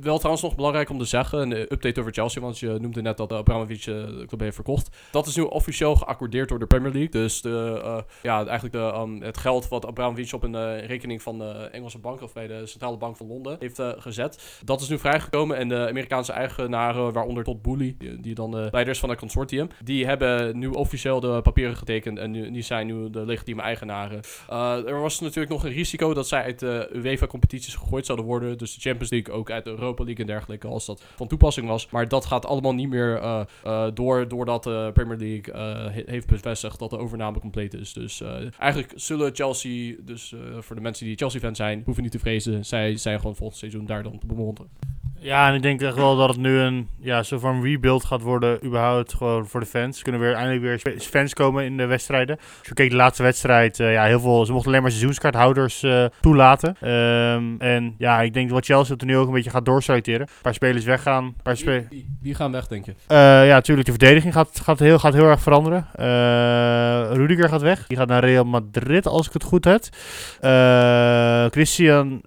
wel 0.00 0.18
trouwens 0.18 0.42
nog 0.42 0.54
belangrijk 0.54 0.90
om 0.90 0.98
zeggen, 1.04 1.38
een 1.38 1.52
update 1.52 2.00
over 2.00 2.12
Chelsea, 2.12 2.42
want 2.42 2.58
je 2.58 2.78
noemde 2.80 3.02
net 3.02 3.16
dat 3.16 3.32
Abramovic 3.32 3.78
eh, 3.78 3.86
de 3.86 4.24
club 4.26 4.40
heeft 4.40 4.54
verkocht. 4.54 4.96
Dat 5.10 5.26
is 5.26 5.36
nu 5.36 5.42
officieel 5.42 5.96
geaccordeerd 5.96 6.48
door 6.48 6.58
de 6.58 6.66
Premier 6.66 6.92
League. 6.92 7.10
Dus 7.10 7.42
de, 7.42 7.80
eh, 7.84 7.98
ja, 8.22 8.46
eigenlijk 8.46 8.72
de, 8.72 8.98
um, 9.00 9.22
het 9.22 9.38
geld 9.38 9.68
wat 9.68 9.86
Abramovic 9.86 10.32
op 10.32 10.42
een 10.42 10.54
eh, 10.54 10.86
rekening 10.86 11.22
van 11.22 11.38
de 11.38 11.68
Engelse 11.72 11.98
bank 11.98 12.22
of 12.22 12.32
bij 12.32 12.46
de 12.46 12.66
Centrale 12.66 12.96
Bank 12.96 13.16
van 13.16 13.26
Londen 13.26 13.56
heeft 13.58 13.82
gezet. 13.98 14.60
Dat 14.64 14.80
is 14.80 14.88
nu 14.88 14.98
vrijgekomen 14.98 15.56
en 15.56 15.68
de 15.68 15.88
Amerikaanse 15.88 16.32
eigenaren, 16.32 17.12
waaronder 17.12 17.44
Todd 17.44 17.62
Boehly, 17.62 17.96
die, 18.20 18.34
dan 18.34 18.50
de 18.50 18.68
leiders 18.70 18.98
van 18.98 19.08
het 19.08 19.18
consortium, 19.18 19.68
die 19.84 20.06
hebben 20.06 20.58
nu 20.58 20.68
officieel 20.68 21.20
de 21.20 21.40
papieren 21.42 21.76
getekend 21.76 22.18
en 22.18 22.30
nu, 22.30 22.50
die 22.50 22.62
zijn 22.62 22.86
nu 22.86 23.10
de 23.10 23.24
legitieme 23.24 23.62
eigenaren. 23.62 24.20
Er 24.86 25.00
was 25.00 25.20
natuurlijk 25.20 25.52
nog 25.52 25.64
een 25.64 25.72
risico 25.72 26.14
dat 26.14 26.28
zij 26.28 26.42
uit 26.42 26.58
de 26.58 26.90
UEFA-competities 26.92 27.74
gegooid 27.74 28.06
zouden 28.06 28.26
worden. 28.26 28.58
Dus 28.58 28.74
de 28.74 28.80
Champions 28.80 29.10
League, 29.10 29.34
ook 29.34 29.50
uit 29.50 29.64
de 29.64 29.70
Europa 29.70 30.04
League 30.04 30.24
en 30.24 30.30
dergelijke, 30.32 30.66
als 30.66 30.79
dat 30.84 31.02
van 31.16 31.28
toepassing 31.28 31.66
was. 31.66 31.90
Maar 31.90 32.08
dat 32.08 32.24
gaat 32.24 32.46
allemaal 32.46 32.74
niet 32.74 32.88
meer 32.88 33.22
uh, 33.22 33.40
uh, 33.64 33.86
door, 33.94 34.28
doordat 34.28 34.62
de 34.62 34.90
Premier 34.94 35.18
League 35.18 35.62
he 35.92 36.02
heeft 36.06 36.26
bevestigd 36.26 36.78
dat 36.78 36.90
de 36.90 36.98
overname 36.98 37.38
compleet 37.40 37.74
is. 37.74 37.92
Dus 37.92 38.22
eigenlijk 38.58 38.92
zullen 38.94 39.34
Chelsea, 39.34 39.94
dus 40.00 40.34
voor 40.58 40.76
de 40.76 40.82
mensen 40.82 41.06
die 41.06 41.16
Chelsea-fan 41.16 41.56
zijn, 41.56 41.82
hoeven 41.84 42.02
niet 42.02 42.12
te 42.12 42.18
vrezen. 42.18 42.64
Zij 42.64 42.96
zijn 42.96 43.18
gewoon 43.18 43.36
volgend 43.36 43.58
seizoen 43.58 43.86
daar 43.86 44.02
dan 44.02 44.18
te 44.18 44.26
bemonteren. 44.26 44.70
Ja, 45.22 45.48
en 45.48 45.54
ik 45.54 45.62
denk 45.62 45.80
echt 45.82 45.94
wel 45.94 46.16
dat 46.16 46.28
het 46.28 46.38
nu 46.38 46.58
een 46.58 46.88
ja, 47.00 47.22
soort 47.22 47.40
van 47.40 47.62
rebuild 47.62 48.04
gaat 48.04 48.20
worden, 48.20 48.64
überhaupt 48.64 49.14
gewoon 49.14 49.46
voor 49.46 49.60
de 49.60 49.66
fans. 49.66 50.02
Kunnen 50.02 50.20
weer 50.20 50.32
eindelijk 50.32 50.82
weer 50.82 50.98
fans 50.98 51.34
komen 51.34 51.64
in 51.64 51.76
de 51.76 51.86
wedstrijden. 51.86 52.36
Als 52.36 52.68
je 52.68 52.74
kijkt 52.74 52.90
de 52.90 52.96
laatste 52.96 53.22
wedstrijd, 53.22 53.78
uh, 53.78 53.92
ja, 53.92 54.04
heel 54.04 54.20
veel, 54.20 54.46
ze 54.46 54.52
mochten 54.52 54.70
alleen 54.70 54.82
maar 54.82 54.90
seizoenskaarthouders 54.90 55.82
uh, 55.82 56.04
toelaten. 56.20 56.88
Um, 56.88 57.56
en 57.58 57.94
ja, 57.98 58.20
ik 58.20 58.34
denk 58.34 58.50
dat 58.50 58.64
Chelsea 58.64 58.92
het 58.92 59.00
er 59.00 59.06
nu 59.06 59.16
ook 59.16 59.26
een 59.26 59.32
beetje 59.32 59.50
gaat 59.50 59.64
doorselecteren. 59.64 60.20
Een 60.20 60.42
paar 60.42 60.54
spelers 60.54 60.84
weggaan. 60.84 61.24
Een 61.24 61.34
paar 61.42 61.54
wie, 61.54 61.86
wie, 61.90 62.16
wie, 62.20 62.34
gaan 62.34 62.52
weg, 62.52 62.66
denk 62.66 62.84
je? 62.84 62.90
Uh, 62.90 63.46
ja, 63.46 63.54
natuurlijk, 63.54 63.86
de 63.86 63.92
verdediging 63.92 64.32
gaat, 64.32 64.60
gaat, 64.62 64.78
heel, 64.78 64.98
gaat 64.98 65.14
heel 65.14 65.28
erg 65.28 65.40
veranderen. 65.40 65.86
Rudiger 67.12 67.48
gaat 67.48 67.62
weg. 67.62 67.86
Die 67.86 67.96
gaat 67.96 68.08
naar 68.08 68.24
Real 68.24 68.44
Madrid, 68.44 69.06
als 69.06 69.26
ik 69.26 69.32
het 69.32 69.44
goed 69.44 69.64
heb. 69.64 69.82
Christian, 71.52 72.22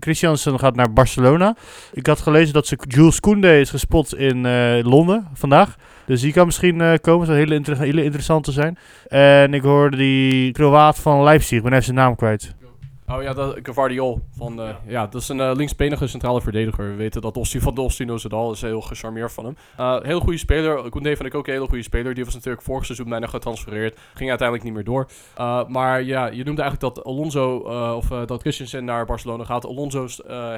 Christiansen 0.00 0.58
gaat 0.58 0.76
naar 0.76 0.92
Barcelona. 0.92 1.56
Ik 1.92 2.06
had 2.06 2.20
gelezen 2.20 2.37
dat 2.46 2.66
ze 2.66 2.78
Jules 2.88 3.20
Koundé 3.20 3.58
is 3.58 3.70
gespot 3.70 4.16
in 4.16 4.44
uh, 4.44 4.78
Londen 4.82 5.26
vandaag. 5.34 5.76
Dus 6.06 6.20
die 6.20 6.32
kan 6.32 6.46
misschien 6.46 6.80
uh, 6.80 6.92
komen. 7.00 7.26
Zou 7.26 7.38
hele, 7.38 7.54
inter 7.54 7.78
hele 7.78 8.04
interessante 8.04 8.52
zijn. 8.52 8.78
En 9.08 9.54
ik 9.54 9.62
hoorde 9.62 9.96
die 9.96 10.52
Kroaat 10.52 10.98
van 10.98 11.22
Leipzig. 11.22 11.56
Ik 11.56 11.62
ben 11.62 11.72
even 11.72 11.84
zijn 11.84 11.96
naam 11.96 12.16
kwijt. 12.16 12.54
Oh 13.10 13.22
ja, 13.22 13.32
dat, 13.32 13.58
Gavardiol. 13.62 14.20
Van, 14.36 14.60
uh, 14.60 14.66
ja. 14.66 14.80
ja, 14.86 15.06
dat 15.06 15.20
is 15.22 15.28
een 15.28 15.38
uh, 15.38 15.50
linksbenige 15.54 16.06
centrale 16.06 16.40
verdediger. 16.40 16.90
We 16.90 16.94
weten 16.94 17.20
dat 17.20 17.36
Osti 17.36 17.60
van 17.60 17.74
Dostino 17.74 18.16
Zedal 18.16 18.52
is 18.52 18.60
heel 18.60 18.80
gecharmeerd 18.80 19.32
van 19.32 19.44
hem. 19.44 19.56
Uh, 19.80 20.00
heel 20.02 20.20
goede 20.20 20.38
speler. 20.38 20.90
Koundé 20.90 21.16
vond 21.16 21.28
ik 21.28 21.34
ook 21.34 21.46
een 21.46 21.52
hele 21.52 21.66
goede 21.66 21.82
speler. 21.82 22.14
Die 22.14 22.24
was 22.24 22.34
natuurlijk 22.34 22.62
vorig 22.62 22.84
seizoen 22.84 23.08
bijna 23.08 23.26
getransfereerd. 23.26 23.98
Ging 24.14 24.28
uiteindelijk 24.28 24.68
niet 24.68 24.74
meer 24.74 24.84
door. 24.84 25.08
maar 25.68 26.02
ja, 26.02 26.26
je 26.26 26.44
noemde 26.44 26.62
eigenlijk 26.62 26.94
dat 26.94 27.04
Alonso, 27.04 27.56
of 27.96 28.08
dat 28.08 28.40
Christensen 28.40 28.84
naar 28.84 29.06
Barcelona 29.06 29.44
gaat. 29.44 29.66
Alonso 29.66 30.06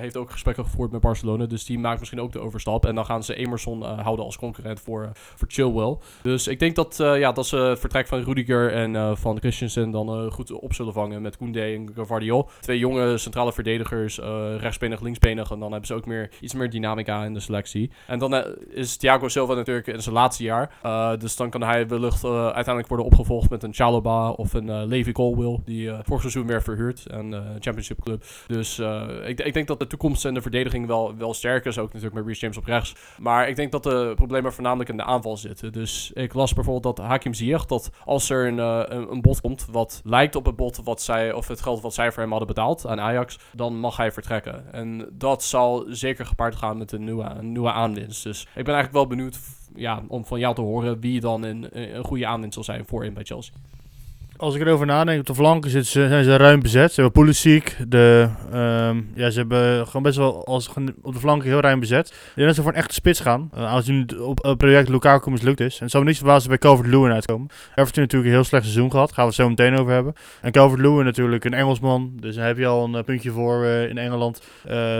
heeft 0.00 0.16
ook 0.16 0.30
gesprekken 0.30 0.64
gevoerd 0.64 0.90
met 0.90 1.00
Barcelona. 1.00 1.46
Dus 1.46 1.64
die 1.64 1.78
maakt 1.78 1.98
misschien 1.98 2.20
ook 2.20 2.32
de 2.32 2.40
overstap. 2.40 2.86
En 2.86 2.94
dan 2.94 3.04
gaan 3.04 3.24
ze 3.24 3.34
Emerson 3.34 3.82
houden 3.82 4.24
als 4.24 4.38
concurrent 4.38 4.80
voor, 4.80 5.10
voor 5.12 5.48
Chilwell. 5.50 5.96
Dus 6.22 6.46
ik 6.46 6.58
denk 6.58 6.76
dat, 6.76 6.96
ja, 6.96 7.32
dat 7.32 7.46
ze 7.46 7.56
het 7.56 7.80
vertrek 7.80 8.06
van 8.06 8.22
Rudiger 8.22 8.72
en 8.72 9.16
van 9.16 9.38
Christensen 9.38 9.90
dan 9.90 10.30
goed 10.32 10.52
op 10.52 10.74
zullen 10.74 10.92
vangen 10.92 11.22
met 11.22 11.36
Koundé 11.36 11.74
en 11.74 11.90
Gavardiol. 11.94 12.39
Twee 12.60 12.78
jonge 12.78 13.18
centrale 13.18 13.52
verdedigers, 13.52 14.18
uh, 14.18 14.56
rechtsbenig, 14.58 15.00
linksbenig. 15.00 15.50
En 15.50 15.58
dan 15.58 15.70
hebben 15.70 15.86
ze 15.86 15.94
ook 15.94 16.06
meer, 16.06 16.30
iets 16.40 16.54
meer 16.54 16.70
dynamica 16.70 17.24
in 17.24 17.34
de 17.34 17.40
selectie. 17.40 17.90
En 18.06 18.18
dan 18.18 18.34
uh, 18.34 18.40
is 18.68 18.96
Thiago 18.96 19.28
Silva 19.28 19.54
natuurlijk 19.54 19.86
in 19.86 20.02
zijn 20.02 20.14
laatste 20.14 20.42
jaar. 20.42 20.72
Uh, 20.86 21.16
dus 21.18 21.36
dan 21.36 21.50
kan 21.50 21.62
hij 21.62 21.88
wellicht 21.88 22.24
uiteindelijk 22.24 22.88
worden 22.88 23.06
opgevolgd 23.06 23.50
met 23.50 23.62
een 23.62 23.74
Chalobah 23.74 24.38
of 24.38 24.52
een 24.52 24.86
Levi 24.86 25.12
Colwill. 25.12 25.58
Die 25.64 25.90
vorig 26.02 26.20
seizoen 26.20 26.46
weer 26.46 26.62
verhuurd. 26.62 27.02
Een 27.06 27.32
championship 27.32 28.00
club. 28.00 28.24
Dus 28.46 28.78
ik, 29.24 29.40
ik, 29.40 29.54
denk 29.54 29.66
dat 29.66 29.78
de 29.78 29.86
toekomst 29.86 30.24
en 30.24 30.34
de 30.34 30.42
verdediging 30.42 30.86
wel, 30.86 31.16
wel 31.16 31.34
sterk 31.34 31.64
is. 31.64 31.78
Ook 31.78 31.86
natuurlijk 31.86 32.14
met 32.14 32.26
Reece 32.26 32.40
James 32.40 32.56
op 32.56 32.64
rechts. 32.64 32.94
Maar 33.18 33.48
ik 33.48 33.56
denk 33.56 33.72
dat 33.72 33.82
de 33.82 34.12
problemen 34.14 34.52
voornamelijk 34.52 34.90
in 34.90 34.96
de 34.96 35.04
aanval 35.04 35.36
zitten. 35.36 35.72
Dus 35.72 36.10
ik 36.14 36.34
las 36.34 36.52
bijvoorbeeld 36.52 36.96
dat 36.96 37.06
Hakim 37.06 37.34
Ziyech, 37.34 37.66
dat 37.66 37.90
als 38.04 38.30
er 38.30 38.46
een, 38.46 38.58
een, 38.58 39.12
een 39.12 39.20
bod 39.20 39.40
komt 39.40 39.66
wat 39.70 40.00
lijkt 40.04 40.36
op 40.36 40.46
het 40.46 40.56
bod 40.56 40.80
wat 40.84 41.02
zij, 41.02 41.32
of 41.32 41.48
het 41.48 41.60
geld 41.62 41.80
wat 41.80 41.94
zij 41.94 42.12
voor 42.12 42.22
hem 42.22 42.29
hadden 42.30 42.54
betaald 42.54 42.86
aan 42.86 43.00
Ajax, 43.00 43.38
dan 43.52 43.78
mag 43.78 43.96
hij 43.96 44.12
vertrekken. 44.12 44.72
En 44.72 45.08
dat 45.12 45.42
zal 45.42 45.84
zeker 45.88 46.26
gepaard 46.26 46.56
gaan 46.56 46.78
met 46.78 46.92
een 46.92 47.04
nieuwe, 47.04 47.24
een 47.24 47.52
nieuwe 47.52 47.72
aanwinst. 47.72 48.22
Dus 48.22 48.40
ik 48.40 48.64
ben 48.64 48.74
eigenlijk 48.74 48.92
wel 48.92 49.06
benieuwd 49.06 49.38
ja, 49.74 50.02
om 50.08 50.24
van 50.24 50.38
jou 50.38 50.54
te 50.54 50.60
horen 50.60 51.00
wie 51.00 51.20
dan 51.20 51.42
een, 51.42 51.66
een 51.94 52.04
goede 52.04 52.26
aanwinst 52.26 52.54
zal 52.54 52.64
zijn 52.64 52.86
voor 52.86 53.04
in 53.04 53.14
bij 53.14 53.24
Chelsea. 53.24 53.54
Als 54.40 54.54
ik 54.54 54.60
erover 54.60 54.86
nadenk, 54.86 55.20
op 55.20 55.26
de 55.26 55.34
flanken 55.34 55.70
zitten 55.70 55.90
ze, 55.90 56.08
zijn 56.08 56.24
ze 56.24 56.36
ruim 56.36 56.60
bezet. 56.60 56.92
Ze 56.92 57.00
hebben 57.00 57.22
Pulisic, 57.22 57.76
de, 57.88 58.28
um, 58.54 59.10
ja, 59.14 59.30
ze 59.30 59.38
hebben 59.38 59.86
gewoon 59.86 60.02
best 60.02 60.16
wel 60.16 60.46
als, 60.46 60.68
op 61.02 61.12
de 61.12 61.20
flanken 61.20 61.48
heel 61.48 61.60
ruim 61.60 61.80
bezet. 61.80 62.08
Ik 62.08 62.32
denk 62.34 62.46
dat 62.46 62.56
ze 62.56 62.62
voor 62.62 62.70
een 62.70 62.78
echte 62.78 62.94
spits 62.94 63.20
gaan. 63.20 63.50
Uh, 63.54 63.72
als 63.72 63.86
nu 63.86 64.06
op 64.20 64.44
het 64.44 64.56
project 64.56 64.88
Lukaku 64.88 65.30
mislukt 65.30 65.60
is. 65.60 65.74
En 65.74 65.82
het 65.82 65.90
zou 65.90 66.02
me 66.02 66.08
niet 66.08 66.18
verbazen 66.18 66.48
bij 66.48 66.58
Calvert-Lewin 66.58 67.12
uitkomen. 67.12 67.48
Everton 67.74 68.02
natuurlijk 68.02 68.30
een 68.30 68.36
heel 68.36 68.44
slecht 68.44 68.64
seizoen 68.64 68.90
gehad. 68.90 69.12
Gaan 69.12 69.24
we 69.24 69.30
het 69.30 69.40
zo 69.40 69.48
meteen 69.48 69.78
over 69.78 69.92
hebben. 69.92 70.12
En 70.40 70.52
Calvert-Lewin 70.52 71.04
natuurlijk 71.04 71.44
een 71.44 71.54
Engelsman. 71.54 72.12
Dus 72.20 72.34
daar 72.34 72.46
heb 72.46 72.58
je 72.58 72.66
al 72.66 72.84
een 72.84 72.94
uh, 72.94 73.02
puntje 73.02 73.30
voor 73.30 73.64
uh, 73.64 73.88
in 73.88 73.98
Engeland. 73.98 74.42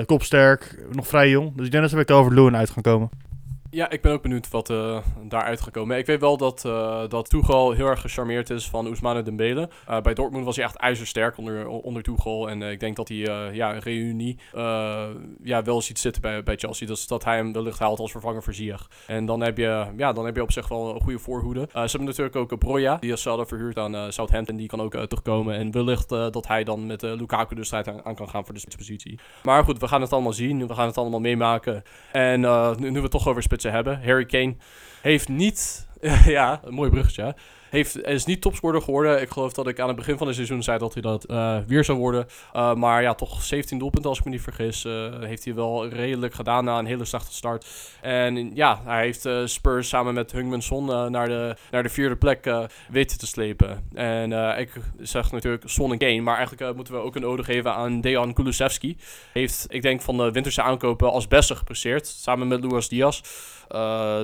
kopsterk, 0.06 0.84
nog 0.92 1.06
vrij 1.06 1.30
jong. 1.30 1.56
Dus 1.56 1.64
ik 1.64 1.70
denk 1.70 1.82
dat 1.82 1.90
ze 1.90 1.96
bij 1.96 2.04
Calvert-Lewin 2.04 2.56
uit 2.56 2.70
gaan 2.70 2.82
komen. 2.82 3.29
Ja, 3.72 3.90
ik 3.90 4.00
ben 4.00 4.12
ook 4.12 4.22
benieuwd 4.22 4.50
wat 4.50 4.70
uh, 4.70 4.98
daaruit 5.22 5.60
gaat 5.60 5.72
komen. 5.72 5.98
Ik 5.98 6.06
weet 6.06 6.20
wel 6.20 6.36
dat, 6.36 6.64
uh, 6.66 7.02
dat 7.08 7.30
Tuchel 7.30 7.72
heel 7.72 7.86
erg 7.86 8.00
gecharmeerd 8.00 8.50
is 8.50 8.68
van 8.68 8.86
Ousmane 8.86 9.22
Dembele. 9.22 9.68
Uh, 9.88 10.00
bij 10.00 10.14
Dortmund 10.14 10.44
was 10.44 10.56
hij 10.56 10.64
echt 10.64 10.76
ijzersterk 10.76 11.36
onder, 11.36 11.68
onder 11.68 12.02
Tuchel. 12.02 12.48
En 12.50 12.62
ik 12.62 12.80
denk 12.80 12.96
dat 12.96 13.08
hij 13.08 13.16
ja, 13.52 13.74
een 13.74 13.80
reunie 13.80 14.38
ja, 15.42 15.62
wel 15.64 15.82
ziet 15.82 15.98
zitten 15.98 16.22
bij, 16.22 16.42
bij 16.42 16.56
Chelsea. 16.56 16.86
Dus 16.86 17.06
dat 17.06 17.24
hij 17.24 17.36
hem 17.36 17.52
wellicht 17.52 17.78
haalt 17.78 17.98
als 17.98 18.10
vervanger 18.10 18.42
voor 18.42 18.54
Ziyech. 18.54 18.88
En 19.06 19.26
dan 19.26 19.40
heb, 19.40 19.56
je, 19.56 19.86
ja, 19.96 20.12
dan 20.12 20.24
heb 20.24 20.36
je 20.36 20.42
op 20.42 20.52
zich 20.52 20.68
wel 20.68 20.94
een 20.94 21.00
goede 21.00 21.18
voorhoede. 21.18 21.68
ze 21.72 21.80
hebben 21.80 22.04
natuurlijk 22.04 22.36
ook 22.36 22.58
Broja, 22.58 22.96
die 22.96 23.12
is 23.12 23.22
zelf 23.22 23.48
verhuurd 23.48 23.78
aan 23.78 24.12
Southampton. 24.12 24.56
Die 24.56 24.68
kan 24.68 24.80
ook 24.80 24.92
terugkomen. 24.92 25.54
En 25.54 25.70
wellicht 25.70 26.08
dat 26.08 26.46
hij 26.46 26.64
dan 26.64 26.86
met 26.86 27.02
Lukaku 27.02 27.54
de 27.54 27.64
strijd 27.64 27.88
aan, 27.88 28.14
kan 28.14 28.28
gaan 28.28 28.44
voor 28.44 28.54
de 28.54 28.60
spitspositie. 28.60 29.18
Maar 29.42 29.64
goed, 29.64 29.78
we 29.78 29.88
gaan 29.88 30.00
het 30.00 30.12
allemaal 30.12 30.32
zien. 30.32 30.66
We 30.66 30.74
gaan 30.74 30.86
het 30.86 30.98
allemaal 30.98 31.20
meemaken. 31.20 31.82
En 32.12 32.40
nu, 32.80 32.90
nu 32.90 33.00
we 33.00 33.08
toch 33.08 33.28
over 33.28 33.42
spitsen 33.60 33.72
hebben. 33.72 34.08
Harry 34.08 34.24
Kane 34.24 34.56
heeft 35.02 35.28
niet... 35.28 35.88
ja, 36.26 36.60
een 36.64 36.74
mooi 36.74 36.90
bruggetje. 36.90 37.34
Heeft, 37.70 38.02
is 38.02 38.24
niet 38.24 38.40
topscorer 38.40 38.82
geworden. 38.82 39.20
Ik 39.20 39.30
geloof 39.30 39.52
dat 39.52 39.66
ik 39.66 39.80
aan 39.80 39.88
het 39.88 39.96
begin 39.96 40.18
van 40.18 40.26
het 40.26 40.36
seizoen 40.36 40.62
zei 40.62 40.78
dat 40.78 40.92
hij 40.92 41.02
dat 41.02 41.30
uh, 41.30 41.56
weer 41.66 41.84
zou 41.84 41.98
worden. 41.98 42.26
Uh, 42.56 42.74
maar 42.74 43.02
ja, 43.02 43.14
toch 43.14 43.42
17 43.42 43.78
doelpunten 43.78 44.10
als 44.10 44.18
ik 44.18 44.24
me 44.24 44.30
niet 44.30 44.42
vergis. 44.42 44.84
Uh, 44.84 45.18
heeft 45.20 45.44
hij 45.44 45.54
wel 45.54 45.88
redelijk 45.88 46.34
gedaan 46.34 46.64
na 46.64 46.78
een 46.78 46.86
hele 46.86 47.04
slechte 47.04 47.34
start. 47.34 47.66
En 48.00 48.54
ja, 48.54 48.80
hij 48.84 49.04
heeft 49.04 49.28
Spurs 49.44 49.88
samen 49.88 50.14
met 50.14 50.32
Hungman 50.32 50.62
Son 50.62 51.10
naar, 51.10 51.28
de, 51.28 51.56
naar 51.70 51.82
de 51.82 51.88
vierde 51.88 52.16
plek 52.16 52.50
weten 52.88 53.18
te 53.18 53.26
slepen. 53.26 53.88
En 53.94 54.58
ik 54.58 54.70
zeg 54.98 55.32
natuurlijk 55.32 55.62
Son 55.66 55.92
en 55.92 55.98
Kane. 55.98 56.20
Maar 56.20 56.36
eigenlijk 56.36 56.76
moeten 56.76 56.94
we 56.94 57.00
ook 57.00 57.16
een 57.16 57.26
ode 57.26 57.44
geven 57.44 57.74
aan 57.74 58.00
Dejan 58.00 58.32
Kulusevski. 58.32 58.96
Heeft, 59.32 59.66
ik 59.68 59.82
denk, 59.82 60.00
van 60.00 60.16
de 60.16 60.30
winterse 60.30 60.62
aankopen 60.62 61.12
als 61.12 61.28
beste 61.28 61.56
gepresteerd. 61.56 62.06
Samen 62.06 62.48
met 62.48 62.64
Luis 62.64 62.88
Diaz. 62.88 63.20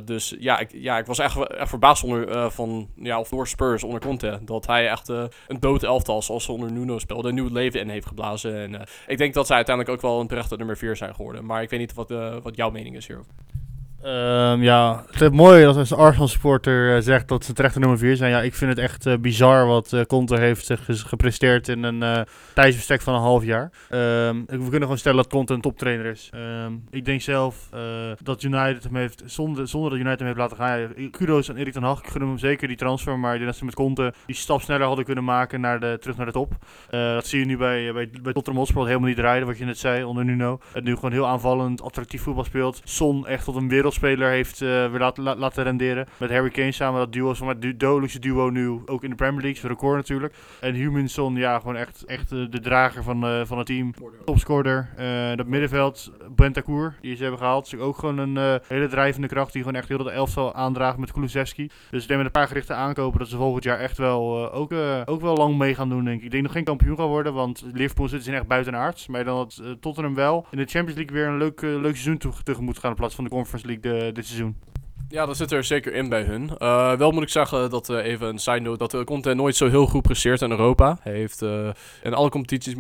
dus 0.04 0.34
ja 0.38 0.58
ik, 0.58 0.70
ja, 0.72 0.98
ik 0.98 1.06
was 1.06 1.18
echt, 1.18 1.46
echt 1.46 1.68
verbaasd 1.68 2.02
onder, 2.02 2.50
van, 2.50 2.88
ja, 2.96 3.20
of 3.20 3.32
door 3.36 3.48
Spurs 3.48 3.82
onder 3.84 4.00
Conte. 4.00 4.38
Dat 4.42 4.66
hij 4.66 4.88
echt 4.88 5.08
uh, 5.08 5.24
een 5.48 5.60
dood 5.60 5.82
elftal 5.82 6.22
zoals 6.22 6.44
ze 6.44 6.52
onder 6.52 6.72
Nuno 6.72 6.98
speelde, 6.98 7.28
een 7.28 7.34
nieuw 7.34 7.48
leven 7.52 7.80
in 7.80 7.88
heeft 7.88 8.06
geblazen. 8.06 8.56
En 8.56 8.72
uh, 8.72 8.80
ik 9.06 9.18
denk 9.18 9.34
dat 9.34 9.46
zij 9.46 9.56
uiteindelijk 9.56 9.96
ook 9.96 10.02
wel 10.02 10.20
een 10.20 10.26
terechte 10.26 10.56
nummer 10.56 10.76
4 10.76 10.96
zijn 10.96 11.14
geworden. 11.14 11.44
Maar 11.44 11.62
ik 11.62 11.70
weet 11.70 11.80
niet 11.80 11.94
wat, 11.94 12.10
uh, 12.10 12.36
wat 12.42 12.56
jouw 12.56 12.70
mening 12.70 12.96
is 12.96 13.06
hierover. 13.06 13.32
Um, 14.06 14.62
ja, 14.62 15.04
het 15.10 15.20
is 15.20 15.30
mooi 15.30 15.64
dat 15.64 15.76
als 15.76 15.90
een 15.90 15.96
Arsenal 15.96 16.28
supporter 16.28 16.96
uh, 16.96 17.02
zegt 17.02 17.28
dat 17.28 17.44
ze 17.44 17.52
terecht 17.52 17.78
nummer 17.78 17.98
4 17.98 18.16
zijn. 18.16 18.30
Ja, 18.30 18.42
ik 18.42 18.54
vind 18.54 18.70
het 18.70 18.78
echt 18.78 19.06
uh, 19.06 19.14
bizar 19.16 19.66
wat 19.66 19.92
uh, 19.92 20.02
Conte 20.02 20.38
heeft 20.38 20.70
gepresteerd 20.86 21.68
in 21.68 21.82
een 21.82 22.26
tijdsbestek 22.54 23.00
van 23.00 23.14
een 23.14 23.20
half 23.20 23.44
jaar. 23.44 23.70
Um, 23.90 24.44
we 24.46 24.58
kunnen 24.58 24.80
gewoon 24.80 24.98
stellen 24.98 25.16
dat 25.16 25.28
Conte 25.28 25.54
een 25.54 25.60
toptrainer 25.60 26.06
is. 26.06 26.30
Um, 26.34 26.84
ik 26.90 27.04
denk 27.04 27.20
zelf 27.20 27.68
dat 28.22 28.42
United 28.42 28.84
hem 28.84 28.96
heeft, 28.96 29.22
zonder, 29.24 29.68
zonder 29.68 29.90
dat 29.90 29.98
United 29.98 30.18
hem 30.18 30.28
heeft 30.28 30.40
laten 30.40 30.56
gaan. 30.56 31.10
Kudos 31.10 31.50
aan 31.50 31.56
Erik 31.56 31.72
ten 31.72 31.82
Hag, 31.82 32.02
ik 32.02 32.08
gun 32.08 32.20
hem 32.20 32.38
zeker 32.38 32.68
die 32.68 32.76
transfer. 32.76 33.18
Maar 33.18 33.32
ik 33.32 33.38
denk 33.38 33.50
dat 33.50 33.58
ze 33.58 33.64
met 33.64 33.74
Conte 33.74 34.12
die 34.26 34.36
stap 34.36 34.62
sneller 34.62 34.86
hadden 34.86 35.04
kunnen 35.04 35.24
maken 35.24 35.60
naar 35.60 35.80
de, 35.80 35.96
terug 36.00 36.16
naar 36.16 36.26
de 36.26 36.32
top. 36.32 36.52
dat 36.90 37.26
zie 37.26 37.38
je 37.38 37.46
nu 37.46 37.56
bij, 37.56 37.92
bij, 37.92 38.10
bij 38.22 38.32
Tottenham 38.32 38.62
Hotspur 38.62 38.86
helemaal 38.86 39.08
niet 39.08 39.18
rijden, 39.18 39.46
wat 39.46 39.58
je 39.58 39.64
net 39.64 39.78
zei, 39.78 40.04
onder 40.04 40.24
Nuno. 40.24 40.60
Het 40.72 40.84
nu 40.84 40.94
gewoon 40.94 41.12
heel 41.12 41.26
aanvallend, 41.26 41.82
attractief 41.82 42.22
voetbal 42.22 42.44
speelt. 42.44 42.80
Son 42.84 43.26
echt 43.26 43.44
tot 43.44 43.56
een 43.56 43.68
wereld 43.68 43.94
speler 43.96 44.30
heeft 44.30 44.60
uh, 44.60 44.68
weer 44.68 45.00
laten, 45.00 45.38
laten 45.38 45.64
renderen. 45.64 46.06
Met 46.16 46.30
Harry 46.30 46.50
Kane 46.50 46.72
samen, 46.72 47.00
dat 47.00 47.12
duo 47.12 47.30
is 47.30 47.38
van 47.38 47.48
het 47.48 47.80
dodelijkste 47.80 48.20
duo 48.20 48.50
nu, 48.50 48.80
ook 48.86 49.04
in 49.04 49.10
de 49.10 49.16
Premier 49.16 49.40
League, 49.40 49.60
zijn 49.60 49.72
record 49.72 49.96
natuurlijk. 49.96 50.34
En 50.60 50.74
Huminson, 50.74 51.36
ja, 51.36 51.58
gewoon 51.58 51.76
echt, 51.76 52.04
echt 52.04 52.32
uh, 52.32 52.46
de 52.50 52.60
drager 52.60 53.02
van, 53.02 53.24
uh, 53.24 53.40
van 53.44 53.58
het 53.58 53.66
team. 53.66 53.94
Topscorer. 54.24 54.88
dat 55.36 55.46
middenveld, 55.46 56.12
Bentancur, 56.30 56.94
die 57.00 57.16
ze 57.16 57.22
hebben 57.22 57.40
gehaald, 57.40 57.66
is 57.66 57.78
ook 57.78 57.98
gewoon 57.98 58.18
een 58.18 58.60
hele 58.66 58.88
drijvende 58.88 59.28
kracht 59.28 59.52
die 59.52 59.62
gewoon 59.62 59.78
echt 59.78 59.88
heel 59.88 59.98
dat 59.98 60.12
elftal 60.12 60.54
aandraagt 60.54 60.98
met 60.98 61.12
Kulusevski. 61.12 61.70
Dus 61.90 62.02
ik 62.02 62.08
denk 62.08 62.22
met 62.22 62.26
een 62.26 62.40
paar 62.40 62.48
gerichte 62.48 62.74
aankopen 62.74 63.18
dat 63.18 63.28
ze 63.28 63.36
volgend 63.36 63.64
jaar 63.64 63.78
echt 63.78 63.98
wel, 63.98 64.52
ook, 64.52 64.72
ook 65.04 65.20
wel 65.20 65.36
lang 65.36 65.58
mee 65.58 65.74
gaan 65.74 65.88
doen, 65.88 66.04
denk 66.04 66.18
ik. 66.18 66.24
Ik 66.24 66.30
denk 66.30 66.42
nog 66.42 66.52
geen 66.52 66.64
kampioen 66.64 66.96
gaan 66.96 67.06
worden, 67.06 67.34
want 67.34 67.64
Liverpool 67.72 68.08
zit 68.08 68.26
in 68.26 68.34
echt 68.34 68.46
buitenaards. 68.46 69.06
Maar 69.06 69.24
dan 69.24 69.36
dat 69.36 69.62
Tottenham 69.80 70.14
wel 70.14 70.46
in 70.50 70.58
de 70.58 70.64
Champions 70.64 70.98
League 70.98 71.16
weer 71.16 71.26
een 71.26 71.38
leuk, 71.38 71.60
leuk 71.60 71.96
seizoen 71.96 72.18
toe, 72.18 72.32
tegemoet 72.42 72.78
gaan 72.78 72.90
in 72.90 72.96
plaats 72.96 73.14
van 73.14 73.24
de 73.24 73.30
Conference 73.30 73.66
League 73.66 73.75
de, 73.82 74.10
dit 74.12 74.26
seizoen. 74.26 74.56
Ja, 75.08 75.26
dat 75.26 75.36
zit 75.36 75.52
er 75.52 75.64
zeker 75.64 75.94
in 75.94 76.08
bij 76.08 76.22
hun. 76.22 76.50
Uh, 76.58 76.92
wel 76.92 77.10
moet 77.10 77.22
ik 77.22 77.28
zeggen 77.28 77.70
dat 77.70 77.88
uh, 77.88 78.04
even 78.04 78.28
een 78.28 78.38
side 78.38 78.60
note 78.60 78.78
dat 78.78 78.94
uh, 78.94 79.04
Conte 79.04 79.34
nooit 79.34 79.56
zo 79.56 79.68
heel 79.68 79.86
goed 79.86 80.02
presteert 80.02 80.42
in 80.42 80.50
Europa. 80.50 80.98
Hij 81.00 81.12
heeft 81.12 81.42
in 82.02 82.14
alle 82.14 82.28
competities, 82.28 82.74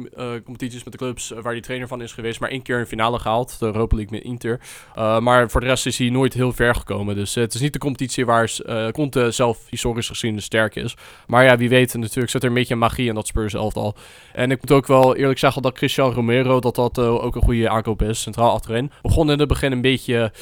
competities 0.44 0.84
met 0.84 0.92
de 0.92 0.98
clubs 0.98 1.28
waar 1.28 1.52
hij 1.52 1.60
trainer 1.60 1.88
van 1.88 2.02
is 2.02 2.12
geweest, 2.12 2.40
maar 2.40 2.50
één 2.50 2.62
keer 2.62 2.78
een 2.78 2.86
finale 2.86 3.18
gehaald, 3.18 3.58
de 3.58 3.66
Europa 3.66 3.96
League 3.96 4.18
met 4.18 4.24
Inter. 4.26 4.60
maar 4.94 5.50
voor 5.50 5.60
de 5.60 5.66
rest 5.66 5.86
is 5.86 5.98
hij 5.98 6.08
nooit 6.08 6.34
heel 6.34 6.52
ver 6.52 6.74
gekomen. 6.74 7.14
Dus 7.14 7.34
het 7.34 7.54
is 7.54 7.60
niet 7.60 7.72
de 7.72 7.78
competitie 7.78 8.26
waar 8.26 8.50
Conte 8.92 9.30
zelf 9.30 9.58
historisch 9.68 10.08
gezien 10.08 10.42
sterk 10.42 10.74
is. 10.74 10.96
Maar 11.26 11.44
ja, 11.44 11.56
wie 11.56 11.68
weet, 11.68 11.94
natuurlijk 11.94 12.30
zit 12.30 12.42
er 12.42 12.48
een 12.48 12.54
beetje 12.54 12.76
magie 12.76 13.08
in 13.08 13.14
dat 13.14 13.26
Spurs 13.26 13.54
elftal. 13.54 13.96
En 14.32 14.50
ik 14.50 14.60
moet 14.60 14.72
ook 14.72 14.86
wel 14.86 15.16
eerlijk 15.16 15.38
zeggen 15.38 15.62
dat 15.62 15.76
Christian 15.76 16.12
Romero 16.12 16.60
dat 16.60 16.74
dat 16.74 16.98
ook 16.98 17.34
een 17.34 17.42
goede 17.42 17.68
aankoop 17.68 18.02
is, 18.02 18.20
centraal 18.20 18.52
achterin. 18.52 18.90
Begon 19.02 19.30
in 19.30 19.38
het 19.38 19.48
begin 19.48 19.72
een 19.72 19.80
beetje 19.80 20.32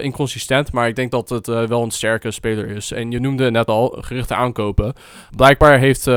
inconsistent, 0.00 0.72
maar 0.72 0.88
ik 0.88 0.96
denk 0.96 1.10
dat 1.10 1.17
dat 1.26 1.28
het 1.28 1.48
uh, 1.48 1.62
wel 1.68 1.82
een 1.82 1.90
sterke 1.90 2.30
speler 2.30 2.68
is. 2.68 2.92
En 2.92 3.10
je 3.10 3.20
noemde 3.20 3.50
net 3.50 3.66
al 3.66 3.96
gerichte 4.00 4.34
aankopen. 4.34 4.92
Blijkbaar 5.36 5.78
heeft 5.78 6.06
uh, 6.06 6.14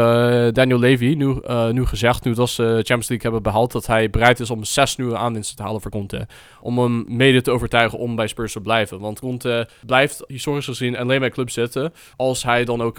Daniel 0.52 0.80
Levy 0.80 1.14
nu, 1.18 1.38
uh, 1.48 1.70
nu 1.70 1.86
gezegd, 1.86 2.24
nu 2.24 2.34
dat 2.34 2.50
ze 2.50 2.64
Champions 2.64 3.08
League 3.08 3.32
hebben 3.32 3.44
behaald, 3.44 3.72
dat 3.72 3.88
hij 3.88 4.10
bereid 4.10 4.40
is 4.40 4.50
om 4.50 4.64
zes 4.64 4.96
nieuwe 4.96 5.18
aanwinsten 5.18 5.56
te 5.56 5.64
halen 5.64 5.82
voor 5.82 5.92
Conte. 5.92 6.28
Om 6.62 6.80
hem 6.80 7.06
mede 7.08 7.42
te 7.42 7.52
overtuigen 7.52 8.00
om 8.00 8.16
bij 8.16 8.28
Spurs 8.28 8.52
te 8.54 8.62
blijven. 8.62 9.00
Want 9.00 9.20
Conte 9.20 9.68
blijft 9.86 10.24
historisch 10.28 10.66
gezien 10.66 10.98
alleen 10.98 11.20
bij 11.20 11.30
club 11.30 11.50
zitten 11.50 11.94
als 12.16 12.44
hij 12.44 12.66
dan 12.66 12.82
ook 12.82 12.98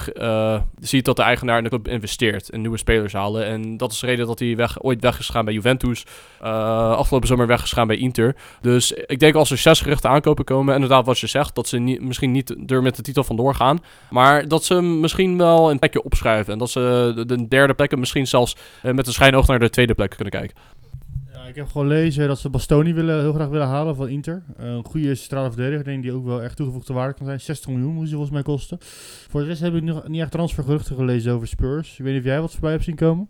ziet 0.80 1.04
dat 1.04 1.16
de 1.16 1.22
eigenaar 1.22 1.56
in 1.56 1.64
de 1.64 1.70
club 1.70 1.88
investeert 1.88 2.50
en 2.50 2.60
nieuwe 2.60 2.78
spelers 2.78 3.12
halen. 3.12 3.44
En 3.44 3.76
dat 3.76 3.92
is 3.92 3.98
de 3.98 4.06
reden 4.06 4.26
dat 4.26 4.38
hij 4.38 4.56
weg, 4.56 4.82
ooit 4.82 5.00
weg 5.00 5.18
is 5.18 5.26
gegaan 5.26 5.44
bij 5.44 5.54
Juventus. 5.54 6.04
afgelopen 6.40 7.28
zomer 7.28 7.46
weg 7.46 7.62
is 7.62 7.74
bij 7.86 7.96
Inter. 7.96 8.36
Dus 8.60 8.92
ik 8.92 9.18
denk 9.18 9.34
als 9.34 9.50
er 9.50 9.58
zes 9.58 9.80
gerichte 9.80 10.08
aankopen 10.08 10.44
komen, 10.44 10.74
inderdaad 10.74 11.06
wat 11.06 11.18
je 11.18 11.26
zegt, 11.26 11.54
dat 11.54 11.68
ze 11.68 11.78
misschien 11.78 12.30
niet 12.30 12.70
er 12.70 12.82
met 12.82 12.96
de 12.96 13.02
titel 13.02 13.24
vandoor 13.24 13.54
gaan. 13.54 13.78
Maar 14.10 14.48
dat 14.48 14.64
ze 14.64 14.80
misschien 14.82 15.38
wel 15.38 15.70
een 15.70 15.78
plekje 15.78 16.02
opschuiven. 16.02 16.52
En 16.52 16.58
dat 16.58 16.70
ze 16.70 17.12
de, 17.26 17.48
derde 17.48 17.74
plek 17.74 17.96
misschien 17.96 18.26
zelfs 18.26 18.56
uh, 18.82 18.92
met 18.92 19.06
een 19.06 19.12
schijnoog 19.12 19.46
naar 19.46 19.58
de 19.58 19.70
tweede 19.70 19.94
plek 19.94 20.10
kunnen 20.10 20.32
kijken. 20.32 20.56
Ik 21.52 21.58
heb 21.58 21.68
gelezen 21.68 22.28
dat 22.28 22.38
ze 22.38 22.50
Bastoni 22.50 22.94
willen, 22.94 23.20
heel 23.20 23.32
graag 23.32 23.48
willen 23.48 23.66
halen 23.66 23.96
van 23.96 24.08
Inter. 24.08 24.42
Een 24.56 24.84
goede 24.84 25.14
centrale 25.14 25.52
verdediger, 25.52 26.02
die 26.02 26.12
ook 26.12 26.24
wel 26.24 26.42
echt 26.42 26.56
toegevoegde 26.56 26.92
waarde 26.92 27.14
kan 27.14 27.26
zijn. 27.26 27.40
60 27.40 27.70
miljoen 27.70 27.94
moet 27.94 28.04
ze 28.04 28.10
volgens 28.10 28.32
mij 28.32 28.42
kosten. 28.42 28.78
Voor 29.28 29.40
de 29.40 29.46
rest 29.46 29.60
heb 29.60 29.74
ik 29.74 29.82
nog 29.82 30.08
niet 30.08 30.20
echt 30.20 30.30
transfergeruchten 30.30 30.96
gelezen 30.96 31.32
over 31.32 31.48
Spurs. 31.48 31.98
Ik 31.98 32.04
weet 32.04 32.12
niet 32.12 32.22
of 32.22 32.28
jij 32.28 32.40
wat 32.40 32.52
voorbij 32.52 32.70
hebt 32.70 32.84
zien 32.84 32.94
komen. 32.94 33.28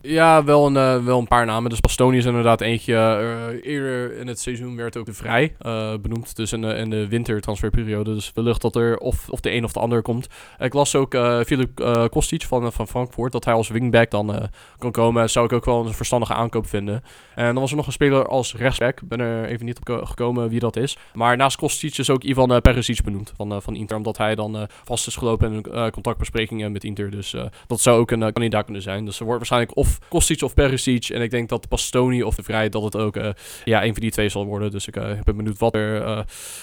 Ja, 0.00 0.44
wel 0.44 0.66
een, 0.66 0.74
uh, 0.74 1.04
wel 1.04 1.18
een 1.18 1.26
paar 1.26 1.46
namen. 1.46 1.70
Dus 1.70 1.80
Bastoni 1.80 2.16
is 2.16 2.24
inderdaad 2.24 2.60
eentje. 2.60 2.92
Uh, 2.92 3.72
eerder 3.72 4.18
in 4.18 4.26
het 4.26 4.40
seizoen 4.40 4.76
werd 4.76 4.96
ook 4.96 5.06
de 5.06 5.12
Vrij 5.12 5.56
uh, 5.62 5.94
benoemd. 6.00 6.36
Dus 6.36 6.52
in 6.52 6.64
in 6.64 6.90
de 6.90 7.08
wintertransferperiode. 7.08 8.14
Dus 8.14 8.32
wellicht 8.34 8.62
dat 8.62 8.76
er 8.76 8.98
of, 8.98 9.28
of 9.28 9.40
de 9.40 9.52
een 9.52 9.64
of 9.64 9.72
de 9.72 9.80
ander 9.80 10.02
komt. 10.02 10.26
Ik 10.58 10.72
las 10.72 10.94
ook 10.94 11.16
Filip 11.46 12.08
Kostic 12.10 12.42
van, 12.42 12.72
van 12.72 12.88
Frankfurt. 12.88 13.32
Dat 13.32 13.44
hij 13.44 13.54
als 13.54 13.68
wingback 13.68 14.10
dan 14.10 14.48
kan 14.78 14.92
komen. 14.92 15.30
Zou 15.30 15.46
ik 15.46 15.52
ook 15.52 15.64
wel 15.64 15.86
een 15.86 15.94
verstandige 15.94 16.34
aankoop 16.34 16.66
vinden. 16.66 17.02
En 17.34 17.44
dan 17.44 17.60
was 17.60 17.70
er 17.70 17.76
nog 17.76 17.86
een 17.86 17.92
speler 17.92 18.28
als 18.28 18.54
rechtsback. 18.54 19.00
Ben 19.04 19.20
er 19.20 19.44
even 19.44 19.66
niet 19.66 19.80
op 19.80 20.06
gekomen 20.06 20.48
wie 20.48 20.60
dat 20.60 20.76
is. 20.76 20.96
Maar 21.14 21.36
naast 21.36 21.56
Kostic 21.56 21.98
is 21.98 22.10
ook 22.10 22.22
Ivan 22.22 22.52
uh, 22.52 22.58
Perisic 22.58 23.02
benoemd 23.04 23.32
van, 23.36 23.62
van 23.62 23.76
Inter. 23.76 23.96
Omdat 23.96 24.18
hij 24.18 24.34
dan 24.34 24.68
vast 24.84 25.06
is 25.06 25.16
gelopen 25.16 25.52
in 25.52 25.90
contactbesprekingen 25.90 26.72
met 26.72 26.84
Inter. 26.84 27.10
Dus 27.10 27.34
dat 27.66 27.80
zou 27.80 28.00
ook 28.00 28.10
een 28.10 28.32
kandidaat 28.32 28.64
kunnen 28.64 28.82
zijn. 28.82 29.04
Dus 29.04 29.18
er 29.18 29.24
wordt 29.24 29.38
waarschijnlijk 29.38 29.76
of 29.76 29.87
of 29.88 30.08
Kostic 30.08 30.42
of 30.42 30.54
Perisic. 30.54 31.08
En 31.08 31.22
ik 31.22 31.30
denk 31.30 31.48
dat 31.48 31.68
Pastoni 31.68 32.22
of 32.22 32.34
de 32.34 32.42
Vrij 32.42 32.68
dat 32.68 32.82
het 32.82 32.96
ook 32.96 33.16
uh, 33.16 33.28
ja, 33.64 33.84
een 33.84 33.92
van 33.92 34.02
die 34.02 34.10
twee 34.10 34.28
zal 34.28 34.44
worden. 34.44 34.70
Dus 34.70 34.86
ik 34.86 34.96
uh, 34.96 35.04
ben 35.24 35.36
benieuwd 35.36 35.58
wat 35.58 35.74
er, 35.74 36.06
uh, 36.06 36.18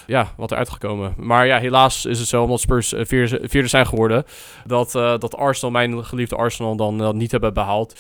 ja, 0.07 0.33
wat 0.37 0.51
er 0.51 0.57
uitgekomen. 0.57 1.13
Maar 1.17 1.47
ja, 1.47 1.59
helaas 1.59 2.05
is 2.05 2.19
het 2.19 2.27
zo, 2.27 2.43
omdat 2.43 2.59
Spurs 2.59 2.93
vierde, 2.97 3.39
vierde 3.43 3.67
zijn 3.67 3.87
geworden, 3.87 4.23
dat, 4.65 4.91
dat 4.91 5.35
Arsenal, 5.35 5.71
mijn 5.71 6.05
geliefde 6.05 6.35
Arsenal, 6.35 6.75
dan 6.75 7.17
niet 7.17 7.31
hebben 7.31 7.53
behaald. 7.53 7.99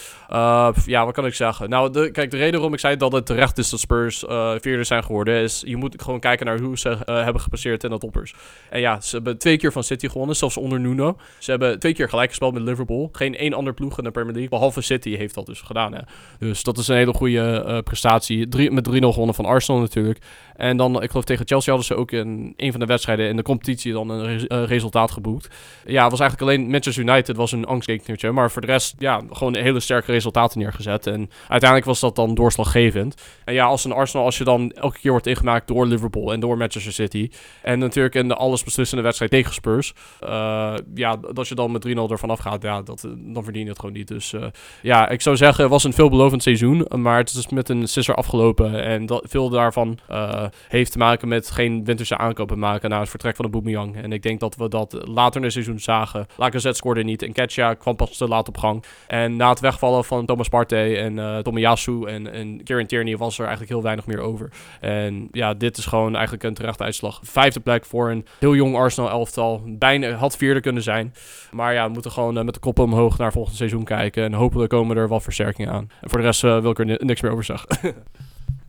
ja, 0.85 1.05
wat 1.05 1.13
kan 1.13 1.25
ik 1.25 1.33
zeggen? 1.33 1.69
Nou, 1.69 1.91
de, 1.91 2.11
kijk, 2.11 2.31
de 2.31 2.37
reden 2.37 2.53
waarom 2.53 2.73
ik 2.73 2.79
zei 2.79 2.97
dat 2.97 3.11
het 3.11 3.25
terecht 3.25 3.57
is 3.57 3.69
dat 3.69 3.79
Spurs 3.79 4.23
vierde 4.59 4.83
zijn 4.83 5.03
geworden, 5.03 5.41
is 5.41 5.63
je 5.65 5.77
moet 5.77 6.01
gewoon 6.01 6.19
kijken 6.19 6.45
naar 6.45 6.59
hoe 6.59 6.77
ze 6.77 6.97
hebben 7.05 7.41
gepasseerd 7.41 7.83
in 7.83 7.89
de 7.89 7.97
toppers. 7.97 8.33
En 8.69 8.79
ja, 8.79 9.01
ze 9.01 9.15
hebben 9.15 9.37
twee 9.37 9.57
keer 9.57 9.71
van 9.71 9.83
City 9.83 10.07
gewonnen, 10.07 10.35
zelfs 10.35 10.57
onder 10.57 10.79
Nuno. 10.79 11.17
Ze 11.39 11.51
hebben 11.51 11.79
twee 11.79 11.93
keer 11.93 12.09
gelijk 12.09 12.29
gespeeld 12.29 12.53
met 12.53 12.63
Liverpool. 12.63 13.09
Geen 13.11 13.35
één 13.35 13.53
ander 13.53 13.73
ploeg 13.73 13.97
in 13.97 14.03
de 14.03 14.11
Premier 14.11 14.33
League, 14.33 14.49
behalve 14.49 14.81
City 14.81 15.14
heeft 15.17 15.35
dat 15.35 15.45
dus 15.45 15.61
gedaan. 15.61 15.93
Hè. 15.93 16.01
Dus 16.39 16.63
dat 16.63 16.77
is 16.77 16.87
een 16.87 16.95
hele 16.95 17.13
goede 17.13 17.63
eh, 17.67 17.79
prestatie. 17.79 18.71
Met 18.71 18.89
3-0 18.89 18.91
gewonnen 18.91 19.35
van 19.35 19.45
Arsenal 19.45 19.81
natuurlijk. 19.81 20.19
En 20.55 20.77
dan, 20.77 21.01
ik 21.01 21.09
geloof 21.09 21.25
tegen 21.25 21.47
Chelsea 21.47 21.73
hadden 21.73 21.95
ze 21.95 22.01
ook 22.01 22.11
in 22.11 22.53
een 22.57 22.71
van 22.71 22.79
de 22.79 22.85
wedstrijden 22.85 23.29
in 23.29 23.35
de 23.35 23.41
competitie 23.41 23.93
dan 23.93 24.09
een 24.09 24.47
eh, 24.47 24.63
resultaat 24.63 25.11
geboekt. 25.11 25.55
Ja, 25.85 26.01
het 26.01 26.11
was 26.11 26.19
eigenlijk 26.19 26.51
alleen 26.51 26.69
Manchester 26.69 27.03
United 27.03 27.35
was 27.35 27.51
een 27.51 27.65
angstgeknertje. 27.65 28.31
Maar 28.31 28.51
voor 28.51 28.61
de 28.61 28.67
rest, 28.67 28.95
ja, 28.97 29.21
gewoon 29.31 29.55
hele 29.55 29.79
sterke 29.79 30.11
resultaten 30.11 30.59
neergezet. 30.59 31.07
En 31.07 31.29
uiteindelijk 31.47 31.85
was 31.85 31.99
dat 31.99 32.15
dan 32.15 32.35
doorslaggevend. 32.35 33.21
En 33.45 33.53
ja, 33.53 33.65
als 33.65 33.85
een 33.85 33.91
Arsenal, 33.91 34.25
als 34.25 34.37
je 34.37 34.43
dan 34.43 34.71
elke 34.71 34.99
keer 34.99 35.11
wordt 35.11 35.27
ingemaakt 35.27 35.67
door 35.67 35.85
Liverpool 35.85 36.33
en 36.33 36.39
door 36.39 36.57
Manchester 36.57 36.93
City. 36.93 37.29
En 37.61 37.79
natuurlijk 37.79 38.15
in 38.15 38.27
de 38.27 38.35
allesbeslissende 38.35 39.03
wedstrijd 39.03 39.31
tegen 39.31 39.53
Spurs. 39.53 39.93
eh, 40.19 40.73
ja, 40.95 41.17
dat 41.33 41.47
je 41.47 41.55
dan 41.55 41.71
met 41.71 41.81
3-0 41.87 42.11
ervan 42.11 42.29
afgaat, 42.29 42.61
ja, 42.61 42.81
dat, 42.81 43.07
dan 43.17 43.43
verdien 43.43 43.63
je 43.63 43.69
het 43.69 43.79
gewoon 43.79 43.95
niet. 43.95 44.07
Dus 44.07 44.33
ja, 44.81 45.04
ik 45.09 45.21
zou 45.21 45.35
zeggen, 45.35 45.63
het 45.63 45.71
was 45.71 45.83
een 45.83 45.93
veelbelovend 45.93 46.43
seizoen. 46.43 46.85
Maar 46.95 47.17
het 47.17 47.33
is 47.33 47.47
met 47.47 47.69
een 47.69 47.87
sisser 47.87 48.15
afgelopen. 48.15 48.83
En 48.83 49.05
dat, 49.05 49.25
veel 49.27 49.49
daarvan 49.49 49.97
eh, 50.07 50.45
heeft 50.67 50.91
te 50.91 50.97
maken 50.97 51.27
met 51.27 51.51
geen 51.51 51.83
winterse 51.83 52.17
aankopen 52.17 52.59
maken 52.59 52.89
na 52.89 52.99
het 52.99 53.09
vertrek 53.09 53.35
van 53.35 53.45
de 53.45 53.51
Boemiyang. 53.51 53.97
En 54.01 54.11
ik 54.11 54.21
denk 54.21 54.39
dat 54.39 54.55
we 54.55 54.69
dat 54.69 55.07
later 55.07 55.37
in 55.37 55.43
het 55.43 55.51
seizoen 55.51 55.79
zagen. 55.79 56.25
Lacazette 56.37 56.77
scoorde 56.77 57.03
niet. 57.03 57.21
En 57.21 57.31
Ketja 57.31 57.73
kwam 57.73 57.95
pas 57.95 58.17
te 58.17 58.27
laat 58.27 58.47
op 58.47 58.57
gang. 58.57 58.83
En 59.07 59.35
na 59.35 59.49
het 59.49 59.59
wegvallen 59.59 60.05
van 60.05 60.25
Thomas 60.25 60.49
Partey 60.49 60.97
en 60.99 61.19
eh 61.19 61.37
Tomiyasu 61.37 62.05
en, 62.05 62.33
en 62.33 62.63
Kieran 62.63 62.85
Tierney 62.85 63.17
was 63.17 63.33
er 63.35 63.43
eigenlijk 63.45 63.71
heel 63.71 63.81
weinig 63.81 64.05
meer 64.05 64.19
over. 64.19 64.51
En 64.79 65.27
ja, 65.31 65.53
dit 65.53 65.77
is 65.77 65.85
gewoon 65.85 66.13
eigenlijk 66.13 66.43
een 66.43 66.53
terechte 66.53 66.83
uitslag. 66.83 67.19
Vijfde 67.23 67.59
plek 67.59 67.85
voor 67.85 68.09
een 68.09 68.25
heel 68.39 68.55
jong 68.55 68.75
Arsenal 68.75 69.09
elftal. 69.09 69.61
Bijna 69.65 70.11
had 70.11 70.37
vierde 70.37 70.61
kunnen 70.61 70.83
zijn. 70.83 71.13
Maar 71.51 71.73
ja, 71.73 71.85
we 71.85 71.93
moeten 71.93 72.11
gewoon 72.11 72.37
eh, 72.37 72.43
met 72.43 72.53
de 72.53 72.59
koppen 72.59 72.83
omhoog 72.83 73.17
naar 73.17 73.31
volgend 73.31 73.57
seizoen 73.57 73.83
kijken. 73.83 74.23
En 74.23 74.33
hopelijk 74.33 74.69
komen 74.69 74.94
er 74.95 75.07
wat 75.07 75.23
versterkingen 75.23 75.71
aan. 75.71 75.89
En 76.01 76.09
voor 76.09 76.19
de 76.19 76.25
rest 76.25 76.43
eh, 76.43 76.59
wil 76.61 76.71
ik 76.71 76.79
er 76.79 76.85
ni- 76.85 76.97
niks 76.99 77.21
meer 77.21 77.31
over 77.31 77.43
zeggen. 77.43 77.67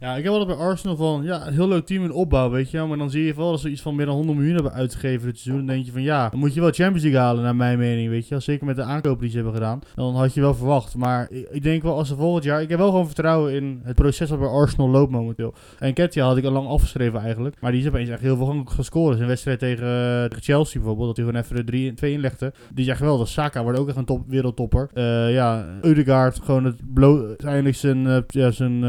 Ja, 0.00 0.14
ik 0.16 0.24
heb 0.24 0.32
wel 0.32 0.46
bij 0.46 0.54
Arsenal 0.56 0.96
van, 0.96 1.22
ja, 1.24 1.50
heel 1.50 1.68
leuk 1.68 1.86
team 1.86 2.04
in 2.04 2.12
opbouw, 2.12 2.50
weet 2.50 2.70
je. 2.70 2.82
Maar 2.82 2.98
dan 2.98 3.10
zie 3.10 3.24
je 3.24 3.34
wel 3.34 3.50
dat 3.50 3.60
ze 3.60 3.70
iets 3.70 3.82
van 3.82 3.94
meer 3.94 4.06
dan 4.06 4.14
100 4.14 4.36
miljoen 4.38 4.54
hebben 4.54 4.72
uitgegeven 4.72 5.26
dit 5.26 5.38
seizoen. 5.38 5.66
Dan 5.66 5.74
denk 5.74 5.86
je 5.86 5.92
van, 5.92 6.02
ja, 6.02 6.28
dan 6.28 6.38
moet 6.38 6.54
je 6.54 6.60
wel 6.60 6.70
Champions 6.72 7.02
League 7.02 7.20
halen, 7.20 7.42
naar 7.42 7.56
mijn 7.56 7.78
mening, 7.78 8.08
weet 8.08 8.28
je. 8.28 8.40
Zeker 8.40 8.66
met 8.66 8.76
de 8.76 8.82
aankopen 8.82 9.20
die 9.20 9.28
ze 9.30 9.34
hebben 9.36 9.54
gedaan. 9.54 9.80
Dan 9.94 10.14
had 10.14 10.34
je 10.34 10.40
wel 10.40 10.54
verwacht. 10.54 10.96
Maar 10.96 11.26
ik, 11.30 11.48
ik 11.50 11.62
denk 11.62 11.82
wel, 11.82 11.96
als 11.96 12.08
ze 12.08 12.16
volgend 12.16 12.44
jaar... 12.44 12.62
Ik 12.62 12.68
heb 12.68 12.78
wel 12.78 12.90
gewoon 12.90 13.06
vertrouwen 13.06 13.52
in 13.52 13.80
het 13.84 13.94
proces 13.94 14.28
dat 14.28 14.38
bij 14.38 14.48
Arsenal 14.48 14.88
loopt 14.88 15.12
momenteel. 15.12 15.54
En 15.78 15.94
Ketia 15.94 16.26
had 16.26 16.36
ik 16.36 16.44
al 16.44 16.52
lang 16.52 16.68
afgeschreven 16.68 17.20
eigenlijk. 17.20 17.56
Maar 17.60 17.72
die 17.72 17.80
is 17.80 17.86
opeens 17.88 18.08
echt 18.08 18.20
heel 18.20 18.36
veel 18.36 18.46
gaan 18.46 18.84
scoren. 18.84 19.10
Dus 19.12 19.20
een 19.20 19.26
wedstrijd 19.26 19.58
tegen, 19.58 19.86
eh, 19.86 20.24
tegen 20.28 20.42
Chelsea 20.42 20.80
bijvoorbeeld, 20.80 21.06
dat 21.06 21.16
hij 21.16 21.26
gewoon 21.26 21.42
even 21.42 21.56
de 21.56 21.64
3 21.64 21.94
2 21.94 22.12
inlegde. 22.12 22.52
Die 22.74 22.84
is 22.84 22.90
echt 22.90 22.98
geweldig. 22.98 23.28
Saka 23.28 23.62
wordt 23.62 23.78
ook 23.78 23.88
echt 23.88 23.96
een 23.96 24.04
top, 24.04 24.22
wereldtopper. 24.28 24.88
Eh, 24.94 25.32
ja, 25.32 25.66
Eudegaard 25.82 26.40
gewoon 26.44 26.64
het 26.64 26.76
blo- 26.94 27.26
uiteindelijk 27.26 27.76
zijn, 27.76 28.06
eh, 28.06 28.16
ja, 28.26 28.50
zijn, 28.50 28.80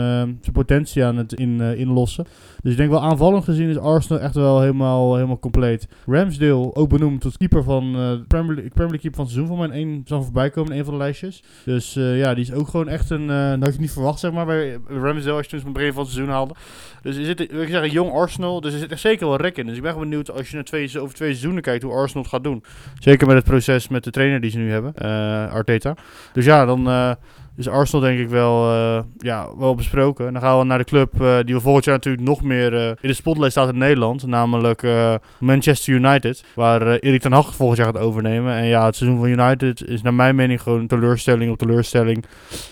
zijn 0.42 0.54
potentie 0.54 0.97
aan 1.06 1.18
het 1.18 1.34
in, 1.34 1.62
eh, 1.62 1.80
inlossen. 1.80 2.26
Dus 2.68 2.76
ik 2.76 2.82
denk 2.82 2.94
wel 2.94 3.10
aanvallend 3.10 3.44
gezien 3.44 3.70
is 3.70 3.78
Arsenal 3.78 4.22
echt 4.22 4.36
wel 4.36 4.62
helemaal, 4.62 5.16
helemaal 5.16 5.40
compleet. 5.40 5.88
Ramsdale, 6.06 6.76
ook 6.76 6.90
benoemd 6.90 7.22
tot 7.22 7.38
keeper 7.38 7.64
van 7.64 7.96
eh 7.96 8.12
Premier, 8.28 8.54
League, 8.54 8.70
Premier 8.70 8.92
League 8.92 9.00
keeper 9.00 9.16
van 9.16 9.26
het 9.26 9.34
seizoen 9.34 9.58
van 9.58 9.68
mij. 9.70 9.82
Eén 9.82 10.02
zal 10.06 10.24
voorbij 10.24 10.50
komen 10.50 10.72
in 10.72 10.78
een 10.78 10.86
van 10.86 10.94
de 10.94 11.00
lijstjes. 11.00 11.44
Dus 11.66 11.96
eh, 11.96 12.18
ja, 12.18 12.34
die 12.34 12.44
is 12.44 12.54
ook 12.54 12.68
gewoon 12.68 12.88
echt 12.88 13.10
een... 13.10 13.30
eh 13.30 13.50
dat 13.50 13.64
had 13.64 13.74
je 13.74 13.80
niet 13.80 13.92
verwacht, 13.92 14.20
zeg 14.20 14.32
maar, 14.32 14.46
bij 14.46 14.78
Ramsdale 14.88 15.38
als 15.38 15.48
je 15.48 15.62
toen 15.62 15.74
begin 15.74 15.94
van 15.94 16.04
het 16.04 16.12
seizoen 16.12 16.34
haalde. 16.34 16.54
Dus 17.02 17.16
zit, 17.16 17.52
wil 17.52 17.62
ik 17.62 17.70
zeggen, 17.70 17.92
jong 17.92 18.12
Arsenal. 18.12 18.62
Dus 18.62 18.74
er 18.74 18.80
zit 18.80 18.92
echt 18.92 19.02
zeker 19.02 19.28
wel 19.28 19.38
rek 19.38 19.58
in. 19.58 19.66
Dus 19.66 19.76
ik 19.76 19.82
ben 19.82 19.92
gewoon 19.92 20.10
benieuwd 20.10 20.32
als 20.32 20.50
je 20.50 20.56
naar 20.56 20.64
twee, 20.64 21.02
over 21.02 21.16
twee 21.16 21.30
seizoenen 21.30 21.62
kijkt 21.62 21.84
hoe 21.84 21.94
Arsenal 21.94 22.24
het 22.24 22.32
gaat 22.32 22.44
doen. 22.44 22.64
Zeker 23.00 23.28
met 23.28 23.36
het 23.36 23.46
proces 23.46 23.88
met 23.88 24.04
de 24.04 24.12
trainer 24.12 24.42
die 24.42 24.52
ze 24.52 24.58
nu 24.58 24.72
hebben, 24.72 24.94
eh, 24.96 25.54
Arteta. 25.54 25.96
Dus 26.34 26.46
ja, 26.46 26.66
dan 26.66 26.88
eh, 26.88 27.12
is 27.58 27.68
Arsenal 27.68 28.06
denk 28.06 28.20
ik 28.20 28.30
wel, 28.30 28.72
eh, 28.72 29.00
ja, 29.18 29.58
wel 29.58 29.76
besproken. 29.76 30.28
En 30.28 30.34
dan 30.34 30.42
gaan 30.42 30.60
we 30.60 30.66
naar 30.66 30.78
de 30.78 30.84
club 30.84 31.22
eh, 31.22 31.38
die 31.44 31.56
we 31.56 31.62
volgend 31.62 31.86
jaar 31.86 31.96
natuurlijk 31.96 32.28
nog 32.28 32.44
meer 32.44 32.57
eh, 32.66 32.88
in 32.88 33.10
de 33.10 33.14
spotlight 33.14 33.52
staat 33.52 33.70
in 33.70 33.78
Nederland. 33.78 34.26
Namelijk 34.28 34.84
eh, 34.84 35.16
Manchester 35.40 35.94
United. 35.94 36.44
Waar 36.56 36.82
eh, 36.82 36.98
Erik 37.00 37.22
ten 37.22 37.32
Hag 37.32 37.56
volgend 37.56 37.78
jaar 37.78 37.88
gaat 37.94 38.02
overnemen. 38.02 38.54
En 38.54 38.66
ja, 38.66 38.86
het 38.86 38.96
seizoen 38.96 39.20
van 39.20 39.30
United 39.30 39.88
is 39.88 40.02
naar 40.02 40.14
mijn 40.14 40.36
mening 40.36 40.62
gewoon 40.62 40.88
teleurstelling 40.88 41.52
op 41.52 41.58
teleurstelling. 41.58 42.26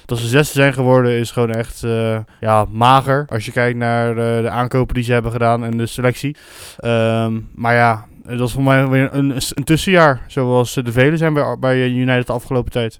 Dat 0.05 0.17
ze 0.17 0.27
zesde 0.27 0.53
zijn 0.53 0.73
geworden 0.73 1.11
is 1.11 1.31
gewoon 1.31 1.51
echt 1.51 1.83
ja, 2.39 2.65
mager. 2.69 3.25
Als 3.29 3.45
je 3.45 3.51
kijkt 3.51 3.77
naar 3.77 4.15
de 4.15 4.49
aankopen 4.49 4.95
die 4.95 5.03
ze 5.03 5.13
hebben 5.13 5.31
gedaan 5.31 5.63
en 5.63 5.77
de 5.77 5.85
selectie. 5.85 6.35
Ehm, 6.77 7.39
maar 7.55 7.75
ja, 7.75 8.05
dat 8.23 8.47
is 8.47 8.53
voor 8.53 8.63
mij 8.63 8.87
weer 8.87 9.09
een, 9.11 9.33
een 9.53 9.63
tussenjaar. 9.63 10.21
Zoals 10.27 10.73
de 10.73 10.91
velen 10.91 11.17
zijn 11.17 11.33
bij, 11.33 11.57
bij 11.59 11.89
United 11.89 12.27
de 12.27 12.33
afgelopen 12.33 12.71
tijd. 12.71 12.99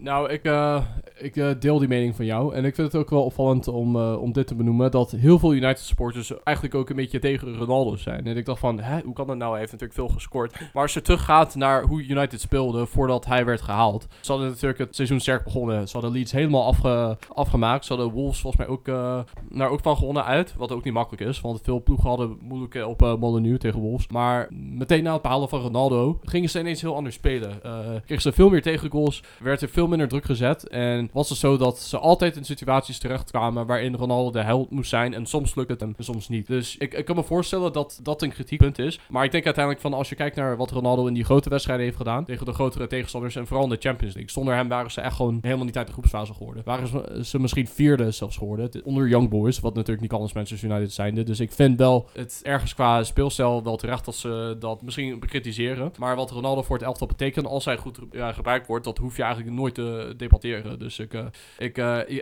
Nou, 0.00 0.30
ik, 0.30 0.44
eh, 0.44 0.82
ik 1.22 1.36
eh, 1.36 1.50
deel 1.58 1.78
die 1.78 1.88
mening 1.88 2.16
van 2.16 2.24
jou. 2.24 2.54
En 2.54 2.64
ik 2.64 2.74
vind 2.74 2.92
het 2.92 3.00
ook 3.02 3.10
wel 3.10 3.24
opvallend 3.24 3.68
om, 3.68 3.96
eh, 3.96 4.22
om 4.22 4.32
dit 4.32 4.46
te 4.46 4.54
benoemen. 4.54 4.90
Dat 4.90 5.10
heel 5.10 5.38
veel 5.38 5.54
United 5.54 5.78
supporters 5.78 6.32
eigenlijk 6.42 6.76
ook 6.76 6.90
een 6.90 6.96
beetje 6.96 7.18
tegen 7.18 7.56
Ronaldo 7.56 7.96
zijn. 7.96 8.26
En 8.26 8.36
ik 8.36 8.44
dacht 8.44 8.60
van, 8.60 8.80
hè, 8.80 9.00
hoe 9.00 9.14
kan 9.14 9.26
dat 9.26 9.36
nou? 9.36 9.50
Hij 9.50 9.60
heeft 9.60 9.72
natuurlijk 9.72 9.98
veel 9.98 10.08
gescoord. 10.08 10.58
Maar 10.72 10.82
als 10.82 10.94
je 10.94 11.02
teruggaat 11.02 11.54
naar 11.54 11.82
hoe 11.82 12.06
United 12.06 12.40
speelde 12.40 12.86
voordat 12.86 13.26
hij 13.26 13.44
werd 13.44 13.60
gehaald. 13.60 14.06
Ze 14.20 14.30
hadden 14.30 14.48
natuurlijk 14.50 14.78
het 14.78 14.94
seizoen 14.94 15.20
sterk 15.20 15.44
begonnen. 15.44 15.88
Ze 15.88 15.92
hadden 15.92 16.12
Leeds 16.12 16.32
helemaal 16.32 16.64
afge, 16.64 17.16
afgemaakt. 17.34 17.84
Ze 17.84 17.92
hadden 17.94 18.12
Wolves 18.12 18.40
volgens 18.40 18.66
mij 18.66 18.74
ook, 18.74 18.88
eh 18.88 19.20
daar 19.50 19.70
ook 19.70 19.80
van 19.80 19.96
gewonnen 19.96 20.24
uit. 20.24 20.54
Wat 20.56 20.72
ook 20.72 20.84
niet 20.84 20.94
makkelijk 20.94 21.28
is. 21.28 21.40
Want 21.40 21.60
veel 21.62 21.82
ploegen 21.82 22.08
hadden 22.08 22.38
moeilijk 22.40 22.74
eh, 22.74 22.88
op 22.88 23.02
uh, 23.02 23.16
Molyneux 23.16 23.60
tegen 23.60 23.80
Wolves. 23.80 24.08
Maar 24.08 24.48
meteen 24.50 25.02
na 25.02 25.12
het 25.12 25.22
behalen 25.22 25.48
van 25.48 25.60
Ronaldo 25.60 26.18
gingen 26.22 26.48
ze 26.48 26.58
ineens 26.58 26.80
heel 26.80 26.94
anders 26.94 27.14
spelen. 27.14 27.62
Eh 27.62 27.78
kregen 28.04 28.22
ze 28.22 28.32
veel 28.32 28.50
meer 28.50 28.62
tegengoals. 28.62 29.22
Werd 29.38 29.62
er 29.62 29.68
veel 29.68 29.88
minder 29.88 30.08
druk 30.08 30.24
gezet. 30.24 30.68
En 30.68 31.09
was 31.12 31.28
het 31.28 31.38
zo 31.38 31.56
dat 31.56 31.78
ze 31.78 31.98
altijd 31.98 32.36
in 32.36 32.44
situaties 32.44 32.98
terechtkwamen 32.98 33.66
waarin 33.66 33.94
Ronaldo 33.94 34.30
de 34.30 34.44
held 34.44 34.70
moest 34.70 34.90
zijn. 34.90 35.14
En 35.14 35.26
soms 35.26 35.54
lukt 35.54 35.70
het 35.70 35.80
hem, 35.80 35.94
soms 35.98 36.28
niet. 36.28 36.46
Dus 36.46 36.76
ik, 36.76 36.94
ik 36.94 37.04
kan 37.04 37.16
me 37.16 37.22
voorstellen 37.22 37.72
dat 37.72 38.00
dat 38.02 38.22
een 38.22 38.32
kritiekpunt 38.32 38.78
is. 38.78 39.00
Maar 39.08 39.24
ik 39.24 39.30
denk 39.30 39.44
uiteindelijk 39.44 39.84
van 39.84 39.94
als 39.94 40.08
je 40.08 40.14
kijkt 40.14 40.36
naar 40.36 40.56
wat 40.56 40.70
Ronaldo 40.70 41.06
in 41.06 41.14
die 41.14 41.24
grote 41.24 41.48
wedstrijden 41.48 41.84
heeft 41.84 41.96
gedaan. 41.96 42.24
Tegen 42.24 42.46
de 42.46 42.52
grotere 42.52 42.86
tegenstanders 42.86 43.36
en 43.36 43.46
vooral 43.46 43.64
in 43.64 43.70
de 43.70 43.76
Champions 43.80 44.14
League. 44.14 44.32
Zonder 44.32 44.54
hem 44.54 44.68
waren 44.68 44.90
ze 44.90 45.00
echt 45.00 45.16
gewoon 45.16 45.38
helemaal 45.42 45.64
niet 45.64 45.76
uit 45.76 45.86
de 45.86 45.92
groepsfase 45.92 46.34
geworden. 46.34 46.62
Waren 46.64 46.88
ze, 46.88 47.20
ze 47.24 47.38
misschien 47.38 47.66
vierde 47.66 48.10
zelfs 48.10 48.36
geworden. 48.36 48.84
Onder 48.84 49.08
Young 49.08 49.28
Boys. 49.28 49.60
Wat 49.60 49.74
natuurlijk 49.74 50.00
niet 50.00 50.12
als 50.12 50.32
Manchester 50.32 50.70
United 50.70 50.92
zijnde. 50.92 51.22
Dus 51.22 51.40
ik 51.40 51.52
vind 51.52 51.78
wel 51.78 52.08
het 52.12 52.40
ergens 52.42 52.74
qua 52.74 53.02
speelstijl 53.02 53.62
wel 53.62 53.76
terecht 53.76 54.04
dat 54.04 54.14
ze 54.14 54.56
dat 54.58 54.82
misschien 54.82 55.20
bekritiseren. 55.20 55.92
Maar 55.98 56.16
wat 56.16 56.30
Ronaldo 56.30 56.62
voor 56.62 56.76
het 56.76 56.84
elftal 56.84 57.06
betekent 57.06 57.46
als 57.46 57.64
hij 57.64 57.76
goed 57.76 57.98
ja, 58.10 58.32
gebruikt 58.32 58.66
wordt. 58.66 58.84
Dat 58.84 58.98
hoef 58.98 59.16
je 59.16 59.22
eigenlijk 59.22 59.54
nooit 59.54 59.74
te 59.74 60.14
debatteren. 60.16 60.78
Dus 60.78 60.98
ik, 61.00 61.12
eh, 61.12 61.26
ik, 61.58 61.76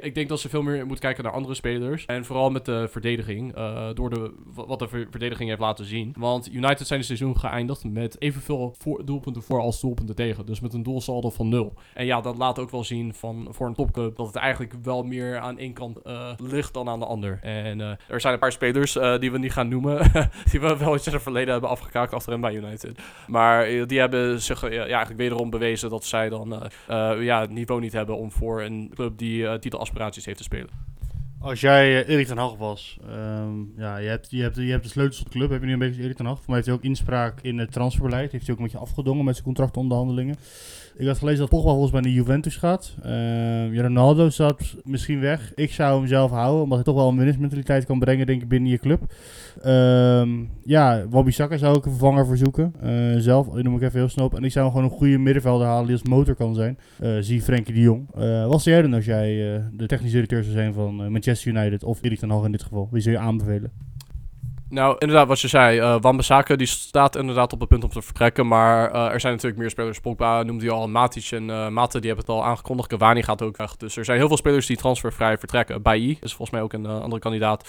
ik 0.04 0.14
denk 0.14 0.28
dat 0.28 0.40
ze 0.40 0.48
veel 0.48 0.62
meer 0.62 0.78
moeten 0.78 1.04
kijken 1.04 1.24
naar 1.24 1.32
andere 1.32 1.54
spelers. 1.54 2.06
En 2.06 2.24
vooral 2.24 2.50
met 2.50 2.64
de 2.64 2.88
verdediging. 2.90 3.54
eh, 3.54 3.88
door 3.94 4.10
de, 4.10 4.32
wat 4.54 4.78
de 4.78 4.88
ver- 4.88 5.06
verdediging 5.10 5.48
heeft 5.48 5.60
laten 5.60 5.84
zien. 5.84 6.14
Want 6.18 6.52
United 6.52 6.86
zijn 6.86 6.98
het 6.98 7.08
seizoen 7.08 7.38
geëindigd 7.38 7.84
met 7.84 8.20
evenveel 8.20 8.74
voor, 8.78 9.04
doelpunten 9.04 9.42
voor 9.42 9.60
als 9.60 9.80
doelpunten 9.80 10.14
tegen. 10.14 10.46
Dus 10.46 10.60
met 10.60 10.72
een 10.72 10.82
doelsaldo 10.82 11.30
van 11.30 11.48
nul. 11.48 11.72
En 11.94 12.06
ja, 12.06 12.20
dat 12.20 12.36
laat 12.36 12.58
ook 12.58 12.70
wel 12.70 12.84
zien 12.84 13.14
van, 13.14 13.46
voor 13.50 13.66
een 13.66 13.74
topclub 13.74 14.16
dat 14.16 14.26
het 14.26 14.36
eigenlijk 14.36 14.74
wel 14.82 15.02
meer 15.02 15.38
aan 15.38 15.58
één 15.58 15.72
kant 15.72 16.02
eh, 16.02 16.30
ligt 16.36 16.74
dan 16.74 16.88
aan 16.88 16.98
de 16.98 17.06
ander. 17.06 17.38
En 17.42 17.80
er 18.08 18.20
zijn 18.20 18.32
een 18.32 18.38
paar 18.40 18.52
spelers 18.52 18.92
die 18.92 19.32
we 19.32 19.38
niet 19.38 19.52
gaan 19.52 19.68
noemen. 19.68 20.10
die 20.50 20.60
we 20.60 20.76
wel 20.76 20.94
iets 20.94 21.06
in 21.06 21.12
het 21.12 21.22
verleden 21.22 21.52
hebben 21.52 21.70
afgekaakt 21.70 22.12
achterin 22.12 22.40
bij 22.40 22.54
United. 22.54 22.98
Maar 23.26 23.86
die 23.86 23.98
hebben 23.98 24.40
zich 24.42 24.60
ja, 24.70 24.82
eigenlijk 24.82 25.16
wederom 25.16 25.50
bewezen 25.50 25.90
dat 25.90 26.04
zij 26.04 26.28
dan 26.28 26.70
ja, 27.18 27.40
het 27.40 27.50
niveau 27.50 27.80
niet 27.80 27.92
hebben 27.92 28.16
om 28.16 28.30
voor 28.32 28.62
een 28.68 28.90
club 28.94 29.18
die 29.18 29.46
eh, 29.46 29.58
titelaspiraties 29.58 30.24
heeft 30.24 30.36
te 30.36 30.42
spelen. 30.42 30.70
Als 31.40 31.60
jij 31.60 32.04
eh, 32.04 32.14
Erik 32.14 32.26
ten 32.26 32.36
Hag 32.36 32.56
was, 32.56 32.98
ehm, 33.08 33.52
ja, 33.76 33.96
je 33.96 34.08
hebt, 34.08 34.30
je, 34.30 34.42
hebt, 34.42 34.56
je 34.56 34.70
hebt 34.70 34.82
de 34.82 34.88
sleutels 34.88 35.16
tot 35.16 35.32
de 35.32 35.38
club, 35.38 35.50
heb 35.50 35.60
je 35.60 35.66
nu 35.66 35.72
een 35.72 35.78
beetje 35.78 36.02
Erik 36.02 36.16
ten 36.16 36.26
Hag. 36.26 36.46
Heeft 36.46 36.66
hij 36.66 36.74
ook 36.74 36.82
inspraak 36.82 37.40
in 37.40 37.58
het 37.58 37.72
transferbeleid. 37.72 38.32
Heeft 38.32 38.44
hij 38.44 38.54
ook 38.54 38.60
een 38.60 38.66
beetje 38.66 38.80
afgedongen 38.80 39.24
met 39.24 39.34
zijn 39.34 39.46
contractonderhandelingen. 39.46 40.36
Ik 40.98 41.06
had 41.06 41.18
gelezen 41.18 41.40
dat 41.40 41.48
Pogba 41.48 41.70
volgens 41.70 41.92
mij 41.92 42.00
naar 42.00 42.10
Juventus 42.10 42.56
gaat. 42.56 42.94
Ja, 43.72 43.82
Ronaldo 43.82 44.30
staat 44.30 44.76
misschien 44.84 45.20
weg. 45.20 45.52
Ik 45.54 45.72
zou 45.72 45.98
hem 45.98 46.08
zelf 46.08 46.30
houden, 46.30 46.62
omdat 46.62 46.76
hij 46.76 46.86
toch 46.86 46.94
wel 46.94 47.08
een 47.08 47.16
winnersmentaliteit 47.16 47.84
kan 47.84 47.98
brengen, 47.98 48.26
denk 48.26 48.42
ik, 48.42 48.48
binnen 48.48 48.70
je 48.70 48.78
club. 48.78 49.14
Ehm 49.62 50.28
ja, 50.64 51.04
Wan-Bissaka 51.10 51.56
zou 51.56 51.76
ik 51.78 51.84
een 51.84 51.90
vervanger 51.90 52.26
verzoeken. 52.26 52.74
Eh, 52.80 53.16
zelf, 53.16 53.48
die 53.48 53.62
noem 53.62 53.76
ik 53.76 53.82
even 53.82 53.98
heel 53.98 54.08
snel 54.08 54.24
op. 54.24 54.34
En 54.34 54.44
ik 54.44 54.52
zou 54.52 54.68
gewoon 54.68 54.84
een 54.84 54.90
goede 54.90 55.18
middenvelder 55.18 55.66
halen 55.66 55.86
die 55.86 55.92
als 55.94 56.02
motor 56.02 56.34
kan 56.34 56.54
zijn. 56.54 56.78
Eh, 57.00 57.16
zie 57.20 57.42
Frenkie 57.42 57.74
de 57.74 57.80
Jong. 57.80 58.08
Eh, 58.14 58.46
wat 58.46 58.62
zou 58.62 58.74
jij 58.74 58.84
doen 58.84 58.94
als 58.94 59.04
jij 59.04 59.54
eh, 59.54 59.62
de 59.72 59.86
technische 59.86 60.14
directeur 60.14 60.42
zou 60.42 60.54
zijn 60.54 60.72
van 60.72 61.02
eh, 61.02 61.08
Manchester 61.08 61.52
United 61.52 61.84
of 61.84 61.98
Erik 62.02 62.18
ten 62.18 62.30
Hag 62.30 62.44
in 62.44 62.52
dit 62.52 62.62
geval? 62.62 62.88
Wie 62.90 63.02
zou 63.02 63.14
je 63.14 63.20
aanbevelen? 63.20 63.87
Nou, 64.70 64.96
inderdaad, 64.98 65.26
wat 65.28 65.40
je 65.40 65.48
zei, 65.48 65.78
eh 65.78 65.96
Wan-Bissaka 66.00 66.56
die 66.56 66.66
staat 66.66 67.16
inderdaad 67.16 67.52
op 67.52 67.60
het 67.60 67.68
punt 67.68 67.84
om 67.84 67.90
te 67.90 68.02
vertrekken, 68.02 68.46
maar 68.46 68.90
eh, 68.90 69.12
er 69.12 69.20
zijn 69.20 69.32
natuurlijk 69.32 69.60
meer 69.60 69.70
spelers. 69.70 70.00
Pogba 70.00 70.42
noemde 70.42 70.64
je 70.64 70.70
al, 70.70 70.88
Matic 70.88 71.30
en 71.30 71.50
eh 71.50 71.68
Mate, 71.68 72.00
die 72.00 72.10
hebben 72.10 72.26
het 72.26 72.34
al 72.34 72.44
aangekondigd. 72.44 72.88
Cavani 72.88 73.22
gaat 73.22 73.42
ook 73.42 73.56
weg, 73.56 73.76
dus 73.76 73.96
er 73.96 74.04
zijn 74.04 74.18
heel 74.18 74.28
veel 74.28 74.36
spelers 74.36 74.66
die 74.66 74.76
transfervrij 74.76 75.38
vertrekken. 75.38 75.82
Bailly 75.82 76.10
is 76.20 76.34
volgens 76.34 76.50
mij 76.50 76.60
ook 76.60 76.72
een 76.72 76.86
andere 76.86 77.20
kandidaat. 77.20 77.68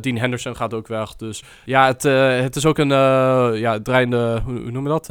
Dean 0.00 0.16
Henderson 0.16 0.56
gaat 0.56 0.74
ook 0.74 0.86
weg, 0.86 1.16
dus 1.16 1.42
ja, 1.64 1.86
het, 1.86 2.02
het 2.42 2.56
is 2.56 2.66
ook 2.66 2.78
een 2.78 2.88
ja, 3.58 3.80
draaiende, 3.80 4.40
hoe, 4.44 4.60
hoe 4.60 4.70
noem 4.70 4.82
je 4.82 4.88
dat? 4.88 5.10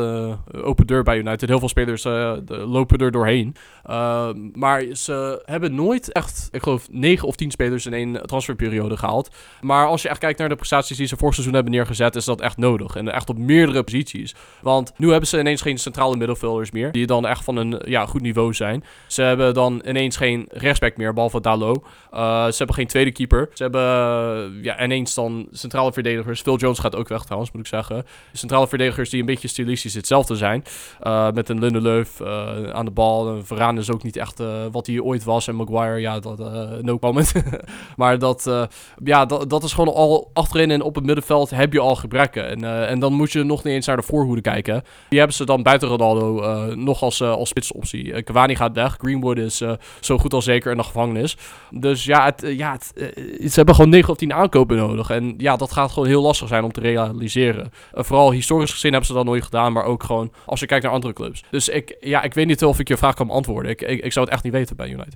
Open 0.63 0.87
deur 0.87 1.03
bij 1.03 1.17
United. 1.17 1.49
Heel 1.49 1.59
veel 1.59 1.69
spelers 1.69 2.03
lopen 2.47 2.97
er 2.97 3.11
doorheen. 3.11 3.55
Uh, 3.89 4.29
maar 4.53 4.83
ze 4.93 5.41
hebben 5.45 5.75
nooit 5.75 6.11
echt, 6.11 6.47
ik 6.51 6.63
geloof, 6.63 6.87
9 6.91 7.27
of 7.27 7.35
10 7.35 7.51
spelers 7.51 7.85
in 7.85 7.93
één 7.93 8.25
transferperiode 8.25 8.97
gehaald. 8.97 9.35
Maar 9.61 9.87
als 9.87 10.01
je 10.01 10.09
echt 10.09 10.19
kijkt 10.19 10.39
naar 10.39 10.49
de 10.49 10.55
prestaties 10.55 10.97
die 10.97 11.07
ze 11.07 11.12
vorig 11.17 11.33
seizoen 11.33 11.53
hebben 11.55 11.73
neergezet, 11.73 12.15
is 12.15 12.25
dat 12.25 12.41
echt 12.41 12.57
nodig. 12.57 12.95
En 12.95 13.13
echt 13.13 13.29
op 13.29 13.37
meerdere 13.37 13.83
posities. 13.83 14.35
Want 14.61 14.93
nu 14.97 15.09
hebben 15.09 15.27
ze 15.27 15.39
ineens 15.39 15.61
geen 15.61 15.77
centrale 15.77 16.15
middenvelders 16.15 16.71
meer, 16.71 16.91
die 16.91 17.05
dan 17.05 17.27
echt 17.27 17.43
van 17.43 17.55
een 17.55 17.81
ja, 17.85 18.05
goed 18.05 18.21
niveau 18.21 18.53
zijn. 18.53 18.83
Ze 19.07 19.21
hebben 19.21 19.53
dan 19.53 19.81
ineens 19.87 20.17
geen 20.17 20.45
rechtsback 20.49 20.97
meer, 20.97 21.13
behalve 21.13 21.41
Dalo. 21.41 21.83
Uh, 22.13 22.45
ze 22.45 22.57
hebben 22.57 22.75
geen 22.75 22.87
tweede 22.87 23.11
keeper. 23.11 23.49
Ze 23.53 23.63
hebben 23.63 24.63
ja, 24.63 24.83
ineens 24.83 25.13
dan 25.13 25.47
centrale 25.51 25.93
verdedigers. 25.93 26.41
Phil 26.41 26.57
Jones 26.57 26.79
gaat 26.79 26.95
ook 26.95 27.07
weg 27.07 27.23
trouwens, 27.23 27.51
moet 27.51 27.61
ik 27.61 27.67
zeggen. 27.67 28.05
Centrale 28.33 28.67
verdedigers 28.67 29.09
die 29.09 29.19
een 29.19 29.25
beetje 29.25 29.47
stilistisch 29.47 29.93
hetzelfde 29.93 30.35
zijn. 30.35 30.63
Uh, 31.03 31.31
met 31.31 31.49
een 31.49 31.59
Lindelöf 31.59 32.19
uh, 32.19 32.69
aan 32.69 32.85
de 32.85 32.91
bal. 32.91 33.27
Een 33.27 33.45
Varane 33.45 33.79
is 33.79 33.91
ook 33.91 34.03
niet 34.03 34.17
echt 34.17 34.41
wat 34.71 34.87
hij 34.87 34.99
ooit 34.99 35.23
was. 35.23 35.47
En 35.47 35.55
Maguire, 35.55 35.99
ja, 35.99 36.19
dat 36.19 36.37
no 36.81 36.99
comment. 36.99 37.33
maar 37.97 38.19
dat, 38.19 38.67
ja, 39.03 39.25
dat, 39.25 39.49
dat 39.49 39.63
is 39.63 39.73
gewoon 39.73 39.93
al 39.93 40.29
achterin 40.33 40.71
en 40.71 40.81
op 40.81 40.95
middenveld 41.05 41.49
heb 41.49 41.73
je 41.73 41.79
al 41.79 41.95
gebrekken. 41.95 42.47
En, 42.47 42.63
uh, 42.63 42.89
en 42.89 42.99
dan 42.99 43.13
moet 43.13 43.31
je 43.31 43.43
nog 43.43 43.63
niet 43.63 43.73
eens 43.73 43.85
naar 43.85 43.95
de 43.95 44.03
voorhoede 44.03 44.41
kijken. 44.41 44.83
Die 45.09 45.17
hebben 45.19 45.37
ze 45.37 45.45
dan 45.45 45.63
buiten 45.63 45.87
Ronaldo 45.87 46.43
uh, 46.43 46.75
nog 46.75 47.01
als, 47.01 47.19
uh, 47.19 47.31
als 47.31 47.49
spitsoptie. 47.49 48.23
Cavani 48.23 48.55
gaat 48.55 48.73
weg. 48.73 48.97
Greenwood 48.99 49.37
is 49.37 49.63
zo 49.99 50.17
goed 50.17 50.33
als 50.33 50.45
zeker 50.45 50.71
in 50.71 50.77
de 50.77 50.83
gevangenis. 50.83 51.37
Dus 51.69 52.05
ja, 52.05 52.25
het, 52.25 52.43
ja 52.57 52.71
het, 52.71 52.91
ze 53.39 53.55
hebben 53.55 53.75
gewoon 53.75 53.89
9 53.89 54.09
of 54.09 54.17
10 54.17 54.33
aankopen 54.33 54.77
nodig. 54.77 55.09
En 55.09 55.33
ja, 55.37 55.55
dat 55.55 55.71
gaat 55.71 55.91
gewoon 55.91 56.07
heel 56.07 56.21
lastig 56.21 56.47
zijn 56.47 56.63
om 56.63 56.71
te 56.71 56.79
realiseren. 56.79 57.71
Vooral 57.91 58.31
historisch 58.31 58.71
gezien 58.71 58.91
hebben 58.91 59.09
ze 59.09 59.15
dat 59.15 59.25
nooit 59.25 59.43
gedaan. 59.43 59.73
Maar 59.73 59.85
ook 59.85 60.03
gewoon 60.03 60.31
als 60.45 60.59
je 60.59 60.65
kijkt 60.65 60.83
naar 60.83 60.93
andere 60.93 61.13
clubs. 61.13 61.43
Dus 61.49 61.69
ik, 61.69 61.97
ja, 61.99 62.21
ik 62.21 62.33
weet 62.33 62.47
niet 62.47 62.63
of 62.63 62.79
ik 62.79 62.87
je 62.87 62.97
vraag 62.97 63.13
kan 63.13 63.27
beantwoorden. 63.27 63.71
Ik, 63.71 63.81
ik 63.81 64.11
zou 64.11 64.25
het 64.25 64.33
echt 64.33 64.43
niet 64.43 64.53
weten 64.53 64.75
bij 64.75 64.89
United. 64.89 65.15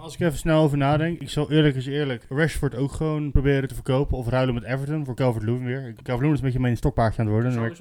Als 0.00 0.14
ik 0.14 0.20
even 0.20 0.38
snel 0.38 0.62
over 0.62 0.78
nadenk, 0.78 1.20
ik 1.20 1.30
zal 1.30 1.50
eerlijk 1.50 1.76
is 1.76 1.86
eerlijk 1.86 2.24
Rashford 2.28 2.74
ook 2.74 2.92
gewoon 2.92 3.30
proberen 3.30 3.68
te 3.68 3.74
verkopen 3.74 4.18
of 4.18 4.28
ruilen 4.28 4.54
met 4.54 4.64
Everton 4.64 5.04
voor 5.04 5.14
Calvert-Lewin 5.14 5.64
weer. 5.64 5.80
Calvert-Lewin 5.82 6.32
is 6.32 6.38
een 6.38 6.44
beetje 6.44 6.60
mijn 6.60 6.76
stokpaardje 6.76 7.22
aan 7.22 7.26
het 7.26 7.34
worden. 7.34 7.76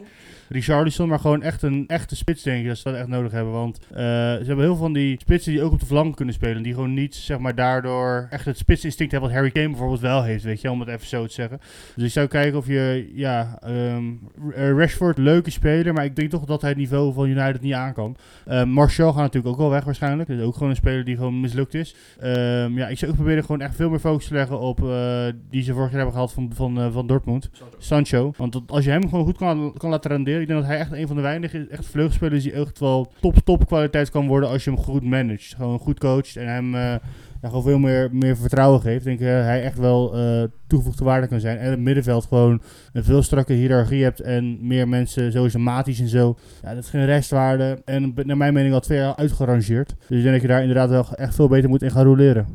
Richarlison, 0.49 1.07
maar 1.07 1.19
gewoon 1.19 1.41
echt 1.41 1.61
een 1.61 1.87
echte 1.87 2.15
spits 2.15 2.43
denk 2.43 2.61
ik 2.61 2.67
dat 2.67 2.77
ze 2.77 2.83
dat 2.83 2.95
echt 2.95 3.07
nodig 3.07 3.31
hebben. 3.31 3.53
Want 3.53 3.79
uh, 3.91 3.97
ze 3.97 4.43
hebben 4.45 4.57
heel 4.57 4.65
veel 4.65 4.75
van 4.75 4.93
die 4.93 5.19
spitsen 5.19 5.51
die 5.51 5.61
ook 5.61 5.71
op 5.71 5.79
de 5.79 5.85
flank 5.85 6.15
kunnen 6.15 6.33
spelen. 6.33 6.63
Die 6.63 6.73
gewoon 6.73 6.93
niet, 6.93 7.15
zeg 7.15 7.37
maar, 7.37 7.55
daardoor 7.55 8.27
echt 8.29 8.45
het 8.45 8.57
spitsinstinct 8.57 9.11
hebben 9.11 9.29
wat 9.29 9.39
Harry 9.39 9.53
Kane 9.53 9.69
bijvoorbeeld 9.69 9.99
wel 9.99 10.23
heeft, 10.23 10.43
weet 10.43 10.61
je, 10.61 10.71
om 10.71 10.79
het 10.79 10.89
even 10.89 11.07
zo 11.07 11.25
te 11.25 11.33
zeggen. 11.33 11.59
Dus 11.95 12.05
ik 12.05 12.11
zou 12.11 12.27
kijken 12.27 12.57
of 12.57 12.67
je, 12.67 13.11
ja, 13.13 13.59
um, 13.67 14.19
Rashford, 14.55 15.17
leuke 15.17 15.49
speler, 15.49 15.93
maar 15.93 16.05
ik 16.05 16.15
denk 16.15 16.29
toch 16.29 16.45
dat 16.45 16.61
hij 16.61 16.69
het 16.69 16.79
niveau 16.79 17.13
van 17.13 17.27
United 17.27 17.61
niet 17.61 17.73
aan 17.73 17.93
kan. 17.93 18.17
Uh, 18.47 18.63
Martial 18.63 19.13
gaat 19.13 19.21
natuurlijk 19.21 19.53
ook 19.53 19.59
wel 19.59 19.69
weg 19.69 19.83
waarschijnlijk. 19.83 20.29
Dat 20.29 20.37
is 20.37 20.43
ook 20.43 20.53
gewoon 20.53 20.69
een 20.69 20.75
speler 20.75 21.03
die 21.03 21.15
gewoon 21.15 21.39
mislukt 21.39 21.73
is. 21.73 21.95
Um, 22.23 22.77
ja, 22.77 22.87
ik 22.87 22.97
zou 22.97 23.11
ook 23.11 23.17
proberen 23.17 23.43
gewoon 23.43 23.61
echt 23.61 23.75
veel 23.75 23.89
meer 23.89 23.99
focus 23.99 24.27
te 24.27 24.33
leggen 24.33 24.59
op 24.59 24.79
uh, 24.79 25.25
die 25.49 25.63
ze 25.63 25.73
vorig 25.73 25.87
jaar 25.87 25.97
hebben 25.97 26.13
gehad 26.13 26.33
van, 26.33 26.51
van, 26.53 26.79
uh, 26.79 26.91
van 26.91 27.07
Dortmund. 27.07 27.49
Sancho. 27.77 28.33
Want 28.37 28.53
dat, 28.53 28.63
als 28.67 28.85
je 28.85 28.91
hem 28.91 29.09
gewoon 29.09 29.25
goed 29.25 29.37
kan, 29.37 29.73
kan 29.77 29.89
laten 29.89 30.11
renderen, 30.11 30.41
ik 30.41 30.47
denk 30.47 30.59
dat 30.59 30.67
hij 30.67 30.79
echt 30.79 30.91
een 30.91 31.07
van 31.07 31.15
de 31.15 31.21
weinige 31.21 31.67
echt 31.69 31.85
vleugelspelers 31.85 32.43
die 32.43 32.51
echt 32.51 32.79
wel 32.79 33.11
top, 33.19 33.35
top 33.43 33.67
kwaliteit 33.67 34.09
kan 34.09 34.27
worden 34.27 34.49
als 34.49 34.63
je 34.63 34.69
hem 34.71 34.79
goed 34.79 35.03
managt. 35.03 35.55
Gewoon 35.55 35.79
goed 35.79 35.99
coacht 35.99 36.35
en 36.35 36.47
hem 36.47 36.75
uh, 36.75 36.95
ja, 37.41 37.47
gewoon 37.47 37.63
veel 37.63 37.79
meer, 37.79 38.09
meer 38.11 38.37
vertrouwen 38.37 38.81
geeft. 38.81 39.05
Ik 39.05 39.17
denk 39.17 39.19
dat 39.19 39.43
hij 39.43 39.63
echt 39.63 39.77
wel 39.77 40.17
uh, 40.17 40.43
toegevoegde 40.67 41.03
waarde 41.03 41.27
kan 41.27 41.39
zijn. 41.39 41.57
En 41.57 41.69
het 41.69 41.79
middenveld 41.79 42.25
gewoon 42.25 42.61
een 42.93 43.03
veel 43.03 43.21
strakke 43.21 43.53
hiërarchie 43.53 44.03
hebt 44.03 44.19
en 44.19 44.67
meer 44.67 44.87
mensen, 44.87 45.31
zoals 45.31 45.55
Matis 45.55 45.99
en 45.99 46.07
zo. 46.07 46.37
Ja, 46.63 46.73
dat 46.73 46.83
is 46.83 46.89
geen 46.89 47.05
restwaarde 47.05 47.81
en 47.85 48.13
naar 48.23 48.37
mijn 48.37 48.53
mening 48.53 48.73
al 48.73 48.79
twee 48.79 48.97
jaar 48.97 49.15
uitgerangeerd. 49.15 49.95
Dus 50.07 50.17
ik 50.17 50.23
denk 50.23 50.33
dat 50.33 50.41
je 50.41 50.47
daar 50.47 50.61
inderdaad 50.61 50.89
wel 50.89 51.05
echt 51.15 51.35
veel 51.35 51.47
beter 51.47 51.69
moet 51.69 51.81
in 51.81 51.91
gaan 51.91 52.05
roleren. 52.05 52.47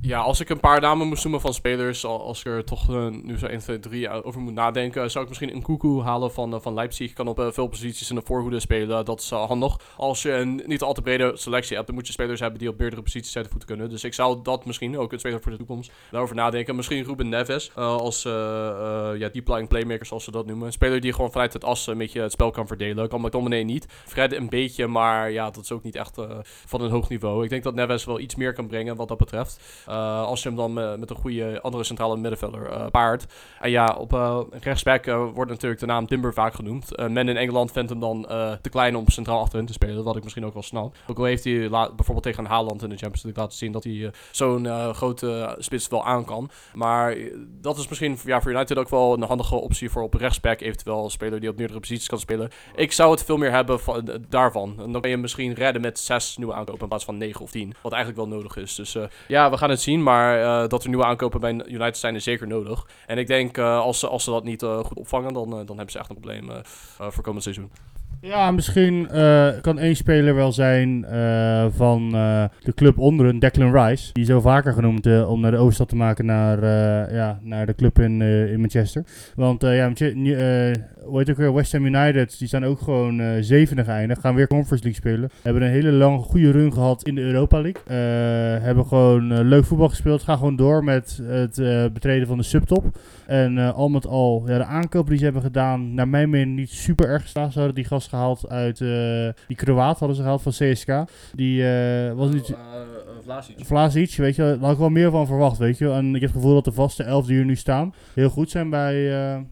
Ja, 0.00 0.20
als 0.20 0.40
ik 0.40 0.48
een 0.48 0.60
paar 0.60 0.80
namen 0.80 1.06
moest 1.08 1.22
noemen 1.22 1.40
van 1.40 1.54
spelers, 1.54 2.04
als 2.04 2.38
ik 2.38 2.46
er 2.46 2.64
toch 2.64 2.90
uh, 2.90 3.08
nu 3.08 3.38
zo 3.38 3.46
1, 3.46 3.58
2, 3.58 3.78
3 3.78 4.24
over 4.24 4.40
moet 4.40 4.52
nadenken, 4.52 5.10
zou 5.10 5.24
ik 5.24 5.28
misschien 5.30 5.54
een 5.54 5.62
Kuku 5.62 6.00
halen 6.00 6.32
van, 6.32 6.54
uh, 6.54 6.60
van 6.60 6.74
Leipzig. 6.74 7.12
Kan 7.12 7.28
op 7.28 7.38
uh, 7.38 7.46
veel 7.50 7.66
posities 7.66 8.10
in 8.10 8.16
de 8.16 8.22
voorhoede 8.24 8.60
spelen, 8.60 9.04
dat 9.04 9.20
is 9.20 9.30
handig. 9.30 9.80
Als 9.96 10.22
je 10.22 10.32
een 10.32 10.62
niet 10.66 10.82
al 10.82 10.92
te 10.92 11.02
brede 11.02 11.36
selectie 11.36 11.74
hebt, 11.74 11.86
dan 11.86 11.96
moet 11.96 12.06
je 12.06 12.12
spelers 12.12 12.40
hebben 12.40 12.58
die 12.58 12.68
op 12.68 12.78
meerdere 12.78 13.02
posities 13.02 13.36
uit 13.36 13.44
de 13.44 13.50
voeten 13.50 13.68
kunnen. 13.68 13.90
Dus 13.90 14.04
ik 14.04 14.14
zou 14.14 14.42
dat 14.42 14.64
misschien 14.64 14.98
ook 14.98 15.12
een 15.12 15.18
speler 15.18 15.40
voor 15.40 15.52
de 15.52 15.58
toekomst 15.58 15.92
daarover 16.10 16.36
nadenken. 16.36 16.76
Misschien 16.76 17.04
Ruben 17.04 17.28
Neves 17.28 17.74
als 17.74 18.22
ja, 18.22 19.28
deep 19.32 19.48
line 19.48 19.66
playmaker, 19.66 20.06
zoals 20.06 20.24
ze 20.24 20.30
dat 20.30 20.46
noemen. 20.46 20.66
Een 20.66 20.72
speler 20.72 21.00
die 21.00 21.12
gewoon 21.12 21.32
vanuit 21.32 21.52
het 21.52 21.64
as 21.64 21.86
een 21.86 21.98
beetje 21.98 22.20
het 22.20 22.32
spel 22.32 22.50
kan 22.50 22.66
verdelen. 22.66 23.08
Kan 23.08 23.20
McTominay 23.20 23.62
niet. 23.62 23.86
Fred 23.88 24.32
een 24.32 24.48
beetje, 24.48 24.86
maar 24.86 25.30
ja, 25.30 25.50
dat 25.50 25.62
is 25.62 25.72
ook 25.72 25.82
niet 25.82 25.96
echt 25.96 26.16
van 26.66 26.80
een 26.80 26.90
hoog 26.90 27.08
niveau. 27.08 27.44
Ik 27.44 27.50
denk 27.50 27.62
dat 27.62 27.74
Neves 27.74 28.04
wel 28.04 28.20
iets 28.20 28.34
meer 28.34 28.52
kan 28.52 28.66
brengen 28.66 28.96
wat 28.96 29.08
dat 29.08 29.18
betreft. 29.18 29.84
Uh, 29.88 30.24
als 30.24 30.42
je 30.42 30.48
hem 30.48 30.56
dan 30.56 30.72
met 30.72 31.10
een 31.10 31.16
goede 31.16 31.60
andere 31.60 31.84
centrale 31.84 32.16
middenvelder 32.16 32.70
uh, 32.70 32.86
paart. 32.90 33.26
En 33.60 33.70
ja, 33.70 33.96
op 33.98 34.12
uh, 34.12 34.40
rechtsback 34.60 35.04
wordt 35.06 35.50
natuurlijk 35.50 35.80
de 35.80 35.86
naam 35.86 36.06
Timber 36.06 36.32
vaak 36.34 36.54
genoemd. 36.54 36.96
men 36.96 37.28
in 37.28 37.36
Engeland 37.36 37.72
vindt 37.72 37.90
hem 37.90 38.00
dan 38.00 38.26
te 38.62 38.68
klein 38.70 38.96
om 38.96 39.08
centraal 39.08 39.40
achterin 39.40 39.66
te 39.66 39.72
spelen. 39.72 40.04
Wat 40.04 40.16
ik 40.16 40.22
misschien 40.22 40.46
ook 40.46 40.52
wel 40.52 40.62
snap. 40.62 40.96
Ook 41.06 41.18
al 41.18 41.24
heeft 41.24 41.44
hij 41.44 41.68
bijvoorbeeld 41.68 42.22
tegen 42.22 42.44
Haaland 42.44 42.82
in 42.82 42.88
de 42.88 42.96
Champions 42.96 43.22
League 43.22 43.42
laten 43.42 43.58
zien 43.58 43.72
dat 43.72 43.84
hij 43.84 44.10
zo'n 44.30 44.94
grote 44.94 45.56
spits 45.58 45.88
wel 45.88 46.04
aan 46.04 46.24
kan. 46.24 46.50
Maar 46.74 47.16
dat 47.60 47.78
is 47.78 47.88
misschien 47.88 48.18
ja, 48.24 48.40
voor 48.40 48.50
United 48.50 48.78
ook 48.78 48.88
wel 48.88 49.12
een 49.12 49.22
handige 49.22 49.54
optie 49.54 49.90
voor 49.90 50.02
op 50.02 50.14
rechtsback. 50.14 50.60
Eventueel 50.60 51.04
een 51.04 51.10
speler 51.10 51.40
die 51.40 51.50
op 51.50 51.56
meerdere 51.56 51.80
posities 51.80 52.08
kan 52.08 52.18
spelen. 52.18 52.50
Ik 52.74 52.92
zou 52.92 53.10
het 53.10 53.24
veel 53.24 53.36
meer 53.36 53.52
hebben 53.52 53.80
van, 53.80 54.10
daarvan. 54.28 54.74
En 54.78 54.92
dan 54.92 55.00
kan 55.00 55.10
je 55.10 55.16
misschien 55.16 55.54
redden 55.54 55.82
met 55.82 55.98
zes 55.98 56.36
nieuwe 56.36 56.54
aankopen 56.54 56.82
in 56.82 56.88
plaats 56.88 57.04
van 57.04 57.18
negen 57.18 57.40
of 57.40 57.50
tien. 57.50 57.74
Wat 57.82 57.92
eigenlijk 57.92 58.28
wel 58.28 58.38
nodig 58.38 58.56
is. 58.56 58.74
Dus 58.74 58.96
ja, 59.28 59.50
we 59.50 59.56
gaan 59.56 59.70
het 59.70 59.77
zien. 59.80 60.02
Maar 60.02 60.40
uh, 60.40 60.68
dat 60.68 60.82
er 60.82 60.88
nieuwe 60.88 61.04
aankopen 61.04 61.40
bij 61.40 61.52
United 61.52 61.96
zijn 61.96 62.14
is 62.14 62.24
zeker 62.24 62.46
nodig. 62.46 62.86
En 63.06 63.18
ik 63.18 63.26
denk 63.26 63.58
uh, 63.58 63.78
als, 63.78 63.98
ze, 63.98 64.08
als 64.08 64.24
ze 64.24 64.30
dat 64.30 64.44
niet 64.44 64.62
uh, 64.62 64.78
goed 64.78 64.98
opvangen, 64.98 65.32
dan, 65.32 65.50
dan 65.50 65.66
hebben 65.66 65.90
ze 65.90 65.98
echt 65.98 66.10
een 66.10 66.20
probleem 66.20 66.50
voor 66.98 67.22
komend 67.22 67.42
seizoen. 67.42 67.70
Ja, 68.20 68.50
misschien 68.50 69.08
uh, 69.14 69.48
kan 69.60 69.78
één 69.78 69.96
speler 69.96 70.34
wel 70.34 70.52
zijn 70.52 71.06
uh, 71.12 71.66
van 71.70 72.10
uh, 72.14 72.44
de 72.60 72.74
club 72.74 72.98
onder 72.98 73.26
een 73.26 73.38
Declan 73.38 73.72
Rice. 73.72 74.12
Die 74.12 74.22
is 74.22 74.28
zo 74.28 74.40
vaker 74.40 74.72
genoemd 74.72 75.24
om 75.26 75.40
naar 75.40 75.50
de 75.50 75.56
overstap 75.56 75.88
te 75.88 75.96
maken 75.96 76.26
naar, 76.26 76.64
ja, 77.14 77.38
naar 77.42 77.66
de 77.66 77.74
club 77.74 77.98
in, 77.98 78.22
in 78.22 78.60
Manchester. 78.60 79.04
Want 79.34 79.62
ja, 79.62 79.92
hoe 81.04 81.18
heet 81.18 81.30
ook 81.30 81.36
weer, 81.36 81.54
West 81.54 81.72
Ham 81.72 81.86
United, 81.86 82.38
die 82.38 82.48
staan 82.48 82.64
ook 82.64 82.80
gewoon 82.80 83.42
zevende 83.44 83.84
geëindigd. 83.84 84.20
Gaan 84.20 84.34
weer 84.34 84.46
Conference 84.46 84.84
League 84.84 85.02
spelen. 85.02 85.30
Hebben 85.42 85.62
een 85.62 85.70
hele 85.70 85.92
lange, 85.92 86.18
goede 86.18 86.50
run 86.50 86.72
gehad 86.72 87.02
in 87.02 87.14
de 87.14 87.20
Europa 87.20 87.60
League. 87.60 87.96
hebben 88.62 88.86
gewoon 88.86 89.42
leuk 89.42 89.64
voetbal 89.64 89.88
gespeeld. 89.88 90.22
Gaan 90.22 90.38
gewoon 90.38 90.56
door 90.56 90.84
met 90.84 91.20
het 91.24 91.54
betreden 91.92 92.26
van 92.26 92.36
de 92.36 92.44
subtop. 92.44 92.84
En 93.26 93.58
al 93.58 93.88
met 93.88 94.06
al, 94.06 94.44
ja, 94.46 94.58
de 94.58 94.64
aankopen 94.64 95.08
die 95.08 95.18
ze 95.18 95.24
hebben 95.24 95.42
gedaan, 95.42 95.94
naar 95.94 96.08
mijn 96.08 96.30
mening 96.30 96.56
niet 96.56 96.70
super 96.70 97.08
erg 97.08 97.22
gestaan. 97.22 97.52
Ze 97.52 97.58
hadden 97.58 97.76
die 97.76 97.84
gast 97.84 98.07
gehaald 98.08 98.48
uit, 98.48 98.80
uh, 98.80 99.28
die 99.46 99.56
Kroaat 99.56 99.98
hadden 99.98 100.16
ze 100.16 100.22
gehaald 100.22 100.42
van 100.42 100.52
CSK. 100.52 101.04
Die 101.34 101.62
uh, 101.62 102.12
was 102.12 102.32
niet... 102.32 102.48
Uh, 102.48 102.56
Vlasic. 103.22 103.56
Vlasic, 103.58 104.14
weet 104.16 104.36
je, 104.36 104.42
daar 104.42 104.58
had 104.58 104.72
ik 104.72 104.78
wel 104.78 104.88
meer 104.88 105.10
van 105.10 105.26
verwacht, 105.26 105.58
weet 105.58 105.78
je. 105.78 105.90
En 105.90 106.06
ik 106.06 106.20
heb 106.20 106.30
het 106.30 106.40
gevoel 106.40 106.54
dat 106.54 106.64
de 106.64 106.72
vaste 106.72 107.02
elf 107.02 107.26
die 107.26 107.36
hier 107.36 107.44
nu 107.44 107.56
staan, 107.56 107.94
heel 108.14 108.28
goed 108.28 108.50
zijn 108.50 108.70
bij, 108.70 109.02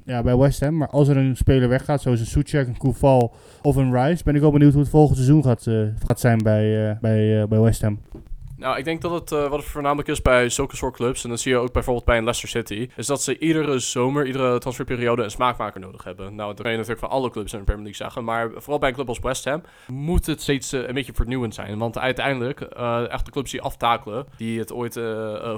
ja, 0.05 0.23
bij 0.23 0.37
West 0.37 0.61
Ham. 0.61 0.77
Maar 0.77 0.89
als 0.89 1.09
er 1.09 1.17
een 1.17 1.37
speler 1.37 1.69
weggaat, 1.69 2.03
zoals 2.03 2.21
een 2.21 2.27
Suchek, 2.27 2.67
een 2.67 2.77
Koeval 2.77 3.35
of 3.63 3.77
een 3.77 3.93
Rice, 3.93 4.25
ben 4.25 4.35
ik 4.35 4.43
ook 4.43 4.53
benieuwd 4.53 4.73
hoe 4.73 4.81
het 4.81 4.91
volgende 4.91 5.23
seizoen 5.23 5.43
gaat, 5.43 5.67
gaat 6.07 6.21
zijn 6.21 6.39
bij, 6.39 6.99
bij, 7.01 7.49
bij 7.49 7.61
West 7.61 7.83
Ham. 7.83 7.99
Nou, 8.57 8.79
ik 8.79 8.85
denk 8.85 9.03
dat 9.03 9.13
het 9.13 9.31
uh, 9.31 9.49
wat 9.49 9.59
het 9.59 9.69
voornamelijk 9.69 10.09
is 10.09 10.23
bij 10.23 10.49
zulke 10.49 10.77
soort 10.77 10.95
clubs, 10.97 11.25
en 11.25 11.31
dat 11.31 11.41
zie 11.41 11.53
je 11.53 11.59
ook 11.59 11.73
bijvoorbeeld 11.73 12.05
bij 12.05 12.17
een 12.17 12.25
Leicester 12.25 12.49
City, 12.49 12.89
is 12.97 13.07
dat 13.07 13.23
ze 13.23 13.39
iedere 13.39 13.79
zomer, 13.79 14.27
iedere 14.27 14.59
transferperiode 14.59 15.23
een 15.23 15.31
smaakmaker 15.31 15.81
nodig 15.81 16.05
hebben. 16.05 16.35
Nou, 16.35 16.49
dat 16.49 16.63
kan 16.63 16.71
je 16.71 16.77
natuurlijk 16.77 17.05
van 17.07 17.11
alle 17.15 17.31
clubs 17.31 17.53
in 17.53 17.59
de 17.59 17.65
Premier 17.65 17.83
League 17.83 18.05
zeggen, 18.05 18.25
maar 18.25 18.51
vooral 18.51 18.79
bij 18.79 18.89
een 18.89 18.95
club 18.95 19.09
als 19.09 19.19
West 19.19 19.45
Ham 19.45 19.63
moet 19.87 20.27
het 20.27 20.43
steeds 20.43 20.73
uh, 20.73 20.87
een 20.87 20.95
beetje 20.95 21.13
vernieuwend 21.15 21.55
zijn. 21.55 21.79
Want 21.79 21.99
uiteindelijk, 21.99 22.69
uh, 22.79 23.11
echt 23.13 23.31
clubs 23.31 23.51
die 23.51 23.63
aftakelen, 23.63 24.27
die 24.37 24.59
het 24.59 24.73
ooit 24.73 25.01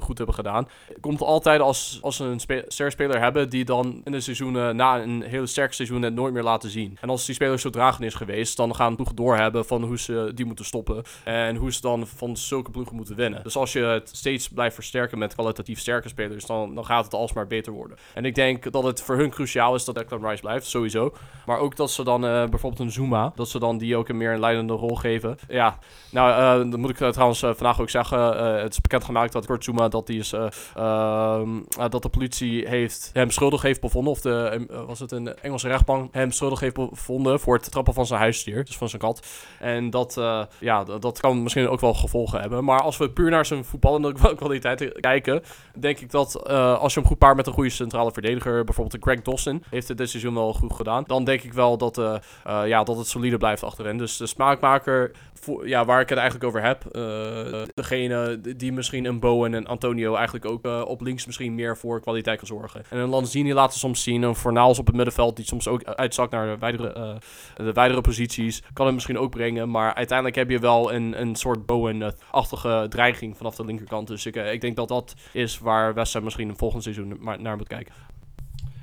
goed 0.00 0.16
hebben 0.16 0.34
gedaan, 0.34 0.68
komt 1.00 1.20
altijd 1.20 1.60
als, 1.60 1.98
als 2.02 2.16
ze 2.16 2.24
een 2.24 2.40
spe 2.40 2.64
sterspeler 2.68 3.20
hebben 3.20 3.50
die 3.50 3.64
dan 3.64 4.00
in 4.04 4.12
de 4.12 4.20
seizoenen, 4.20 4.76
na 4.76 5.02
een 5.02 5.22
hele 5.22 5.46
sterk 5.46 5.72
seizoen, 5.72 6.02
het 6.02 6.14
nooit 6.14 6.32
meer 6.32 6.42
laten 6.42 6.70
zien. 6.70 6.96
En 7.00 7.10
als 7.10 7.26
die 7.26 7.34
speler 7.34 7.58
zo 7.58 7.70
dragend 7.70 8.04
is 8.04 8.14
geweest, 8.14 8.56
dan 8.56 8.74
gaan 8.74 8.94
ploegen 8.94 9.16
doorhebben 9.16 9.66
van 9.66 9.84
hoe 9.84 9.98
ze 9.98 10.30
die 10.34 10.46
moeten 10.46 10.64
stoppen. 10.64 11.02
En 11.24 11.56
hoe 11.56 11.72
ze 11.72 11.80
dan 11.80 12.06
van 12.06 12.36
zulke 12.36 12.70
ploegen 12.70 12.87
moeten 12.92 13.16
winnen. 13.16 13.42
Dus 13.42 13.56
als 13.56 13.72
je 13.72 13.80
het 13.80 14.10
steeds 14.12 14.48
blijft 14.48 14.74
versterken 14.74 15.18
met 15.18 15.34
kwalitatief 15.34 15.78
sterke 15.78 16.08
spelers, 16.08 16.46
dan, 16.46 16.74
dan 16.74 16.84
gaat 16.84 17.04
het 17.04 17.14
alsmaar 17.14 17.46
beter 17.46 17.72
worden. 17.72 17.96
En 18.14 18.24
ik 18.24 18.34
denk 18.34 18.72
dat 18.72 18.84
het 18.84 19.02
voor 19.02 19.16
hun 19.16 19.30
cruciaal 19.30 19.74
is 19.74 19.84
dat 19.84 19.94
Declan 19.94 20.26
Rice 20.26 20.40
blijft, 20.40 20.66
sowieso. 20.66 21.14
Maar 21.46 21.58
ook 21.58 21.76
dat 21.76 21.90
ze 21.90 22.04
dan 22.04 22.24
eh, 22.24 22.30
bijvoorbeeld 22.30 22.80
een 22.80 22.90
Zuma, 22.90 23.32
dat 23.34 23.48
ze 23.48 23.58
dan 23.58 23.78
die 23.78 23.96
ook 23.96 24.08
een 24.08 24.16
meer 24.16 24.32
een 24.32 24.40
leidende 24.40 24.72
rol 24.72 24.96
geven. 24.96 25.38
Ja, 25.48 25.78
nou, 26.10 26.70
dan 26.70 26.80
moet 26.80 26.90
ik 26.90 27.00
eh, 27.00 27.08
trouwens 27.08 27.40
vandaag 27.40 27.80
ook 27.80 27.90
zeggen, 27.90 28.18
het 28.60 28.72
is 28.72 28.80
bekendgemaakt 28.80 29.32
dat 29.32 29.46
Kurt 29.46 29.64
Zuma, 29.64 29.88
dat, 29.88 30.06
die 30.06 30.18
is, 30.18 30.32
eh, 30.32 30.46
ehm, 30.74 31.60
eh, 31.78 31.88
dat 31.88 32.02
de 32.02 32.08
politie 32.08 32.68
heeft, 32.68 33.10
hem 33.12 33.30
schuldig 33.30 33.62
heeft 33.62 33.80
bevonden, 33.80 34.12
of 34.12 34.20
de, 34.20 34.66
was 34.86 34.98
het 34.98 35.12
een 35.12 35.36
Engelse 35.36 35.68
rechtbank, 35.68 36.14
hem 36.14 36.30
schuldig 36.30 36.60
heeft 36.60 36.74
bevonden 36.74 37.40
voor 37.40 37.54
het 37.54 37.70
trappen 37.70 37.94
van 37.94 38.06
zijn 38.06 38.20
huisdier, 38.20 38.64
dus 38.64 38.76
van 38.76 38.88
zijn 38.88 39.02
kat. 39.02 39.26
En 39.58 39.90
dat, 39.90 40.20
ja, 40.58 40.84
dat 40.84 41.20
kan 41.20 41.42
misschien 41.42 41.68
ook 41.68 41.80
wel 41.80 41.94
gevolgen 41.94 42.40
hebben. 42.40 42.64
Maar 42.64 42.77
als 42.80 42.96
we 42.96 43.10
puur 43.10 43.30
naar 43.30 43.46
zijn 43.46 43.64
voetballende 43.64 44.12
kwa- 44.12 44.34
kwaliteiten 44.34 45.00
kijken, 45.00 45.42
denk 45.78 45.98
ik 45.98 46.10
dat 46.10 46.46
eh, 46.46 46.78
als 46.78 46.94
je 46.94 47.00
hem 47.00 47.08
goed 47.08 47.18
paart 47.18 47.36
met 47.36 47.46
een 47.46 47.52
goede 47.52 47.70
centrale 47.70 48.12
verdediger, 48.12 48.64
bijvoorbeeld 48.64 48.94
een 48.94 49.10
Greg 49.12 49.22
Dawson, 49.22 49.62
heeft 49.70 49.88
het 49.88 49.98
dit 49.98 50.10
seizoen 50.10 50.34
wel 50.34 50.52
goed 50.54 50.72
gedaan. 50.72 51.04
Dan 51.06 51.24
denk 51.24 51.42
ik 51.42 51.52
wel 51.52 51.78
dat, 51.78 51.98
eh, 51.98 52.14
ja, 52.66 52.82
dat 52.84 52.96
het 52.96 53.06
solide 53.06 53.36
blijft 53.36 53.62
achterin. 53.62 53.98
Dus 53.98 54.16
de 54.16 54.26
smaakmaker, 54.26 55.10
ja, 55.64 55.84
waar 55.84 56.00
ik 56.00 56.08
het 56.08 56.18
eigenlijk 56.18 56.48
over 56.48 56.62
heb, 56.62 56.86
eh, 56.86 57.62
degene 57.74 58.40
die 58.56 58.72
misschien 58.72 59.04
een 59.04 59.20
Bowen 59.20 59.54
en 59.54 59.66
Antonio 59.66 60.14
eigenlijk 60.14 60.44
ook 60.44 60.64
eh, 60.64 60.82
op 60.86 61.00
links 61.00 61.26
misschien 61.26 61.54
meer 61.54 61.76
voor 61.76 62.00
kwaliteit 62.00 62.38
kan 62.38 62.46
zorgen. 62.46 62.82
En 62.90 62.98
een 62.98 63.08
Lanzini 63.08 63.52
laat 63.52 63.74
soms 63.74 64.02
zien, 64.02 64.22
een 64.22 64.34
Fornaals 64.34 64.78
op 64.78 64.86
het 64.86 64.94
middenveld 64.94 65.36
die 65.36 65.44
soms 65.44 65.68
ook 65.68 65.84
uitzakt 65.84 66.30
naar 66.30 66.46
de 66.46 66.58
wijdere, 66.58 66.92
eh, 66.92 67.64
de 67.66 67.72
wijdere 67.72 68.00
posities, 68.00 68.62
kan 68.72 68.86
het 68.86 68.94
misschien 68.94 69.18
ook 69.18 69.30
brengen. 69.30 69.70
Maar 69.70 69.94
uiteindelijk 69.94 70.36
heb 70.36 70.50
je 70.50 70.58
wel 70.58 70.92
een, 70.92 71.20
een 71.20 71.36
soort 71.36 71.66
Bowen-achtige 71.66 72.86
dreiging 72.88 73.36
vanaf 73.36 73.56
de 73.56 73.64
linkerkant. 73.64 74.06
Dus 74.06 74.26
ik, 74.26 74.36
ik 74.36 74.60
denk 74.60 74.76
dat 74.76 74.88
dat 74.88 75.14
is 75.32 75.58
waar 75.58 75.94
West 75.94 76.12
Ham 76.12 76.24
misschien 76.24 76.48
een 76.48 76.56
volgend 76.56 76.82
seizoen 76.82 77.18
naar 77.38 77.56
moet 77.56 77.68
kijken. 77.68 77.94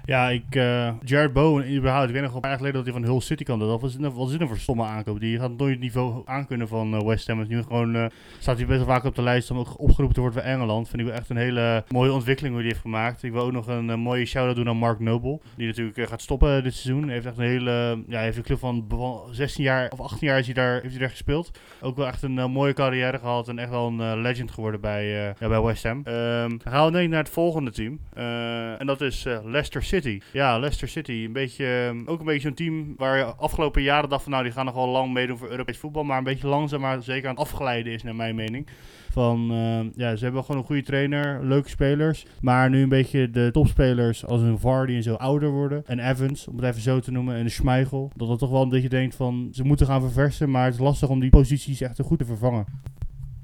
Ja, 0.05 0.29
ik, 0.29 0.55
eh, 0.55 0.93
Jared 1.03 1.33
Bowen, 1.33 1.75
überhaupt, 1.75 2.07
ik 2.07 2.13
weet 2.13 2.23
nog 2.23 2.33
een 2.33 2.39
paar 2.39 2.49
jaar 2.49 2.59
geleden 2.59 2.83
dat 2.83 2.93
hij 2.93 3.01
van 3.01 3.11
Hull 3.11 3.21
City 3.21 3.43
kan. 3.43 3.59
Dat 3.59 3.81
was, 3.81 3.95
wat 3.97 4.25
is 4.25 4.31
dit 4.31 4.39
nou 4.39 4.47
voor 4.47 4.57
stomme 4.59 4.83
aankoop? 4.83 5.19
Die 5.19 5.39
gaat 5.39 5.57
nooit 5.57 5.71
het 5.71 5.79
niveau 5.79 6.21
aankunnen 6.25 6.67
van 6.67 6.95
eh, 6.95 7.01
West 7.01 7.27
Ham. 7.27 7.39
Dus 7.39 7.47
nu 7.47 7.63
gewoon, 7.63 7.95
eh, 7.95 8.05
staat 8.39 8.57
hij 8.57 8.65
best 8.65 8.77
wel 8.77 8.87
vaak 8.87 9.03
op 9.03 9.15
de 9.15 9.21
lijst 9.21 9.51
om 9.51 9.57
ook 9.57 9.79
opgeroepen 9.79 10.13
te 10.13 10.21
worden 10.21 10.41
voor 10.41 10.51
Engeland. 10.51 10.89
Vind 10.89 11.01
ik 11.01 11.07
wel 11.07 11.17
echt 11.17 11.29
een 11.29 11.37
hele 11.37 11.83
mooie 11.87 12.11
ontwikkeling 12.11 12.53
hoe 12.53 12.63
hij 12.63 12.71
heeft 12.71 12.83
gemaakt. 12.83 13.23
Ik 13.23 13.31
wil 13.31 13.41
ook 13.41 13.51
nog 13.51 13.67
een 13.67 13.99
mooie 13.99 14.25
shout-out 14.25 14.55
doen 14.55 14.69
aan 14.69 14.77
Mark 14.77 14.99
Noble. 14.99 15.39
Die 15.55 15.67
natuurlijk 15.67 16.09
gaat 16.09 16.21
stoppen 16.21 16.63
dit 16.63 16.73
seizoen. 16.73 17.03
Hij 17.03 17.13
heeft 17.13 17.25
echt 17.25 17.37
een 17.37 17.43
hele, 17.43 18.03
ja, 18.07 18.19
heeft 18.19 18.37
een 18.37 18.43
club 18.43 18.59
van 18.59 18.85
van 18.89 19.21
16 19.31 19.63
jaar 19.63 19.91
of 19.91 19.99
18 19.99 20.27
jaar 20.27 20.39
is 20.39 20.45
hij 20.45 20.53
daar, 20.53 20.73
heeft 20.73 20.89
hij 20.89 20.99
daar 20.99 21.09
gespeeld. 21.09 21.59
Ook 21.81 21.95
wel 21.95 22.07
echt 22.07 22.21
een 22.21 22.51
mooie 22.51 22.73
carrière 22.73 23.19
gehad 23.19 23.47
en 23.47 23.59
echt 23.59 23.69
wel 23.69 23.87
een 23.87 24.21
legend 24.21 24.51
geworden 24.51 24.81
bij, 24.81 25.05
ja, 25.39 25.47
bij 25.47 25.61
West 25.61 25.83
Ham. 25.83 26.01
Ehm, 26.03 26.49
dan 26.49 26.73
gaan 26.73 26.85
we 26.85 26.91
denk 26.91 27.03
ik 27.03 27.09
naar 27.09 27.23
het 27.23 27.29
volgende 27.33 27.71
team. 27.71 27.99
En 28.79 28.85
dat 28.85 29.01
is 29.01 29.23
Leicester 29.23 29.83
City. 29.83 29.93
Ja, 30.31 30.60
Leicester 30.60 30.88
City. 30.88 31.12
Een 31.12 31.34
beetje, 31.34 31.65
ehm, 31.65 32.01
ook 32.05 32.19
een 32.19 32.25
beetje 32.25 32.41
zo'n 32.41 32.53
team 32.53 32.93
waar 32.97 33.17
je 33.17 33.23
afgelopen 33.23 33.81
jaren 33.81 34.10
dacht 34.10 34.23
van 34.23 34.31
nou 34.31 34.43
die 34.43 34.51
gaan 34.53 34.65
nog 34.65 34.73
wel 34.75 34.88
lang 34.88 35.13
meedoen 35.13 35.38
voor 35.38 35.49
Europees 35.49 35.77
voetbal. 35.77 36.03
Maar 36.03 36.17
een 36.17 36.23
beetje 36.23 36.47
langzaam 36.47 36.81
maar 36.81 37.03
zeker 37.03 37.29
aan 37.29 37.36
het 37.36 37.43
afgeleiden 37.43 37.93
is 37.93 38.03
naar 38.03 38.15
mijn 38.15 38.36
mening. 38.36 38.67
Van, 39.10 39.51
ehm, 39.51 39.89
ja, 39.95 40.15
ze 40.15 40.23
hebben 40.23 40.43
gewoon 40.43 40.62
een 40.62 40.67
goede 40.67 40.84
trainer, 40.84 41.45
leuke 41.45 41.69
spelers. 41.69 42.25
Maar 42.41 42.69
nu 42.69 42.81
een 42.81 42.89
beetje 42.89 43.29
de 43.29 43.49
topspelers 43.51 44.25
als 44.25 44.41
een 44.41 44.60
Vardy 44.60 44.93
en 44.95 45.03
zo 45.03 45.13
ouder 45.13 45.49
worden. 45.49 45.84
En 45.86 46.10
Evans, 46.10 46.47
om 46.47 46.55
het 46.55 46.65
even 46.65 46.81
zo 46.81 46.99
te 46.99 47.12
noemen. 47.12 47.36
En 47.36 47.43
de 47.43 47.49
Schmeichel. 47.49 48.12
Dat 48.15 48.29
het 48.29 48.39
toch 48.39 48.49
wel 48.49 48.62
een 48.62 48.69
beetje 48.69 48.89
denkt 48.89 49.15
van, 49.15 49.47
ze 49.51 49.63
moeten 49.63 49.86
gaan 49.86 50.01
verversen. 50.01 50.51
Maar 50.51 50.65
het 50.65 50.73
is 50.73 50.79
lastig 50.79 51.10
om 51.10 51.19
die 51.19 51.29
posities 51.29 51.81
echt 51.81 51.99
goed 52.01 52.19
te 52.19 52.25
vervangen. 52.25 52.65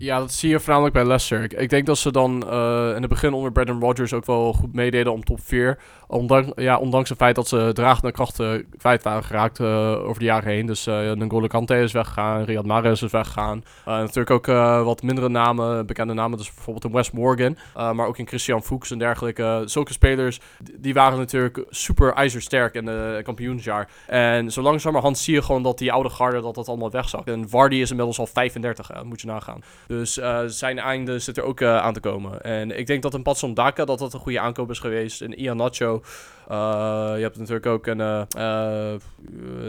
Ja, 0.02 0.20
dat 0.20 0.32
zie 0.32 0.50
je 0.50 0.60
voornamelijk 0.60 0.94
bij 0.94 1.06
Leicester. 1.06 1.60
Ik, 1.60 1.70
denk 1.70 1.86
dat 1.86 1.98
ze 1.98 2.12
dan 2.12 2.50
eh, 2.50 2.92
in 2.96 3.02
het 3.02 3.08
begin 3.08 3.34
onder 3.34 3.52
Brendan 3.52 3.80
Rodgers 3.80 4.14
ook 4.14 4.26
wel 4.26 4.54
goed 4.54 4.74
meededen 4.74 5.14
om 5.14 5.24
top 5.24 5.40
4. 5.44 5.80
Ondanks, 6.08 6.52
ja, 6.56 6.78
ondanks 6.78 7.10
het 7.10 7.18
feit 7.18 7.36
dat 7.36 7.48
ze 7.48 7.70
dragende 7.74 8.12
krachten 8.12 8.66
kwijt 8.78 9.04
waren 9.04 9.24
geraakt 9.24 9.60
eh, 9.60 10.04
over 10.04 10.20
de 10.20 10.26
jaren 10.26 10.50
heen. 10.50 10.66
Dus 10.66 10.88
uh, 10.88 11.12
N'Golo 11.12 11.48
Kante 11.48 11.76
is 11.76 11.92
weggegaan, 11.92 12.44
Riyad 12.44 12.66
Mahrez 12.66 13.02
is 13.02 13.12
weggegaan. 13.12 13.64
Natuurlijk 13.86 14.30
ook 14.30 14.46
wat 14.86 15.04
mindere 15.04 15.30
namen, 15.30 15.86
bekende 15.86 16.14
namen, 16.14 16.38
dus 16.38 16.54
bijvoorbeeld 16.54 16.86
een 16.86 16.92
Wes 16.92 17.12
Morgan. 17.12 17.58
Maar 17.74 18.08
ook 18.08 18.18
in 18.18 18.28
Christian 18.28 18.64
Fuchs 18.64 18.92
en 18.92 19.00
dergelijke. 19.00 19.62
zulke 19.66 19.94
spelers, 19.94 20.40
die 20.80 20.94
waren 20.94 21.18
natuurlijk 21.18 21.66
super 21.70 22.14
ijzersterk 22.14 22.74
in 22.74 22.86
de 22.86 23.20
kampioensjaar. 23.24 23.90
En 24.08 24.52
zo 24.52 24.62
langzamerhand 24.62 25.18
zie 25.18 25.34
je 25.34 25.42
gewoon 25.42 25.64
dat 25.64 25.78
die 25.78 25.92
oude 25.92 26.10
garde, 26.10 26.42
dat 26.42 26.56
dat 26.56 26.68
allemaal 26.68 26.92
wegzakt. 26.92 27.28
En 27.28 27.50
Vardy 27.50 27.76
is 27.76 27.90
inmiddels 27.90 28.20
al 28.20 28.28
35, 28.28 29.04
moet 29.04 29.22
je 29.22 29.28
nagaan. 29.28 29.62
Dus 29.92 30.18
uh, 30.18 30.40
zijn 30.46 30.80
einde 30.80 31.20
zit 31.20 31.38
er 31.38 31.44
ook 31.44 31.60
uh, 31.60 31.78
aan 31.78 31.94
te 31.94 32.00
komen. 32.00 32.42
En 32.42 32.78
ik 32.78 32.88
denk 32.88 33.02
dat 33.02 33.14
een 33.14 33.22
Patson 33.22 33.54
Daka 33.54 33.86
dat 33.86 34.00
dat 34.00 34.14
een 34.14 34.20
goede 34.20 34.40
aankoop 34.40 34.70
is 34.70 34.80
geweest. 34.80 35.22
En 35.22 35.34
Ian 35.34 35.58
Nacho. 35.58 36.04
Uh, 36.52 37.14
je 37.16 37.22
hebt 37.22 37.38
natuurlijk 37.38 37.66
ook 37.66 37.88
een, 37.88 38.00
uh, 38.00 38.94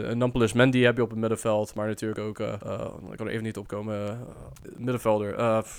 een 0.09 0.17
Nampalus 0.17 0.53
Mendy 0.53 0.79
heb 0.79 0.95
je 0.95 1.03
op 1.03 1.09
het 1.09 1.19
middenveld. 1.19 1.75
Maar 1.75 1.87
natuurlijk 1.87 2.21
ook, 2.21 2.39
ik 2.39 3.17
kan 3.17 3.27
er 3.27 3.31
even 3.31 3.43
niet 3.43 3.57
opkomen, 3.57 4.19
middenvelder. 4.77 5.35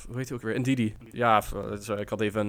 hoe 0.08 0.16
heet 0.16 0.28
hij 0.28 0.36
ook 0.36 0.42
weer? 0.42 0.58
Ndidi. 0.58 0.94
Ja, 1.12 1.42
dus, 1.70 1.88
ik 1.88 2.08
had 2.08 2.20
even, 2.20 2.48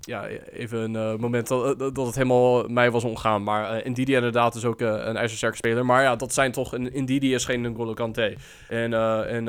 ja, 0.00 0.26
even 0.52 0.94
een 0.94 1.20
moment 1.20 1.48
dat, 1.48 1.96
het 2.06 2.14
helemaal 2.14 2.68
mij 2.68 2.90
was 2.90 3.04
omgaan. 3.04 3.42
Maar 3.42 3.82
Ndidi 3.84 4.14
inderdaad 4.14 4.54
is 4.54 4.64
ook 4.64 4.80
een 4.80 5.16
ijzersterke 5.16 5.56
speler. 5.56 5.86
Maar 5.86 6.02
ja, 6.02 6.16
dat 6.16 6.32
zijn 6.32 6.52
toch, 6.52 6.72
een 6.72 6.90
Ndidi 6.94 7.34
is 7.34 7.44
geen 7.44 7.60
N'Golo 7.60 7.94
Kante. 7.94 8.36
En, 8.68 8.94
en 9.28 9.48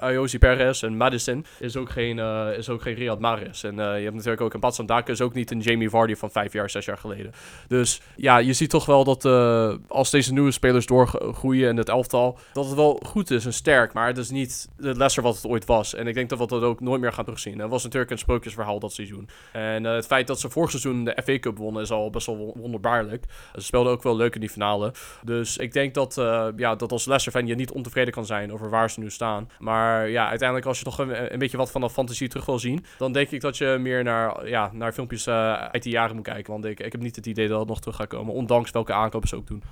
Ayosi 0.00 0.38
Perez 0.38 0.82
en 0.82 0.96
Madison 0.96 1.44
is 1.58 1.76
ook 1.76 1.90
geen, 1.90 2.18
is 2.56 2.68
ook 2.68 2.82
geen 2.82 2.94
Riyad 2.94 3.20
Mahrez. 3.20 3.64
En 3.64 3.74
je 3.74 3.82
hebt 3.82 4.14
natuurlijk 4.14 4.40
ook 4.40 4.54
een 4.54 4.60
Patson 4.60 4.86
Daka 4.86 5.12
is 5.12 5.20
ook 5.20 5.34
niet 5.34 5.50
een 5.50 5.60
Jamie 5.60 5.90
Vardy 5.90 6.14
van 6.14 6.30
vijf 6.30 6.52
jaar, 6.52 6.70
zes 6.70 6.84
jaar 6.84 6.98
geleden. 6.98 7.32
Dus 7.68 8.00
ja, 8.16 8.38
je 8.38 8.52
ziet 8.52 8.70
toch 8.70 8.86
wel 8.86 9.04
dat 9.04 9.24
uh, 9.24 9.74
als 9.88 10.10
deze 10.10 10.32
nieuwe 10.32 10.50
spelers 10.50 10.86
doorgroeien 10.86 11.68
in 11.68 11.76
het 11.76 11.88
elftal, 11.88 12.38
dat 12.52 12.64
het 12.64 12.74
wel 12.74 13.00
goed 13.06 13.30
is 13.30 13.44
en 13.44 13.52
sterk. 13.52 13.92
Maar 13.92 14.06
het 14.06 14.18
is 14.18 14.30
niet 14.30 14.68
de 14.76 14.94
Leicester 14.94 15.22
wat 15.22 15.36
het 15.36 15.46
ooit 15.46 15.64
was. 15.64 15.94
En 15.94 16.06
ik 16.06 16.14
denk 16.14 16.28
dat 16.28 16.38
we 16.38 16.46
dat 16.46 16.62
ook 16.62 16.80
nooit 16.80 17.00
meer 17.00 17.12
gaan 17.12 17.24
terugzien. 17.24 17.58
Het 17.58 17.70
was 17.70 17.82
natuurlijk 17.82 18.10
een 18.10 18.18
sprookjesverhaal 18.18 18.78
dat 18.78 18.92
seizoen. 18.92 19.28
En 19.52 19.84
uh, 19.84 19.92
het 19.92 20.06
feit 20.06 20.26
dat 20.26 20.40
ze 20.40 20.50
vorig 20.50 20.70
seizoen 20.70 21.04
de 21.04 21.22
FA 21.24 21.38
Cup 21.38 21.56
wonnen 21.56 21.82
is 21.82 21.90
al 21.90 22.10
best 22.10 22.26
wel 22.26 22.52
wonderbaarlijk. 22.56 23.24
Ze 23.54 23.60
speelden 23.60 23.92
ook 23.92 24.02
wel 24.02 24.16
leuk 24.16 24.34
in 24.34 24.40
die 24.40 24.50
finale. 24.50 24.92
Dus 25.22 25.56
ik 25.56 25.72
denk 25.72 25.94
dat, 25.94 26.16
uh, 26.16 26.46
ja, 26.56 26.74
dat 26.74 26.92
als 26.92 27.04
Leicester-fan 27.04 27.46
je 27.46 27.54
niet 27.54 27.70
ontevreden 27.70 28.12
kan 28.12 28.26
zijn 28.26 28.52
over 28.52 28.70
waar 28.70 28.90
ze 28.90 29.00
nu 29.00 29.10
staan. 29.10 29.50
Maar 29.58 30.08
ja, 30.08 30.28
uiteindelijk 30.28 30.68
als 30.68 30.78
je 30.78 30.84
toch 30.84 30.98
een, 30.98 31.38
beetje 31.38 31.56
wat 31.56 31.70
van 31.70 31.80
de 31.80 31.90
fantasie 31.90 32.28
terug 32.28 32.46
wil 32.46 32.58
zien, 32.58 32.84
dan 32.98 33.12
denk 33.12 33.30
ik 33.30 33.40
dat 33.40 33.56
je 33.56 33.76
meer 33.80 34.04
naar, 34.04 34.48
ja, 34.48 34.70
naar 34.72 34.92
filmpjes 34.92 35.28
uit 35.28 35.82
die 35.82 35.92
jaren 35.92 36.16
moet 36.16 36.24
kijken. 36.24 36.52
Want 36.52 36.64
ik, 36.64 36.80
ik 36.80 36.92
heb 36.92 37.00
niet 37.00 37.16
het 37.16 37.26
idee 37.26 37.47
dat 37.48 37.58
het 37.58 37.68
nog 37.68 37.80
terug 37.80 37.96
gaat 37.96 38.06
komen, 38.06 38.34
ondanks 38.34 38.70
welke 38.70 38.92
aankopen 38.92 39.28
ze 39.28 39.36
ook 39.36 39.46
doen. 39.46 39.62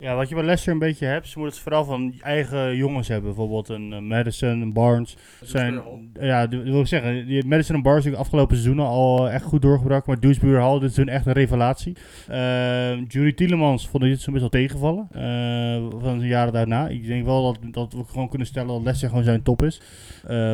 Ja, 0.00 0.14
wat 0.14 0.28
je 0.28 0.34
bij 0.34 0.44
Leicester 0.44 0.72
een 0.72 0.78
beetje 0.78 1.06
hebt, 1.06 1.28
ze 1.28 1.38
moeten 1.38 1.56
het 1.56 1.68
vooral 1.68 1.84
van 1.84 2.14
eigen 2.20 2.76
jongens 2.76 3.08
hebben. 3.08 3.26
Bijvoorbeeld 3.26 3.68
een 3.68 3.92
uh, 3.92 3.98
Madison, 3.98 4.60
een 4.60 4.72
Barnes. 4.72 5.16
Zijn, 5.40 5.82
ja, 6.20 6.46
dat 6.46 6.62
wil 6.62 6.80
ik 6.80 6.86
zeggen, 6.86 7.26
die 7.26 7.46
Madison 7.46 7.76
en 7.76 7.82
Barnes 7.82 8.04
hebben 8.04 8.22
afgelopen 8.22 8.56
seizoenen 8.56 8.86
al 8.86 9.30
echt 9.30 9.44
goed 9.44 9.62
doorgebracht. 9.62 10.06
Maar 10.06 10.20
Dewsbury 10.20 10.60
Hall, 10.60 10.78
dit 10.78 10.98
is 10.98 11.04
echt 11.04 11.26
een 11.26 11.32
revelatie. 11.32 11.96
Uh, 12.30 13.06
Jury 13.08 13.32
Tielemans 13.32 13.88
vond 13.88 14.02
ik 14.02 14.10
dit 14.10 14.20
zo'n 14.20 14.32
beetje 14.32 14.48
al 14.48 14.60
tegenvallen. 14.60 15.08
Uh, 15.12 16.00
van 16.00 16.18
de 16.18 16.26
jaren 16.26 16.52
daarna. 16.52 16.88
Ik 16.88 17.06
denk 17.06 17.24
wel 17.24 17.42
dat, 17.42 17.72
dat 17.72 17.92
we 17.92 18.04
gewoon 18.04 18.28
kunnen 18.28 18.46
stellen 18.46 18.68
dat 18.68 18.82
Leicester 18.82 19.08
gewoon 19.08 19.24
zijn 19.24 19.42
top 19.42 19.62
is. 19.62 19.80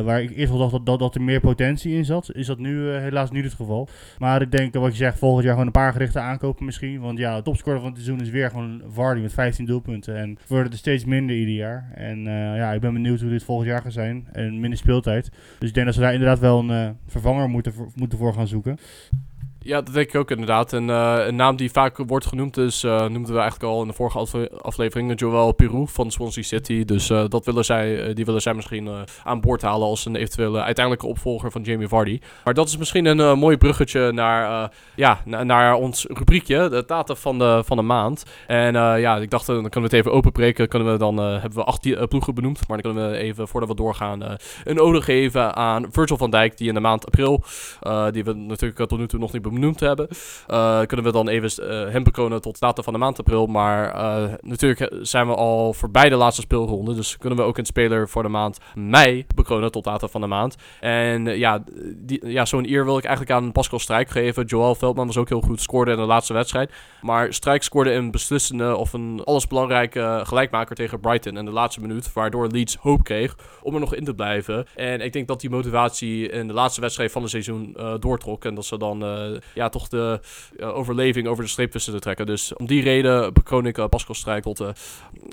Waar 0.03 0.21
ik 0.21 0.35
eerst 0.35 0.49
wel 0.49 0.59
dacht 0.59 0.71
dat, 0.71 0.85
dat, 0.85 0.99
dat 0.99 1.15
er 1.15 1.21
meer 1.21 1.39
potentie 1.39 1.95
in 1.95 2.05
zat, 2.05 2.29
is 2.33 2.45
dat 2.45 2.59
nu 2.59 2.89
helaas 2.89 3.31
niet 3.31 3.43
het 3.43 3.53
geval. 3.53 3.87
Maar 4.17 4.41
ik 4.41 4.51
denk, 4.51 4.73
wat 4.73 4.91
je 4.91 4.97
zegt, 4.97 5.17
volgend 5.17 5.43
jaar 5.43 5.51
gewoon 5.51 5.67
een 5.67 5.73
paar 5.73 5.91
gerichte 5.91 6.19
aankopen 6.19 6.65
misschien. 6.65 6.99
Want 6.99 7.17
ja, 7.17 7.35
de 7.35 7.41
topscorer 7.41 7.79
van 7.79 7.89
het 7.89 7.97
seizoen 8.01 8.21
is 8.21 8.29
weer 8.29 8.49
gewoon 8.49 8.81
Vardy 8.87 9.21
met 9.21 9.35
15 9.37 9.65
doelpunten. 9.65 10.17
En 10.17 10.37
worden 10.47 10.71
er 10.71 10.77
steeds 10.77 11.05
minder 11.05 11.35
ieder 11.35 11.55
jaar. 11.55 11.91
En 11.93 12.17
uh, 12.17 12.55
ja, 12.55 12.71
ik 12.71 12.81
ben 12.81 12.93
benieuwd 12.93 13.21
hoe 13.21 13.29
dit 13.29 13.43
volgend 13.43 13.67
jaar 13.67 13.81
gaat 13.81 13.93
zijn. 13.93 14.27
En 14.31 14.59
minder 14.59 14.79
speeltijd. 14.79 15.29
Dus 15.59 15.69
ik 15.69 15.73
denk 15.73 15.85
dat 15.85 15.95
ze 15.95 16.01
daar 16.01 16.13
inderdaad 16.13 16.39
wel 16.39 16.59
een 16.59 16.69
uh, 16.69 16.89
vervanger 17.07 17.49
moeten, 17.49 17.73
moeten 17.95 18.17
voor 18.17 18.33
gaan 18.33 18.47
zoeken. 18.47 18.77
Ja, 19.67 19.81
dat 19.81 19.93
denk 19.93 20.07
ik 20.07 20.15
ook 20.15 20.31
inderdaad. 20.31 20.73
En 20.73 20.87
uh, 20.87 21.25
een 21.25 21.35
naam 21.35 21.55
die 21.55 21.71
vaak 21.71 21.97
wordt 21.97 22.25
genoemd 22.25 22.57
is, 22.57 22.83
uh, 22.83 22.99
noemden 22.99 23.33
we 23.33 23.39
eigenlijk 23.39 23.71
al 23.71 23.81
in 23.81 23.87
de 23.87 23.93
vorige 23.93 24.17
afle 24.17 24.51
aflevering, 24.61 25.19
Joel 25.19 25.51
Peru 25.51 25.87
van 25.87 26.11
Swansea 26.11 26.43
City. 26.43 26.85
Dus 26.85 27.09
uh, 27.09 27.23
dat 27.27 27.45
willen 27.45 27.65
zij, 27.65 28.13
die 28.13 28.25
willen 28.25 28.41
zij 28.41 28.53
misschien 28.53 28.89
aan 29.23 29.41
boord 29.41 29.61
halen 29.61 29.87
als 29.87 30.05
een 30.05 30.15
eventuele 30.15 30.61
uiteindelijke 30.61 31.07
opvolger 31.07 31.51
van 31.51 31.61
Jamie 31.61 31.87
Vardy. 31.87 32.19
Maar 32.43 32.53
dat 32.53 32.67
is 32.67 32.77
misschien 32.77 33.05
een 33.05 33.39
mooi 33.39 33.57
bruggetje 33.57 34.11
naar, 34.11 34.71
ja, 34.95 35.21
na 35.25 35.43
naar 35.43 35.75
ons 35.75 36.05
rubriekje, 36.09 36.69
de 36.69 36.83
data 36.85 37.15
van 37.15 37.39
de, 37.39 37.61
van 37.65 37.77
de 37.77 37.83
maand. 37.83 38.23
En 38.47 38.73
ja, 38.73 39.17
ik 39.17 39.29
dacht, 39.29 39.45
dan 39.45 39.69
kunnen 39.69 39.89
we 39.89 39.95
het 39.95 40.05
even 40.05 40.11
openbreken. 40.11 40.67
Kunnen 40.67 40.91
we 40.91 40.97
dan, 40.97 41.17
hebben 41.17 41.59
we 41.59 41.63
acht 41.63 42.07
ploegen 42.07 42.35
benoemd, 42.35 42.67
maar 42.67 42.81
dan 42.81 42.93
kunnen 42.93 43.11
we 43.11 43.17
even, 43.17 43.47
voordat 43.47 43.69
we 43.69 43.75
doorgaan, 43.75 44.37
een 44.63 44.79
ode 44.79 45.01
geven 45.01 45.55
aan 45.55 45.85
Virgil 45.91 46.17
van 46.17 46.29
Dijk, 46.29 46.57
die 46.57 46.67
in 46.67 46.73
de 46.73 46.79
maand 46.79 47.05
april, 47.05 47.43
die 48.11 48.23
we 48.23 48.33
natuurlijk 48.33 48.89
tot 48.89 48.99
nu 48.99 49.07
toe 49.07 49.19
nog 49.19 49.33
niet 49.33 49.41
benoemd 49.41 49.55
benoemd 49.59 49.79
hebben, 49.79 50.07
eh, 50.47 50.81
kunnen 50.81 51.05
we 51.05 51.11
dan 51.11 51.27
even 51.27 51.69
eh, 51.69 51.91
hem 51.91 52.03
bekronen 52.03 52.41
tot 52.41 52.59
data 52.59 52.81
van 52.81 52.93
de 52.93 52.99
maand 52.99 53.19
april. 53.19 53.47
Maar 53.47 53.93
eh, 53.93 54.33
natuurlijk 54.41 54.97
zijn 55.01 55.27
we 55.27 55.35
al 55.35 55.73
voorbij 55.73 56.09
de 56.09 56.15
laatste 56.15 56.41
speelronde. 56.41 56.95
Dus 56.95 57.17
kunnen 57.17 57.39
we 57.39 57.45
ook 57.45 57.57
een 57.57 57.65
speler 57.65 58.09
voor 58.09 58.23
de 58.23 58.29
maand 58.29 58.57
mei 58.75 59.25
bekronen 59.35 59.71
tot 59.71 59.83
data 59.83 60.07
van 60.07 60.21
de 60.21 60.27
maand. 60.27 60.55
En 60.79 61.25
ja, 61.25 61.63
ja 62.07 62.45
zo'n 62.45 62.69
eer 62.69 62.85
wil 62.85 62.97
ik 62.97 63.03
eigenlijk 63.03 63.35
aan 63.35 63.51
Pascal 63.51 63.79
Strijk 63.79 64.09
geven. 64.09 64.45
Joel 64.45 64.75
Veldman 64.75 65.07
was 65.07 65.17
ook 65.17 65.29
heel 65.29 65.41
goed, 65.41 65.61
scoorde 65.61 65.91
in 65.91 65.97
de 65.97 66.03
laatste 66.03 66.33
wedstrijd. 66.33 66.71
Maar 67.01 67.33
Strijk 67.33 67.63
scoorde 67.63 67.91
een 67.91 68.11
beslissende 68.11 68.75
of 68.75 68.93
een 68.93 69.21
allesbelangrijke 69.23 70.21
gelijkmaker 70.23 70.75
tegen 70.75 70.99
Brighton 70.99 71.37
in 71.37 71.45
de 71.45 71.51
laatste 71.51 71.81
minuut. 71.81 72.13
Waardoor 72.13 72.47
Leeds 72.47 72.75
hoop 72.75 73.03
kreeg 73.03 73.35
om 73.61 73.73
er 73.73 73.79
nog 73.79 73.95
in 73.95 74.03
te 74.03 74.13
blijven. 74.13 74.67
En 74.75 75.01
ik 75.01 75.13
denk 75.13 75.27
dat 75.27 75.41
die 75.41 75.49
motivatie 75.49 76.29
in 76.29 76.47
de 76.47 76.53
laatste 76.53 76.81
wedstrijd 76.81 77.11
van 77.11 77.21
het 77.21 77.31
seizoen 77.31 77.77
doortrok. 77.99 78.45
En 78.45 78.55
dat 78.55 78.65
ze 78.65 78.77
dan 78.77 79.03
ja, 79.53 79.69
toch 79.69 79.87
de 79.87 80.19
eh, 80.59 80.75
overleving 80.75 81.27
over 81.27 81.43
de 81.43 81.49
streep 81.49 81.71
te 81.71 81.99
trekken. 81.99 82.25
Dus 82.25 82.53
om 82.53 82.65
die 82.65 82.83
reden 82.83 83.33
bekroon 83.33 83.65
ik 83.65 83.77
eh, 83.77 83.85
Pascal 83.85 84.15
Strijk 84.15 84.43
tot, 84.43 84.63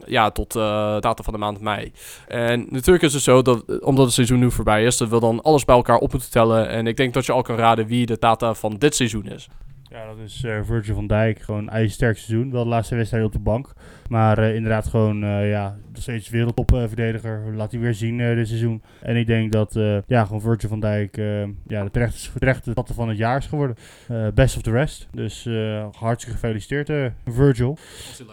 ja, 0.06 0.30
tot 0.30 0.56
eh, 0.56 0.62
data 1.00 1.22
van 1.22 1.32
de 1.32 1.38
maand 1.38 1.60
mei. 1.60 1.92
En 2.28 2.66
natuurlijk 2.70 3.04
is 3.04 3.14
het 3.14 3.22
zo 3.22 3.42
dat, 3.42 3.80
omdat 3.80 4.04
het 4.04 4.14
seizoen 4.14 4.38
nu 4.38 4.50
voorbij 4.50 4.84
is, 4.84 4.96
dat 4.96 5.08
we 5.08 5.20
dan 5.20 5.42
alles 5.42 5.64
bij 5.64 5.76
elkaar 5.76 5.98
op 5.98 6.12
moeten 6.12 6.30
tellen. 6.30 6.68
En 6.68 6.86
ik 6.86 6.96
denk 6.96 7.14
dat 7.14 7.26
je 7.26 7.32
al 7.32 7.42
kan 7.42 7.56
raden 7.56 7.86
wie 7.86 8.06
de 8.06 8.18
data 8.18 8.54
van 8.54 8.76
dit 8.78 8.94
seizoen 8.94 9.26
is. 9.26 9.48
Ja, 9.90 10.06
dat 10.06 10.16
is 10.24 10.40
Virgil 10.40 10.94
van 10.94 11.06
Dijk. 11.06 11.40
Gewoon 11.40 11.68
ijzersterk 11.68 12.18
seizoen. 12.18 12.50
Wel 12.50 12.62
de 12.62 12.68
laatste 12.68 12.94
wedstrijd 12.94 13.24
op 13.24 13.32
de 13.32 13.38
bank. 13.38 13.72
Maar 14.08 14.38
eh, 14.38 14.54
inderdaad 14.54 14.86
gewoon, 14.86 15.24
eh, 15.24 15.50
ja, 15.50 15.76
nog 15.92 16.02
steeds 16.02 16.28
wereldtopverdediger. 16.28 17.42
Laat 17.54 17.70
hij 17.70 17.80
weer 17.80 17.94
zien 17.94 18.20
eh, 18.20 18.34
dit 18.34 18.46
seizoen. 18.48 18.82
En 19.02 19.16
ik 19.16 19.26
denk 19.26 19.52
dat, 19.52 19.76
eh, 19.76 19.96
ja, 20.06 20.24
gewoon 20.24 20.40
Virgil 20.40 20.68
van 20.68 20.80
Dijk, 20.80 21.16
eh, 21.16 21.42
ja, 21.66 21.82
de 21.84 21.90
terechte, 21.90 22.38
terechte 22.38 22.72
patten 22.72 22.94
van 22.94 23.08
het 23.08 23.16
jaar 23.18 23.38
is 23.38 23.46
geworden. 23.46 23.76
Eh, 24.08 24.26
best 24.34 24.56
of 24.56 24.62
the 24.62 24.70
rest. 24.70 25.08
Dus 25.12 25.46
eh, 25.46 25.86
hartstikke 25.98 26.38
gefeliciteerd, 26.38 26.88
eh, 26.90 27.04
Virgil. 27.26 27.78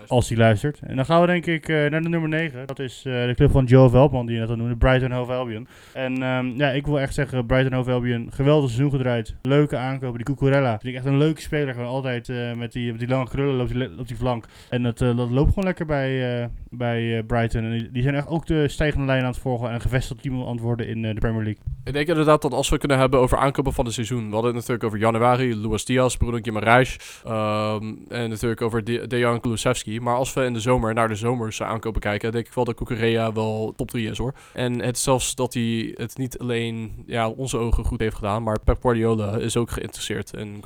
Als 0.08 0.30
hij 0.30 0.38
luistert. 0.38 0.80
En 0.80 0.96
dan 0.96 1.06
gaan 1.06 1.22
we 1.22 1.28
denk 1.28 1.46
ik 1.46 1.68
eh, 1.70 1.76
naar 1.90 2.02
de 2.02 2.10
nummer 2.10 2.30
9. 2.30 2.68
Dat 2.68 2.80
is 2.80 3.04
eh, 3.06 3.26
de 3.26 3.34
club 3.36 3.52
van 3.52 3.66
Joe 3.66 3.90
Veldman, 3.90 4.26
die 4.26 4.36
je 4.36 4.42
net 4.42 4.50
al 4.50 4.56
noemde. 4.56 4.76
Brighton 4.76 5.12
Hove 5.12 5.32
Albion. 5.32 5.68
En 5.94 6.24
ehm, 6.24 6.46
ja, 6.48 6.70
ik 6.70 6.86
wil 6.86 7.00
echt 7.00 7.14
zeggen, 7.14 7.46
Brighton 7.46 7.74
Hove 7.74 7.92
Albion, 7.92 8.30
geweldig 8.34 8.70
seizoen 8.70 8.92
gedraaid. 8.92 9.36
Leuke 9.42 9.78
aankopen. 9.78 10.24
Die 10.24 10.36
Cucurella. 10.36 10.70
Vind 10.80 10.84
ik 10.94 10.96
echt 10.96 11.06
een 11.06 11.18
leuke 11.18 11.42
speler. 11.42 11.74
Gewoon 11.74 11.90
altijd 11.90 12.30
eh, 12.30 12.54
met, 12.54 12.72
die, 12.72 12.92
met 12.92 13.00
die 13.00 13.10
lange 13.10 13.28
krullen 13.30 13.56
loopt 13.56 13.74
die, 13.74 14.00
op 14.00 14.08
die 14.08 14.18
flank. 14.18 14.46
En 14.70 14.84
dat, 14.84 15.02
eh, 15.02 15.18
dat 15.18 15.30
loopt 15.30 15.54
gewoon 15.54 15.61
lekker 15.64 15.86
bij, 15.86 16.42
eh, 16.42 16.48
bij 16.70 17.18
eh, 17.18 17.26
Brighton. 17.26 17.64
En 17.64 17.90
die, 17.92 18.02
zijn 18.04 18.16
echt 18.16 18.28
ook 18.28 18.46
de 18.46 18.68
stijgende 18.68 19.06
lijn 19.06 19.22
aan 19.22 19.28
het 19.32 19.38
volgen. 19.38 19.72
En 19.72 19.82
gevestigd 19.82 20.22
team 20.22 20.42
aan 20.42 20.52
het 20.52 20.60
worden 20.60 20.88
in 20.88 21.06
eh, 21.06 21.14
de 21.14 21.20
Premier 21.20 21.44
League. 21.44 21.62
Ik 21.84 21.94
denk 21.94 22.08
inderdaad 22.08 22.42
dat 22.42 22.54
als 22.54 22.70
we 22.70 22.78
kunnen 22.78 22.98
hebben 22.98 23.20
over 23.20 23.38
aankopen 23.38 23.74
van 23.74 23.86
het 23.86 23.94
seizoen. 23.94 24.28
We 24.28 24.34
hadden 24.34 24.46
het 24.46 24.54
natuurlijk 24.56 24.84
over 24.84 25.00
januari, 25.00 25.56
Luis 25.56 25.86
Diaz, 25.86 26.16
Bruno 26.16 26.38
Guimaraes. 26.42 26.98
ehm, 27.26 27.94
en 28.10 28.30
natuurlijk 28.30 28.62
over 28.62 28.84
De- 28.84 29.08
Dejan 29.08 29.40
Kulusevski. 29.40 30.00
Maar 30.00 30.16
als 30.16 30.34
we 30.34 30.44
in 30.44 30.54
de 30.54 30.60
zomer 30.60 30.94
naar 30.94 31.08
de 31.08 31.16
zomerse 31.16 31.64
aankopen 31.64 32.02
kijken, 32.02 32.32
denk 32.32 32.48
ik 32.48 32.54
wel 32.54 32.64
dat 32.64 32.76
Cucurella 32.76 33.34
wel 33.34 33.74
top 33.76 33.90
3 33.92 34.10
is 34.10 34.18
hoor. 34.18 34.34
En 34.54 34.82
het 34.82 34.98
zelfs 34.98 35.36
dat 35.36 35.54
hij 35.54 35.94
het 35.98 36.18
niet 36.18 36.40
alleen 36.40 37.04
ja, 37.06 37.30
onze 37.30 37.58
ogen 37.58 37.86
goed 37.86 38.00
heeft 38.00 38.16
gedaan, 38.16 38.44
maar 38.44 38.60
Pep 38.60 38.82
Guardiola 38.82 39.38
is 39.38 39.58
ook 39.58 39.70
geïnteresseerd 39.72 40.34
in. 40.34 40.60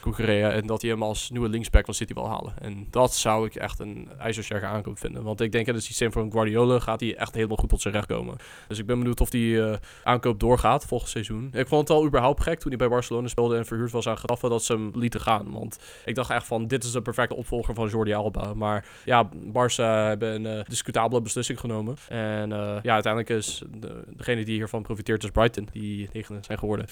Cucurella 0.00 0.50
en 0.50 0.66
dat 0.66 0.82
hij 0.82 0.90
hem 0.90 1.02
als 1.02 1.30
nieuwe 1.30 1.48
linksback 1.48 1.84
van 1.84 1.94
City 1.94 2.14
wil 2.14 2.28
halen. 2.28 2.52
En 2.60 2.86
dat 2.90 3.14
zou 3.14 3.46
ik 3.46 3.54
echt 3.54 3.78
een 3.78 4.03
ijzersterke 4.18 4.66
aankoop 4.66 4.98
vinden. 4.98 5.22
Want 5.22 5.40
ik 5.40 5.52
denk 5.52 5.66
in 5.66 5.74
het 5.74 5.84
systeem 5.84 6.12
van 6.12 6.32
Guardiola 6.32 6.78
gaat 6.78 7.00
hij 7.00 7.16
echt 7.16 7.34
helemaal 7.34 7.56
goed 7.56 7.68
tot 7.68 7.80
zijn 7.80 7.94
recht 7.94 8.06
komen. 8.06 8.36
Dus 8.68 8.78
ik 8.78 8.86
ben 8.86 8.98
benieuwd 8.98 9.20
of 9.20 9.30
die 9.30 9.62
eh, 9.62 9.76
aankoop 10.02 10.40
doorgaat 10.40 10.84
volgend 10.84 11.10
seizoen. 11.10 11.50
Ik 11.52 11.68
vond 11.68 11.88
het 11.88 11.96
al 11.96 12.06
überhaupt 12.06 12.42
gek 12.42 12.58
toen 12.58 12.68
hij 12.68 12.78
bij 12.78 12.88
Barcelona 12.88 13.28
speelde 13.28 13.56
en 13.56 13.66
verhuurd 13.66 13.90
was 13.90 14.08
aan 14.08 14.18
Getafe 14.18 14.48
dat 14.48 14.64
ze 14.64 14.72
hem 14.72 14.90
lieten 14.94 15.20
gaan. 15.20 15.50
Want 15.50 15.78
ik 16.04 16.14
dacht 16.14 16.30
echt 16.30 16.46
van, 16.46 16.66
dit 16.66 16.84
is 16.84 16.92
de 16.92 17.02
perfecte 17.02 17.34
opvolger 17.34 17.74
van 17.74 17.88
Jordi 17.88 18.12
Alba. 18.12 18.54
Maar 18.54 18.86
ja, 19.04 19.28
Barça 19.28 20.06
hebben 20.06 20.34
een 20.34 20.58
eh, 20.58 20.64
discutabele 20.68 21.22
beslissing 21.22 21.60
genomen. 21.60 21.96
En 22.08 22.52
eh, 22.52 22.76
ja, 22.82 22.92
uiteindelijk 22.92 23.32
is 23.32 23.62
de, 23.78 24.04
degene 24.16 24.44
die 24.44 24.54
hiervan 24.54 24.82
profiteert 24.82 25.24
is 25.24 25.30
Brighton, 25.30 25.68
die 25.72 26.08
negen 26.12 26.44
zijn 26.44 26.58
geworden. 26.58 26.86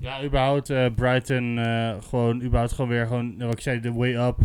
Ja, 0.00 0.24
überhaupt 0.24 0.70
eh, 0.70 0.86
Brighton 0.94 1.58
eh, 1.58 1.94
gewoon, 2.08 2.42
überhaupt 2.42 2.72
gewoon 2.72 2.90
weer 2.90 3.06
gewoon, 3.06 3.38
wat 3.38 3.52
ik 3.52 3.60
zei, 3.60 3.80
de 3.80 3.92
way 3.92 4.14
up. 4.14 4.36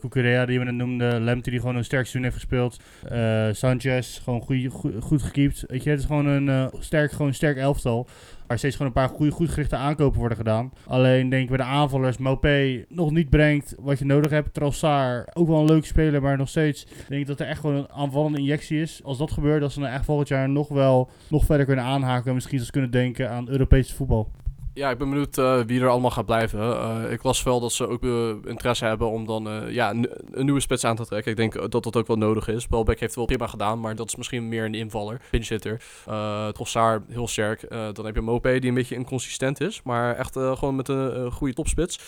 Cucurella 0.00 0.46
die 0.46 0.58
we 0.58 0.64
net 0.64 0.74
noemden, 0.74 1.24
Lemty 1.24 1.50
die 1.50 1.60
gewoon 1.60 1.76
een 1.76 1.84
sterk 1.84 2.06
seizoen 2.06 2.22
heeft 2.22 2.34
gespeeld. 2.34 2.82
eh, 3.08 3.48
Sanchez, 3.52 4.20
gewoon 4.22 4.70
goed 5.00 5.22
gekiept. 5.22 5.64
Weet 5.66 5.82
je, 5.82 5.90
het 5.90 5.98
is 5.98 6.04
gewoon 6.04 6.26
een 6.26 6.70
sterk, 6.78 7.12
gewoon 7.12 7.34
sterk 7.34 7.56
elftal. 7.56 8.06
Waar 8.46 8.58
steeds 8.58 8.76
gewoon 8.76 8.92
een 8.96 9.00
paar 9.02 9.16
goede, 9.16 9.32
goed 9.32 9.48
gerichte 9.48 9.76
aankopen 9.76 10.18
worden 10.18 10.36
gedaan. 10.38 10.72
Alleen 10.86 11.28
denk 11.28 11.42
ik 11.42 11.48
bij 11.48 11.56
de 11.56 11.62
aanvallers, 11.62 12.18
Mopé 12.18 12.84
nog 12.88 13.10
niet 13.10 13.30
brengt 13.30 13.74
wat 13.78 13.98
je 13.98 14.04
nodig 14.04 14.30
hebt. 14.30 14.54
Trossard, 14.54 15.36
ook 15.36 15.48
wel 15.48 15.58
een 15.58 15.64
leuke 15.64 15.86
speler, 15.86 16.22
maar 16.22 16.36
nog 16.36 16.48
steeds 16.48 16.86
denk 17.08 17.20
ik 17.20 17.26
dat 17.26 17.40
er 17.40 17.46
echt 17.46 17.60
gewoon 17.60 17.76
een 17.76 17.90
aanvallende 17.90 18.38
injectie 18.38 18.80
is. 18.80 19.00
Als 19.04 19.18
dat 19.18 19.32
gebeurt, 19.32 19.60
dat 19.60 19.72
ze 19.72 19.80
dan 19.80 19.88
echt 19.88 20.04
volgend 20.04 20.28
jaar 20.28 20.48
nog 20.48 20.68
wel 20.68 21.10
nog 21.28 21.44
verder 21.44 21.66
kunnen 21.66 21.84
aanhaken. 21.84 22.28
En 22.28 22.34
misschien 22.34 22.56
zelfs 22.56 22.72
kunnen 22.72 22.90
denken 22.90 23.30
aan 23.30 23.48
Europees 23.48 23.92
voetbal. 23.92 24.30
Ja, 24.74 24.90
ik 24.90 24.98
ben 24.98 25.08
benieuwd 25.08 25.38
eh, 25.38 25.60
wie 25.66 25.80
er 25.80 25.88
allemaal 25.88 26.10
gaat 26.10 26.26
blijven. 26.26 26.60
Eh, 26.60 27.12
ik 27.12 27.22
las 27.22 27.42
wel 27.42 27.60
dat 27.60 27.72
ze 27.72 27.88
ook 27.88 28.02
eh, 28.02 28.28
interesse 28.44 28.84
hebben 28.84 29.10
om 29.10 29.26
dan 29.26 29.48
ja, 29.68 29.90
een, 29.90 30.08
nieuwe 30.32 30.60
spits 30.60 30.84
aan 30.84 30.96
te 30.96 31.06
trekken. 31.06 31.30
Ik 31.30 31.36
denk 31.36 31.70
dat 31.70 31.82
dat 31.82 31.96
ook 31.96 32.06
wel 32.06 32.16
nodig 32.16 32.48
is. 32.48 32.66
Welbeck 32.68 33.00
heeft 33.00 33.14
wel 33.14 33.24
prima 33.24 33.46
gedaan, 33.46 33.80
maar 33.80 33.96
dat 33.96 34.08
is 34.08 34.16
misschien 34.16 34.48
meer 34.48 34.64
een 34.64 34.74
invaller. 34.74 35.20
Pinchitter. 35.30 35.82
Uh, 36.08 36.48
Trossard 36.48 37.02
heel 37.08 37.28
sterk. 37.28 37.66
Dan 37.68 38.04
heb 38.04 38.14
je 38.14 38.20
Mopé 38.20 38.58
die 38.58 38.68
een 38.68 38.74
beetje 38.74 38.94
inconsistent 38.94 39.60
is, 39.60 39.82
maar 39.82 40.16
echt 40.16 40.32
gewoon 40.32 40.76
met 40.76 40.88
een 40.88 41.32
goede 41.32 41.54
topspits. 41.54 41.98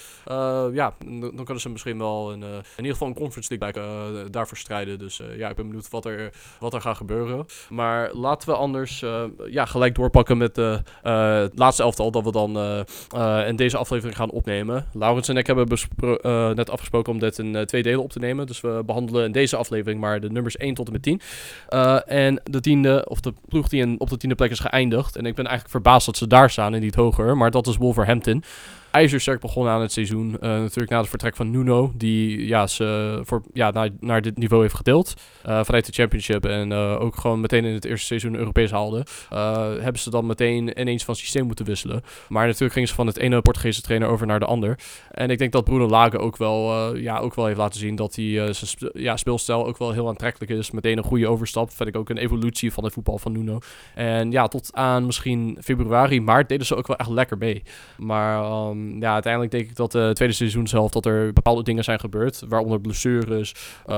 Ja, 0.72 0.94
dan, 1.06 1.44
kunnen 1.44 1.60
ze 1.60 1.68
misschien 1.68 1.98
wel 1.98 2.32
een, 2.32 2.42
in 2.42 2.62
ieder 2.76 2.92
geval 2.92 3.08
een 3.08 3.14
conference 3.14 3.56
league 3.58 4.30
daarvoor 4.30 4.56
strijden. 4.56 4.98
Dus 4.98 5.20
ja, 5.36 5.48
ik 5.48 5.56
ben 5.56 5.66
benieuwd 5.66 5.90
wat 5.90 6.04
er, 6.04 6.32
wat 6.58 6.74
er 6.74 6.80
gaat 6.80 6.96
gebeuren. 6.96 7.46
Maar 7.68 8.14
laten 8.14 8.48
we 8.48 8.54
anders 8.54 9.04
ja, 9.48 9.64
gelijk 9.64 9.94
doorpakken 9.94 10.36
met 10.38 10.56
het 10.56 11.58
laatste 11.58 11.82
elftal 11.82 12.10
dat 12.10 12.24
we 12.24 12.32
dan 12.32 12.55
eh, 12.58 13.40
eh, 13.40 13.48
in 13.48 13.56
deze 13.56 13.76
aflevering 13.76 14.16
gaan 14.16 14.30
opnemen. 14.30 14.86
Laurens 14.92 15.28
en 15.28 15.36
ik 15.36 15.46
hebben 15.46 15.78
eh, 15.98 16.50
net 16.50 16.70
afgesproken 16.70 17.12
om 17.12 17.18
dit 17.18 17.38
in 17.38 17.66
twee 17.66 17.82
delen 17.82 18.02
op 18.02 18.10
te 18.12 18.18
nemen. 18.18 18.46
Dus 18.46 18.60
we 18.60 18.82
behandelen 18.86 19.24
in 19.24 19.32
deze 19.32 19.56
aflevering 19.56 20.00
maar 20.00 20.20
de 20.20 20.30
nummers 20.30 20.56
1 20.56 20.74
tot 20.74 20.86
en 20.86 20.92
met 20.92 21.02
10. 21.02 21.20
Eh, 21.68 21.98
en 22.06 22.40
de 22.44 22.60
tiende, 22.60 23.04
of 23.08 23.20
de 23.20 23.32
ploeg 23.48 23.68
die 23.68 24.00
op 24.00 24.08
de 24.08 24.16
tiende 24.16 24.34
plek 24.34 24.50
is 24.50 24.60
geëindigd. 24.60 25.16
En 25.16 25.26
ik 25.26 25.34
ben 25.34 25.44
eigenlijk 25.44 25.70
verbaasd 25.70 26.06
dat 26.06 26.16
ze 26.16 26.26
daar 26.26 26.50
staan 26.50 26.74
en 26.74 26.80
niet 26.80 26.94
hoger. 26.94 27.36
Maar 27.36 27.50
dat 27.50 27.66
is 27.66 27.76
Wolverhampton 27.76 28.42
ijzersterk 28.96 29.40
begonnen 29.40 29.72
aan 29.72 29.80
het 29.80 29.92
seizoen. 29.92 30.36
Eh, 30.40 30.48
natuurlijk 30.48 30.90
na 30.90 30.98
het 30.98 31.08
vertrek 31.08 31.36
van 31.36 31.50
Nuno, 31.50 31.92
die 31.94 32.46
ja, 32.46 32.66
ze 32.66 33.20
voor, 33.24 33.42
ja, 33.52 33.70
naar, 33.70 33.88
naar 34.00 34.22
dit 34.22 34.38
niveau 34.38 34.62
heeft 34.62 34.74
gedeeld. 34.74 35.14
eh, 35.42 35.64
vanuit 35.64 35.86
de 35.86 35.92
Championship 35.92 36.44
en 36.46 36.72
eh, 36.72 37.00
ook 37.00 37.16
gewoon 37.16 37.40
meteen 37.40 37.64
in 37.64 37.74
het 37.74 37.84
eerste 37.84 38.06
seizoen 38.06 38.34
Europees 38.34 38.70
haalde. 38.70 39.06
hebben 39.80 39.98
ze 39.98 40.10
dan 40.10 40.26
meteen 40.26 40.80
ineens 40.80 41.04
van 41.04 41.16
systeem 41.16 41.46
moeten 41.46 41.64
wisselen. 41.64 42.02
Maar 42.28 42.46
natuurlijk 42.46 42.72
gingen 42.72 42.88
ze 42.88 42.94
van 42.94 43.06
het 43.06 43.16
ene 43.16 43.42
Portugese 43.42 43.82
trainer 43.82 44.08
over 44.08 44.26
naar 44.26 44.40
de 44.40 44.46
ander. 44.46 44.78
En 45.10 45.30
ik 45.30 45.38
denk 45.38 45.52
dat 45.52 45.64
Bruno 45.64 45.86
Lage 45.88 46.18
ook 46.18 46.36
wel, 46.36 46.94
ja, 46.96 47.18
ook 47.18 47.34
wel 47.34 47.46
heeft 47.46 47.58
laten 47.58 47.80
zien 47.80 47.96
dat 47.96 48.14
hij 48.14 48.52
zijn 48.52 48.90
ja, 48.92 49.16
speelstijl 49.16 49.66
ook 49.66 49.78
wel 49.78 49.92
heel 49.92 50.08
aantrekkelijk 50.08 50.52
is. 50.52 50.70
Meteen 50.70 50.98
een 50.98 51.04
goede 51.04 51.28
overstap. 51.28 51.70
Vind 51.70 51.88
ik 51.88 51.96
ook 51.96 52.08
een 52.08 52.16
evolutie 52.16 52.72
van 52.72 52.84
het 52.84 52.92
voetbal 52.92 53.18
van 53.18 53.32
Nuno. 53.32 53.58
En 53.94 54.30
ja, 54.30 54.48
tot 54.48 54.70
aan 54.72 55.06
misschien 55.06 55.58
februari, 55.62 56.20
maart 56.20 56.48
deden 56.48 56.66
ze 56.66 56.76
ook 56.76 56.86
wel 56.86 56.96
echt 56.96 57.10
lekker 57.10 57.38
mee. 57.38 57.62
Maar 57.96 58.42
ehm, 58.92 59.00
ja, 59.02 59.12
uiteindelijk 59.12 59.52
denk 59.52 59.68
ik 59.68 59.76
dat 59.76 59.92
de 59.92 60.10
tweede 60.12 60.34
seizoen 60.34 60.66
zelf 60.66 60.90
dat 60.90 61.06
er 61.06 61.32
bepaalde 61.32 61.62
dingen 61.62 61.84
zijn 61.84 62.00
gebeurd. 62.00 62.42
Waaronder 62.48 62.80
blessures. 62.80 63.52
eh, 63.86 63.96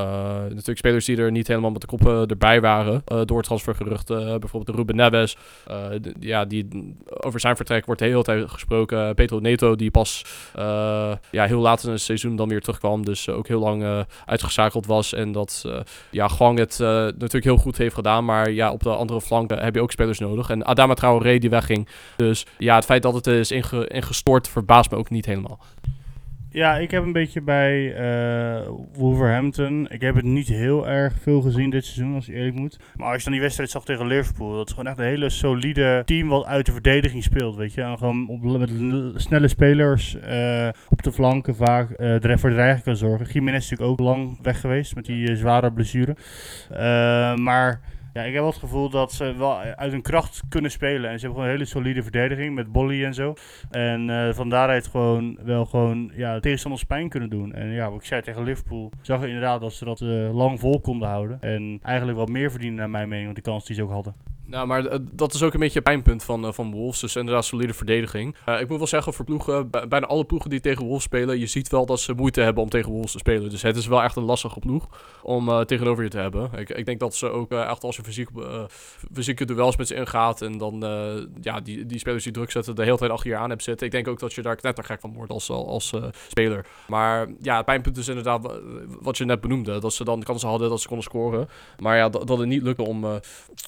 natuurlijk 0.48 0.78
spelers 0.78 1.04
die 1.04 1.16
er 1.16 1.30
niet 1.30 1.46
helemaal 1.48 1.70
met 1.70 1.80
de 1.80 1.86
koppen 1.86 2.26
erbij 2.26 2.60
waren. 2.60 3.02
eh, 3.04 3.20
door 3.24 3.42
transfergeruchten. 3.42 4.40
bijvoorbeeld 4.40 4.76
Ruben 4.76 4.96
Neves. 4.96 5.36
eh, 5.66 5.74
ja, 6.20 6.44
die, 6.44 6.94
over 7.06 7.40
zijn 7.40 7.56
vertrek 7.56 7.86
wordt 7.86 8.00
de 8.00 8.06
hele 8.06 8.22
tijd 8.22 8.50
gesproken. 8.50 9.14
Pedro 9.14 9.38
Neto, 9.38 9.76
die 9.76 9.90
pas 9.90 10.24
eh, 10.54 11.12
ja, 11.30 11.44
heel 11.44 11.60
laat 11.60 11.84
in 11.84 11.90
het 11.90 12.00
seizoen 12.00 12.36
dan 12.36 12.48
weer 12.48 12.60
terugkwam. 12.60 13.04
Dus 13.04 13.26
eh, 13.26 13.36
ook 13.36 13.48
heel 13.48 13.60
lang 13.60 13.82
eh, 13.82 14.00
uitgeschakeld 14.26 14.86
was. 14.86 15.12
En 15.14 15.32
dat 15.32 15.62
eh, 15.66 15.80
ja, 16.10 16.28
Gwang 16.28 16.58
het 16.58 16.80
eh, 16.80 16.88
natuurlijk 16.88 17.44
heel 17.44 17.56
goed 17.56 17.78
heeft 17.78 17.94
gedaan. 17.94 18.24
Maar 18.24 18.50
ja, 18.50 18.72
op 18.72 18.82
de 18.82 18.88
andere 18.94 19.20
flank 19.20 19.50
eh, 19.50 19.62
heb 19.62 19.74
je 19.74 19.80
ook 19.80 19.90
spelers 19.90 20.18
nodig. 20.18 20.50
En 20.50 20.64
Adama 20.66 20.94
Traoré 20.94 21.38
die 21.38 21.50
wegging. 21.50 21.88
Dus 22.16 22.46
ja, 22.58 22.74
het 22.74 22.84
feit 22.84 23.02
dat 23.02 23.14
het 23.14 23.26
is 23.26 23.50
inge 23.50 23.86
ingestort 23.88 24.48
ook 24.94 25.10
niet 25.10 25.26
helemaal. 25.26 25.58
Ja, 26.50 26.76
ik 26.76 26.90
heb 26.90 27.02
een 27.02 27.12
beetje 27.12 27.40
bij 27.40 27.94
eh, 27.94 28.68
Wolverhampton. 28.94 29.88
Ik 29.90 30.00
heb 30.00 30.14
het 30.14 30.24
niet 30.24 30.48
heel 30.48 30.88
erg 30.88 31.14
veel 31.20 31.40
gezien 31.40 31.70
dit 31.70 31.84
seizoen, 31.84 32.14
als 32.14 32.28
ik 32.28 32.34
eerlijk 32.34 32.56
moet. 32.56 32.78
Maar 32.96 33.06
als 33.08 33.16
je 33.16 33.22
dan 33.22 33.32
die 33.32 33.40
wedstrijd 33.40 33.70
zag 33.70 33.84
tegen 33.84 34.06
Liverpool, 34.06 34.56
dat 34.56 34.66
is 34.66 34.72
gewoon 34.72 34.88
echt 34.88 34.98
een 34.98 35.04
hele 35.04 35.30
solide 35.30 36.02
team 36.04 36.28
wat 36.28 36.44
uit 36.44 36.66
de 36.66 36.72
verdediging 36.72 37.22
speelt, 37.22 37.56
weet 37.56 37.74
je. 37.74 37.82
En 37.82 37.98
gewoon 37.98 38.28
op, 38.28 38.42
met 38.42 38.70
snelle 39.14 39.48
spelers 39.48 40.20
eh, 40.20 40.68
op 40.88 41.02
de 41.02 41.12
flanken 41.12 41.56
vaak 41.56 41.88
dre- 42.20 42.38
voor 42.38 42.50
dreiging 42.50 42.84
kan 42.84 42.96
zorgen. 42.96 43.26
Jiménez 43.26 43.64
is 43.64 43.70
natuurlijk 43.70 44.00
ook 44.00 44.06
lang 44.06 44.38
weg 44.42 44.60
geweest 44.60 44.94
met 44.94 45.04
die 45.04 45.36
zware 45.36 45.72
blessure. 45.72 46.16
Maar 47.36 47.80
Ja, 48.12 48.22
ik 48.22 48.32
heb 48.32 48.42
wel 48.42 48.50
het 48.50 48.60
gevoel 48.60 48.90
dat 48.90 49.12
ze 49.12 49.34
wel 49.36 49.58
uit 49.58 49.92
hun 49.92 50.02
kracht 50.02 50.42
kunnen 50.48 50.70
spelen. 50.70 51.10
En 51.10 51.18
ze 51.18 51.26
hebben 51.26 51.30
gewoon 51.30 51.44
een 51.44 51.50
hele 51.50 51.64
solide 51.64 52.02
verdediging 52.02 52.54
met 52.54 52.72
Bolly 52.72 53.04
en 53.04 53.14
zo. 53.14 53.34
En 53.70 54.10
eh 54.10 54.34
van 54.34 54.48
daaruit 54.48 54.86
gewoon 54.86 55.38
wel 55.42 55.64
gewoon 55.64 56.12
ja, 56.14 56.40
tegenstanders 56.40 56.84
pijn 56.84 57.08
kunnen 57.08 57.30
doen. 57.30 57.52
En 57.52 57.68
ja, 57.68 57.90
wat 57.90 58.00
ik 58.00 58.06
zei 58.06 58.22
tegen 58.22 58.42
Liverpool, 58.42 58.92
zag 59.02 59.20
je 59.20 59.26
inderdaad 59.26 59.60
dat 59.60 59.72
ze 59.72 59.84
dat 59.84 60.00
eh, 60.00 60.34
lang 60.34 60.60
vol 60.60 60.80
konden 60.80 61.08
houden. 61.08 61.40
En 61.40 61.78
eigenlijk 61.82 62.18
wat 62.18 62.28
meer 62.28 62.50
verdienen 62.50 62.78
naar 62.78 62.90
mijn 62.90 63.08
mening, 63.08 63.24
want 63.24 63.44
die 63.44 63.52
kans 63.52 63.66
die 63.66 63.76
ze 63.76 63.82
ook 63.82 63.90
hadden. 63.90 64.14
Nou, 64.50 64.66
maar 64.66 64.86
eh, 64.86 64.98
dat 65.12 65.34
is 65.34 65.42
ook 65.42 65.52
een 65.54 65.60
beetje 65.60 65.74
het 65.78 65.84
pijnpunt 65.88 66.24
van, 66.24 66.46
eh, 66.46 66.52
van 66.52 66.70
Wolves. 66.70 67.00
Dus 67.00 67.16
inderdaad 67.16 67.44
solide 67.44 67.74
verdediging. 67.74 68.36
Eh, 68.44 68.60
ik 68.60 68.68
moet 68.68 68.78
wel 68.78 68.86
zeggen, 68.86 69.12
voor 69.12 69.24
ploegen, 69.24 69.70
bij- 69.70 69.88
bijna 69.88 70.06
alle 70.06 70.24
ploegen 70.24 70.50
die 70.50 70.60
tegen 70.60 70.84
Wolves 70.84 71.02
spelen, 71.04 71.38
je 71.38 71.46
ziet 71.46 71.68
wel 71.68 71.86
dat 71.86 72.00
ze 72.00 72.12
moeite 72.12 72.40
hebben 72.40 72.62
om 72.62 72.68
tegen 72.68 72.92
Wolves 72.92 73.12
te 73.12 73.18
spelen. 73.18 73.50
Dus 73.50 73.62
het 73.62 73.76
is 73.76 73.86
wel 73.86 74.02
echt 74.02 74.16
een 74.16 74.22
lastige 74.22 74.58
ploeg 74.58 74.88
om 75.22 75.64
tegenover 75.64 76.02
je 76.04 76.10
te 76.10 76.18
hebben. 76.18 76.50
Ik, 76.56 76.68
ik 76.70 76.86
denk 76.86 77.00
dat 77.00 77.14
ze 77.14 77.28
ook 77.28 77.52
echt 77.52 77.82
als 77.84 77.96
je 77.96 78.02
fysiek, 78.04 78.28
fysieke 79.12 79.44
duels 79.44 79.76
met 79.76 79.86
ze 79.88 79.94
ingaat 79.94 80.42
en 80.42 80.58
dan 80.58 80.76
ja, 81.40 81.60
die, 81.60 81.86
die 81.86 81.98
spelers 81.98 82.24
die 82.24 82.32
druk 82.32 82.50
zetten 82.50 82.74
de 82.74 82.82
hele 82.84 82.96
tijd 82.98 83.10
achter 83.10 83.30
je 83.30 83.36
aan 83.36 83.50
hebt 83.50 83.62
zitten. 83.62 83.86
Ik 83.86 83.92
denk 83.92 84.08
ook 84.08 84.18
dat 84.18 84.32
je 84.32 84.42
daar 84.42 84.56
knettergek 84.56 85.00
van 85.00 85.12
wordt 85.14 85.32
als, 85.32 85.50
als 85.50 85.92
speler. 86.28 86.66
Maar 86.88 87.26
ja, 87.40 87.56
het 87.56 87.64
pijnpunt 87.64 87.96
is 87.96 88.08
inderdaad 88.08 88.42
wa- 88.42 88.58
wat 89.00 89.16
je 89.18 89.24
net 89.24 89.40
benoemde. 89.40 89.78
Dat 89.80 89.92
ze 89.92 90.04
dan 90.04 90.22
kansen 90.22 90.48
hadden 90.48 90.68
dat 90.68 90.80
ze 90.80 90.86
konden 90.86 91.04
scoren. 91.04 91.48
Maar 91.78 91.96
ja, 91.96 92.08
dat, 92.08 92.28
het 92.38 92.46
niet 92.48 92.62
lukte 92.62 92.82
om, 92.82 93.06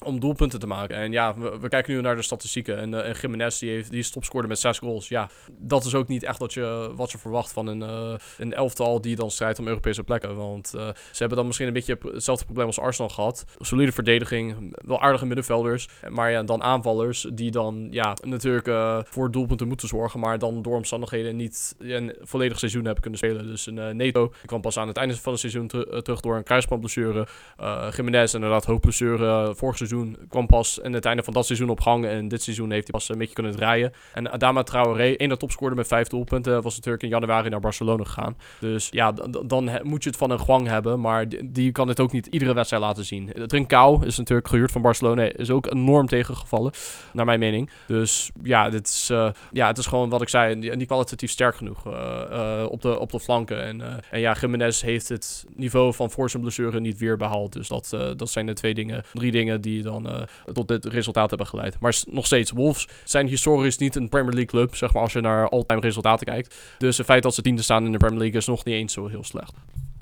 om 0.05 0.19
doelpunten 0.19 0.49
te 0.49 0.55
maken. 0.57 0.69
En 0.71 1.11
ja, 1.11 1.37
we, 1.37 1.69
kijken 1.69 1.93
nu 1.93 2.01
naar 2.01 2.15
de 2.15 2.21
statistieken. 2.21 2.77
En, 2.77 2.91
uh, 2.93 3.13
Jiménez, 3.13 3.59
die, 3.59 3.69
heeft, 3.69 3.89
die 3.89 3.99
is 3.99 4.13
met 4.47 4.59
zes 4.59 4.79
goals. 4.79 5.07
Ja, 5.07 5.29
dat 5.57 5.85
is 5.85 5.95
ook 5.95 6.07
niet 6.07 6.23
echt 6.23 6.39
wat 6.39 6.53
je, 6.53 6.91
wat 6.95 7.11
je 7.11 7.17
verwacht 7.17 7.53
van 7.53 7.67
een, 7.67 7.81
eh, 7.81 8.13
een 8.37 8.53
elftal 8.53 9.01
die 9.01 9.15
dan 9.15 9.31
strijdt 9.31 9.59
om 9.59 9.67
Europese 9.67 10.03
plekken. 10.03 10.35
Want 10.35 10.73
eh, 10.73 10.87
ze 10.87 11.17
hebben 11.17 11.37
dan 11.37 11.45
misschien 11.45 11.67
een 11.67 11.73
beetje 11.73 11.97
hetzelfde 12.13 12.45
probleem 12.45 12.65
als 12.65 12.79
Arsenal 12.79 13.09
gehad. 13.09 13.45
Solide 13.59 13.91
verdediging, 13.91 14.75
wel 14.85 15.01
aardige 15.01 15.25
middenvelders. 15.25 15.87
Maar 16.09 16.31
ja, 16.31 16.43
dan 16.43 16.63
aanvallers 16.63 17.27
die 17.33 17.51
dan 17.51 17.87
ja, 17.91 18.17
natuurlijk 18.21 19.05
voor 19.07 19.31
doelpunten 19.31 19.67
moeten 19.67 19.87
zorgen. 19.87 20.19
Maar 20.19 20.39
dan 20.39 20.61
door 20.61 20.75
omstandigheden 20.75 21.35
niet 21.35 21.75
een 21.79 22.15
volledig 22.21 22.59
seizoen 22.59 22.83
hebben 22.85 23.01
kunnen 23.01 23.19
spelen. 23.19 23.47
Dus 23.47 23.65
een 23.65 23.95
Neto 23.95 24.33
kwam 24.45 24.61
pas 24.61 24.77
aan 24.77 24.87
het 24.87 24.97
einde 24.97 25.17
van 25.17 25.31
het 25.31 25.41
seizoen 25.41 25.67
ter- 25.67 26.03
terug 26.03 26.19
door 26.19 26.35
een 26.35 26.43
kruisbandblessure. 26.43 27.27
Eh 27.57 27.87
Jiménez 27.95 28.33
inderdaad 28.33 28.65
hoofdblessure 28.65 29.55
vorig 29.55 29.77
seizoen. 29.77 30.17
Kwam 30.29 30.47
pas 30.47 30.60
aan 30.83 30.93
het 30.93 31.05
einde 31.05 31.23
van 31.23 31.33
dat 31.33 31.45
seizoen 31.45 31.69
op 31.69 31.79
gang. 31.79 32.05
En 32.05 32.27
dit 32.27 32.41
seizoen 32.41 32.71
heeft 32.71 32.83
hij 32.83 32.99
pas 32.99 33.09
een 33.09 33.17
beetje 33.17 33.33
kunnen 33.33 33.55
draaien. 33.55 33.93
En 34.13 34.31
Adama 34.31 34.63
Traoré, 34.63 35.13
één 35.13 35.29
dat 35.29 35.39
topscoorde 35.39 35.75
met 35.75 35.87
vijf 35.87 36.07
doelpunten, 36.07 36.61
was 36.61 36.75
natuurlijk 36.75 37.03
in 37.03 37.09
januari 37.09 37.49
naar 37.49 37.59
Barcelona 37.59 38.03
gegaan. 38.03 38.37
Dus 38.59 38.87
ja, 38.91 39.11
dan 39.45 39.79
moet 39.83 40.03
je 40.03 40.09
het 40.09 40.17
van 40.17 40.31
een 40.31 40.39
Gwang 40.39 40.67
hebben. 40.67 40.99
Maar 40.99 41.25
die, 41.45 41.71
kan 41.71 41.87
het 41.87 41.99
ook 41.99 42.11
niet 42.11 42.25
iedere 42.25 42.53
wedstrijd 42.53 42.83
laten 42.83 43.05
zien. 43.05 43.31
Trincao 43.45 43.99
is 43.99 44.17
natuurlijk 44.17 44.47
gehuurd 44.47 44.71
van 44.71 44.81
Barcelona. 44.81 45.23
Is 45.23 45.49
ook 45.49 45.71
enorm 45.71 46.07
tegengevallen, 46.07 46.71
naar 47.13 47.25
mijn 47.25 47.39
mening. 47.39 47.69
Dus 47.87 48.31
ja, 48.43 48.69
dit 48.69 48.87
is, 48.87 49.09
eh, 49.09 49.29
ja 49.51 49.67
het 49.67 49.77
is 49.77 49.85
gewoon 49.85 50.09
wat 50.09 50.21
ik 50.21 50.29
zei. 50.29 50.55
Niet 50.55 50.87
kwalitatief 50.87 51.31
sterk 51.31 51.55
genoeg 51.55 51.85
eh, 51.85 52.61
eh, 52.61 52.71
op, 52.71 52.81
de, 52.81 52.99
op 52.99 53.11
de 53.11 53.19
flanken. 53.19 53.63
En, 53.63 53.81
en 54.11 54.19
ja, 54.19 54.35
Jiménez 54.41 54.81
heeft 54.81 55.09
het 55.09 55.45
niveau 55.55 55.93
van 55.93 56.11
voor 56.11 56.29
zijn 56.29 56.41
blessure 56.41 56.79
niet 56.79 56.97
weer 56.97 57.17
behaald. 57.17 57.53
Dus 57.53 57.67
dat, 57.67 57.95
dat 58.15 58.29
zijn 58.29 58.45
de 58.45 58.53
twee 58.53 58.73
dingen, 58.73 59.03
drie 59.13 59.31
dingen 59.31 59.61
die 59.61 59.81
dan 59.81 60.27
tot 60.53 60.67
dit 60.67 60.85
resultaat 60.85 61.29
hebben 61.29 61.47
geleid. 61.47 61.79
Maar 61.79 62.01
nog 62.09 62.25
steeds, 62.25 62.51
Wolves 62.51 62.87
zijn 63.03 63.27
historisch 63.27 63.77
niet 63.77 63.95
een 63.95 64.09
Premier 64.09 64.33
League 64.33 64.49
club, 64.49 64.75
zeg 64.75 64.93
maar, 64.93 65.01
als 65.01 65.13
je 65.13 65.21
naar 65.21 65.49
all-time 65.49 65.81
resultaten 65.81 66.25
kijkt. 66.25 66.55
Dus 66.77 66.97
het 66.97 67.05
feit 67.05 67.23
dat 67.23 67.33
ze 67.33 67.41
tiende 67.41 67.61
staan 67.61 67.85
in 67.85 67.91
de 67.91 67.97
Premier 67.97 68.19
League 68.19 68.37
is 68.37 68.45
nog 68.45 68.65
niet 68.65 68.75
eens 68.75 68.93
zo 68.93 69.07
heel 69.07 69.23
slecht. 69.23 69.53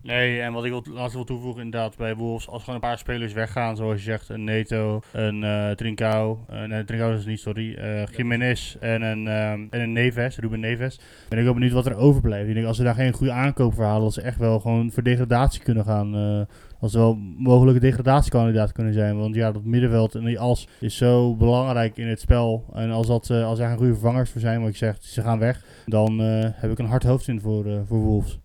Nee, 0.10 0.42
en 0.42 0.54
wat 0.54 0.66
ik 0.66 0.72
wil, 0.72 0.84
laatst 0.94 1.14
wil 1.14 1.24
toevoegen 1.24 1.64
inderdaad 1.64 1.98
bij 1.98 2.16
Wolves, 2.16 2.48
als 2.48 2.60
gewoon 2.64 2.76
een 2.76 2.88
paar 2.88 2.98
spelers 2.98 3.34
weggaan, 3.34 3.76
zoals 3.76 3.96
je 3.96 4.04
zegt, 4.04 4.30
een 4.30 4.44
Neto, 4.44 5.02
een 5.12 5.44
eh 5.44 5.72
Trincao, 5.72 6.40
eh, 6.48 6.64
nee, 6.64 6.84
Trincao 6.84 7.14
is 7.14 7.26
niet, 7.26 7.40
sorry, 7.40 7.76
eh 7.76 8.06
Jiménez 8.06 8.76
en 8.80 9.02
een, 9.02 9.28
ehm, 9.28 9.66
en 9.70 9.82
een 9.82 9.92
Neves, 9.92 10.38
Ruben 10.38 10.60
Neves, 10.60 11.00
ben 11.28 11.40
ik 11.40 11.48
ook 11.48 11.54
benieuwd 11.54 11.72
wat 11.72 11.86
er 11.86 11.96
overblijft. 11.96 12.48
Ik 12.48 12.54
denk, 12.54 12.66
als 12.66 12.78
ze 12.78 12.84
daar 12.84 12.96
geen 12.96 13.14
goede 13.14 13.34
aankoop 13.34 13.74
voor 13.74 13.84
dat 13.84 14.14
ze 14.14 14.22
echt 14.22 14.38
wel 14.38 14.60
gewoon 14.60 14.92
voor 14.92 15.04
degradatie 15.04 15.64
kunnen 15.64 15.86
gaan, 15.86 16.16
eh, 16.16 16.42
als 16.80 16.94
wel 16.94 17.16
mogelijke 17.38 17.80
degradatiekandidaat 17.80 18.72
kunnen 18.72 18.94
zijn. 18.94 19.18
Want 19.18 19.36
ja, 19.36 19.52
dat 19.52 19.64
middenveld 19.64 20.16
en 20.16 20.26
die 20.26 20.40
as 20.40 20.68
is 20.80 20.98
zo 20.98 21.36
belangrijk 21.36 21.98
in 21.98 22.08
het 22.08 22.20
spel. 22.20 22.66
En 22.74 22.92
als, 22.92 23.08
dat, 23.08 23.30
als 23.30 23.60
er 23.60 23.68
geen 23.68 23.78
goede 23.78 23.94
vervangers 23.94 24.30
voor 24.30 24.42
zijn, 24.42 24.60
wat 24.60 24.70
ik 24.70 24.76
zeg, 24.76 24.98
ze 25.02 25.22
gaan 25.22 25.40
weg, 25.40 25.64
dan 25.86 26.20
heb 26.54 26.72
ik 26.72 26.80
een 26.80 26.86
hard 26.86 27.04
hoofd 27.04 27.28
in 27.28 27.42
voor, 27.42 27.66
eh, 27.66 27.80
voor 27.86 28.00
Wolves. 28.00 28.40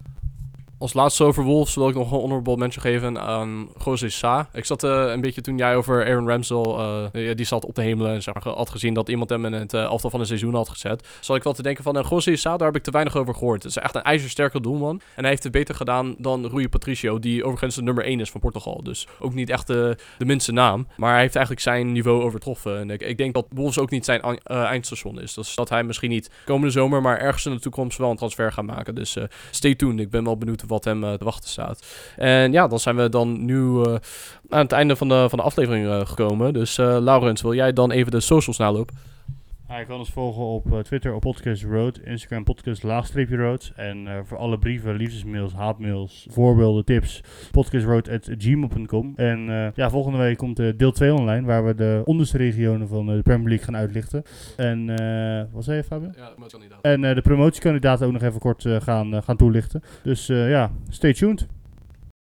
Als 0.79 0.93
laatste 0.93 1.25
over 1.25 1.43
Wolves 1.43 1.75
wil 1.75 1.89
ik 1.89 1.95
nog 1.95 2.12
een 2.12 2.18
honorable 2.18 2.57
mention 2.57 2.83
geven 2.83 3.20
aan 3.20 3.68
Jose 3.85 4.09
Sa. 4.09 4.49
Ik 4.53 4.64
zat 4.64 4.85
eh, 4.85 5.05
een 5.07 5.20
beetje 5.20 5.41
toen 5.41 5.57
jij 5.57 5.77
over 5.77 6.07
Aaron 6.07 6.29
Ramsdale, 6.29 7.11
eh, 7.12 7.27
ja, 7.27 7.35
die 7.35 7.47
zat 7.47 7.64
op 7.64 7.75
de 7.75 7.83
hemelen 7.83 8.12
en 8.12 8.22
zeg 8.22 8.35
had 8.43 8.70
gezien 8.70 8.95
dat 8.95 9.09
iemand 9.09 9.31
hem 9.31 9.45
in 9.45 9.53
het 9.53 9.72
uh, 9.72 9.83
elftal 9.83 10.11
van 10.11 10.18
het 10.18 10.29
seizoen 10.29 10.55
had 10.55 10.68
gezet. 10.68 11.09
Zal 11.20 11.37
ik 11.37 11.43
wel 11.43 11.53
te 11.53 11.62
denken 11.62 11.85
van, 11.85 11.99
uh, 11.99 12.07
Jose 12.11 12.37
Sa, 12.37 12.57
daar 12.57 12.66
heb 12.66 12.77
ik 12.77 12.83
te 12.83 12.91
weinig 12.91 13.16
over 13.16 13.35
gehoord. 13.35 13.62
Het 13.62 13.77
is 13.77 13.83
echt 13.83 13.95
een 13.95 14.03
ijzersterke 14.03 14.61
doelman. 14.61 15.01
En 15.14 15.20
hij 15.20 15.31
heeft 15.31 15.43
het 15.43 15.53
beter 15.53 15.75
gedaan 15.75 16.14
dan 16.18 16.47
Rui 16.47 16.68
Patricio, 16.68 17.18
die 17.18 17.45
overigens 17.45 17.75
de 17.75 17.83
nummer 17.83 18.05
1 18.05 18.20
is 18.20 18.31
van 18.31 18.41
Portugal. 18.41 18.83
Dus 18.83 19.07
ook 19.18 19.35
niet 19.35 19.51
echt 19.51 19.66
de, 19.66 19.97
de 20.18 20.25
minste 20.25 20.53
naam. 20.53 20.87
Maar 20.97 21.12
hij 21.12 21.20
heeft 21.20 21.37
eigenlijk 21.37 21.64
zijn 21.64 21.93
niveau 21.93 22.22
overtroffen. 22.22 22.79
En 22.79 22.91
ik, 22.91 23.18
denk 23.18 23.35
dat 23.35 23.47
Wolves 23.49 23.79
ook 23.79 23.91
niet 23.91 24.05
zijn 24.05 24.20
uh, 24.25 24.62
eindstation 24.62 25.20
is. 25.20 25.35
Dus 25.35 25.55
dat 25.55 25.68
hij 25.68 25.83
misschien 25.83 26.11
niet 26.11 26.31
komende 26.45 26.70
zomer, 26.70 27.03
maar 27.03 27.18
ergens 27.18 27.47
in 27.47 27.53
de 27.53 27.61
toekomst 27.61 27.99
wel 27.99 28.11
een 28.11 28.16
transfer 28.16 28.53
gaat 28.53 28.64
maken. 28.64 28.95
Dus 28.95 29.16
uh, 29.16 29.25
stay 29.51 29.75
tuned. 29.75 30.01
Ik 30.01 30.11
ben 30.11 30.25
wel 30.25 30.39
benieuwd 30.39 30.62
wat 30.66 30.84
hem 30.84 31.04
uh, 31.04 31.12
te 31.12 31.24
wachten 31.24 31.50
staat. 31.50 31.84
En 32.16 32.52
ja, 32.52 32.68
dan 32.68 32.80
zijn 32.80 32.96
we 32.96 33.08
dan 33.08 33.44
nu 33.44 33.60
uh, 33.60 33.82
aan 34.48 34.62
het 34.62 34.72
einde 34.72 34.96
van 34.96 35.08
de, 35.08 35.26
van 35.28 35.38
de 35.38 35.44
aflevering 35.44 35.86
uh, 35.86 36.06
gekomen. 36.06 36.52
Dus 36.52 36.76
Laurens, 36.76 37.42
wil 37.42 37.54
jij 37.54 37.72
dan 37.72 37.90
even 37.90 38.10
de 38.10 38.20
socials 38.20 38.58
nalopen? 38.58 38.96
Je 39.79 39.87
kan 39.87 39.99
ons 39.99 40.11
volgen 40.11 40.43
op 40.43 40.72
uh, 40.72 40.79
Twitter 40.79 41.14
op 41.14 41.20
Podcast 41.20 41.64
Road, 41.64 41.99
Instagram 41.99 42.45
Podcast 42.45 42.83
laagstreepje 42.83 43.37
Road. 43.37 43.72
En 43.77 44.07
uh, 44.07 44.18
voor 44.22 44.39
alle 44.39 44.59
brieven, 44.59 44.95
liefdesmails, 44.95 45.53
haatmails, 45.53 46.27
voorbeelden, 46.31 46.85
tips, 46.85 47.20
podcastroad.gmail.com. 47.51 49.12
En 49.16 49.49
uh, 49.49 49.66
ja, 49.75 49.91
volgende 49.91 50.18
week 50.18 50.37
komt 50.37 50.57
deel 50.57 50.93
2 50.93 51.14
online, 51.14 51.47
waar 51.47 51.64
we 51.64 51.75
de 51.75 52.03
onderste 52.05 52.37
regionen 52.37 52.89
van 52.89 53.07
de 53.07 53.22
Premier 53.22 53.49
League 53.49 53.64
gaan 53.64 53.77
uitlichten. 53.77 54.22
En 54.57 54.87
wat 55.53 55.64
zei 55.64 55.77
je 55.77 55.85
Fabio? 55.85 56.11
Ja, 56.16 56.29
promotiekandidaat. 56.29 56.83
En 56.83 57.01
de 57.14 57.22
promotiekandidaten 57.22 58.07
ook 58.07 58.12
nog 58.12 58.22
even 58.22 58.41
kort 58.41 58.66
gaan, 58.68 59.22
gaan 59.22 59.37
toelichten. 59.37 59.83
Dus 60.03 60.27
ja, 60.27 60.70
stay 60.89 61.12
tuned. 61.12 61.47